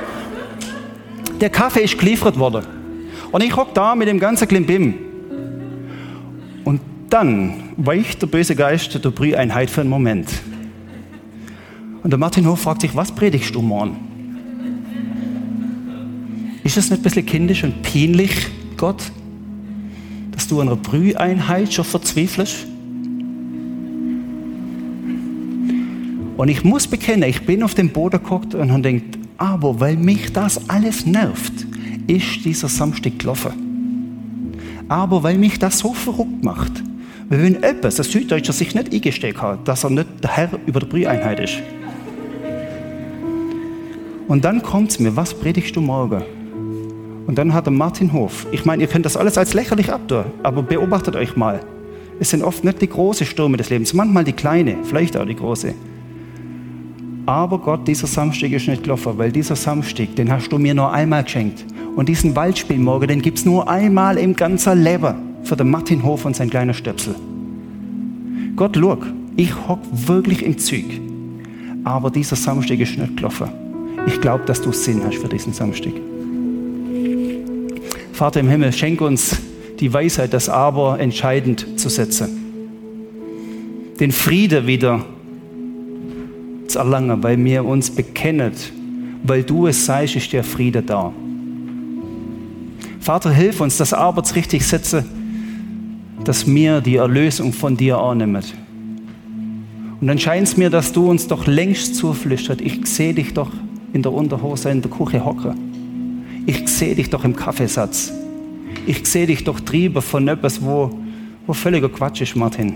der 1.40 1.50
Kaffee 1.50 1.82
ist 1.82 1.98
geliefert 1.98 2.38
worden. 2.38 2.64
Und 3.30 3.42
ich 3.42 3.54
hock 3.54 3.74
da 3.74 3.94
mit 3.94 4.08
dem 4.08 4.18
ganzen 4.18 4.48
Klimbim. 4.48 4.94
Und 6.64 6.80
dann 7.10 7.74
weicht 7.76 8.22
der 8.22 8.26
böse 8.26 8.56
Geist 8.56 9.02
der 9.04 9.10
Brüheinheit 9.10 9.68
für 9.68 9.82
einen 9.82 9.90
Moment. 9.90 10.28
Und 12.02 12.10
der 12.10 12.18
Martin 12.18 12.46
Hof 12.46 12.60
fragt 12.62 12.80
sich, 12.80 12.96
was 12.96 13.12
predigst 13.12 13.54
du 13.54 13.60
morgen? 13.60 13.96
Ist 16.64 16.76
das 16.76 16.90
nicht 16.90 17.00
ein 17.00 17.02
bisschen 17.02 17.26
kindisch 17.26 17.64
und 17.64 17.82
peinlich, 17.82 18.46
Gott? 18.76 19.02
Du 20.50 20.60
an 20.60 20.68
einer 20.68 20.76
Brüheinheit 20.76 21.72
schon 21.72 21.84
verzweifelst? 21.84 22.66
Und 26.36 26.48
ich 26.48 26.62
muss 26.64 26.86
bekennen, 26.86 27.28
ich 27.28 27.44
bin 27.44 27.62
auf 27.62 27.74
dem 27.74 27.90
Boden 27.90 28.22
geguckt 28.22 28.54
und 28.54 28.70
habe 28.70 28.92
gedacht, 28.92 29.18
aber 29.38 29.80
weil 29.80 29.96
mich 29.96 30.32
das 30.32 30.68
alles 30.68 31.04
nervt, 31.06 31.66
ist 32.06 32.44
dieser 32.44 32.68
Samstag 32.68 33.18
gelaufen. 33.18 33.52
Aber 34.88 35.22
weil 35.22 35.36
mich 35.36 35.58
das 35.58 35.80
so 35.80 35.92
verrückt 35.92 36.44
macht, 36.44 36.82
weil 37.28 37.42
wenn 37.42 37.62
etwas, 37.62 37.96
der 37.96 38.04
Süddeutscher 38.04 38.52
sich 38.52 38.74
nicht 38.74 38.92
eingesteckt 38.92 39.42
hat, 39.42 39.66
dass 39.66 39.84
er 39.84 39.90
nicht 39.90 40.08
der 40.22 40.36
Herr 40.36 40.50
über 40.66 40.80
der 40.80 40.86
Brüheinheit 40.86 41.40
ist, 41.40 41.58
Und 44.28 44.44
dann 44.44 44.62
kommt 44.62 44.90
es 44.90 44.98
mir, 44.98 45.16
was 45.16 45.32
predigst 45.32 45.74
du 45.74 45.80
morgen? 45.80 46.22
Und 47.28 47.36
dann 47.36 47.52
hat 47.52 47.66
er 47.66 47.72
Martin 47.72 48.14
Hof. 48.14 48.46
Ich 48.52 48.64
meine, 48.64 48.82
ihr 48.82 48.88
könnt 48.88 49.04
das 49.04 49.14
alles 49.14 49.36
als 49.36 49.52
lächerlich 49.52 49.92
abtun, 49.92 50.24
aber 50.42 50.62
beobachtet 50.62 51.14
euch 51.14 51.36
mal. 51.36 51.60
Es 52.18 52.30
sind 52.30 52.42
oft 52.42 52.64
nicht 52.64 52.80
die 52.80 52.88
großen 52.88 53.26
Stürme 53.26 53.58
des 53.58 53.68
Lebens, 53.68 53.92
manchmal 53.92 54.24
die 54.24 54.32
kleine, 54.32 54.78
vielleicht 54.82 55.14
auch 55.14 55.26
die 55.26 55.36
große. 55.36 55.74
Aber 57.26 57.58
Gott, 57.58 57.86
dieser 57.86 58.06
Samstag 58.06 58.50
ist 58.52 58.66
nicht 58.66 58.82
gelaufen, 58.82 59.12
weil 59.18 59.30
dieser 59.30 59.56
Samstag, 59.56 60.16
den 60.16 60.32
hast 60.32 60.48
du 60.48 60.56
mir 60.56 60.72
nur 60.72 60.90
einmal 60.90 61.22
geschenkt. 61.22 61.66
Und 61.96 62.08
diesen 62.08 62.34
Waldspielmorgen, 62.34 63.08
den 63.08 63.20
gibt 63.20 63.36
es 63.36 63.44
nur 63.44 63.68
einmal 63.68 64.16
im 64.16 64.34
ganzen 64.34 64.82
Leben 64.82 65.14
für 65.42 65.54
den 65.54 65.68
Martin 65.68 66.02
Hof 66.02 66.24
und 66.24 66.34
sein 66.34 66.48
kleiner 66.48 66.72
Stöpsel. 66.72 67.14
Gott, 68.56 68.74
schau, 68.80 68.96
ich 69.36 69.54
hock 69.68 69.80
wirklich 69.92 70.42
im 70.42 70.56
Zug. 70.56 70.86
Aber 71.84 72.10
dieser 72.10 72.36
Samstag 72.36 72.78
ist 72.78 72.96
nicht 72.96 73.18
gelaufen. 73.18 73.50
Ich 74.06 74.18
glaube, 74.18 74.46
dass 74.46 74.62
du 74.62 74.72
Sinn 74.72 75.02
hast 75.04 75.18
für 75.18 75.28
diesen 75.28 75.52
Samstag. 75.52 75.92
Vater 78.18 78.40
im 78.40 78.48
Himmel, 78.48 78.72
schenk 78.72 79.00
uns 79.00 79.36
die 79.78 79.92
Weisheit, 79.92 80.32
das 80.32 80.48
Aber 80.48 80.98
entscheidend 80.98 81.78
zu 81.78 81.88
setzen. 81.88 82.28
Den 84.00 84.10
Friede 84.10 84.66
wieder 84.66 85.04
zu 86.66 86.80
erlangen, 86.80 87.22
weil 87.22 87.44
wir 87.44 87.64
uns 87.64 87.92
bekennen, 87.92 88.50
weil 89.22 89.44
du 89.44 89.68
es 89.68 89.86
seist, 89.86 90.16
ist 90.16 90.32
der 90.32 90.42
Friede 90.42 90.82
da. 90.82 91.12
Vater, 92.98 93.30
hilf 93.30 93.60
uns, 93.60 93.76
das 93.76 93.92
Aber 93.92 94.24
zu 94.24 94.34
richtig 94.34 94.66
setzen, 94.66 95.04
dass 96.24 96.44
wir 96.44 96.80
die 96.80 96.96
Erlösung 96.96 97.52
von 97.52 97.76
dir 97.76 97.98
annehmen. 97.98 98.42
Und 100.00 100.08
dann 100.08 100.18
scheint 100.18 100.48
es 100.48 100.56
mir, 100.56 100.70
dass 100.70 100.92
du 100.92 101.08
uns 101.08 101.28
doch 101.28 101.46
längst 101.46 101.94
zuflüstert, 101.94 102.62
ich 102.62 102.84
sehe 102.84 103.14
dich 103.14 103.32
doch 103.32 103.52
in 103.92 104.02
der 104.02 104.12
Unterhose 104.12 104.70
in 104.70 104.82
der 104.82 104.90
Küche 104.90 105.24
hocken. 105.24 105.67
Ich 106.48 106.66
sehe 106.66 106.94
dich 106.94 107.10
doch 107.10 107.24
im 107.24 107.36
Kaffeesatz. 107.36 108.10
Ich 108.86 109.04
sehe 109.04 109.26
dich 109.26 109.44
doch 109.44 109.60
trieben 109.60 110.00
von 110.00 110.26
etwas, 110.28 110.62
wo, 110.62 110.90
wo 111.46 111.52
völliger 111.52 111.90
Quatsch 111.90 112.22
ist, 112.22 112.36
Martin. 112.36 112.72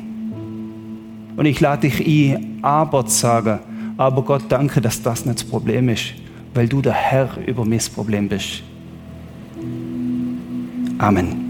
Und 1.34 1.46
ich 1.46 1.58
lade 1.58 1.88
dich 1.88 2.06
ein, 2.06 2.58
aber 2.60 3.06
zu 3.06 3.18
sagen, 3.18 3.60
aber 3.96 4.20
Gott, 4.20 4.42
danke, 4.50 4.82
dass 4.82 5.00
das 5.00 5.24
nicht 5.24 5.38
das 5.40 5.48
Problem 5.48 5.88
ist, 5.88 6.12
weil 6.52 6.68
du 6.68 6.82
der 6.82 6.92
Herr 6.92 7.30
über 7.46 7.64
mein 7.64 7.80
Problem 7.94 8.28
bist. 8.28 8.62
Amen. 10.98 11.41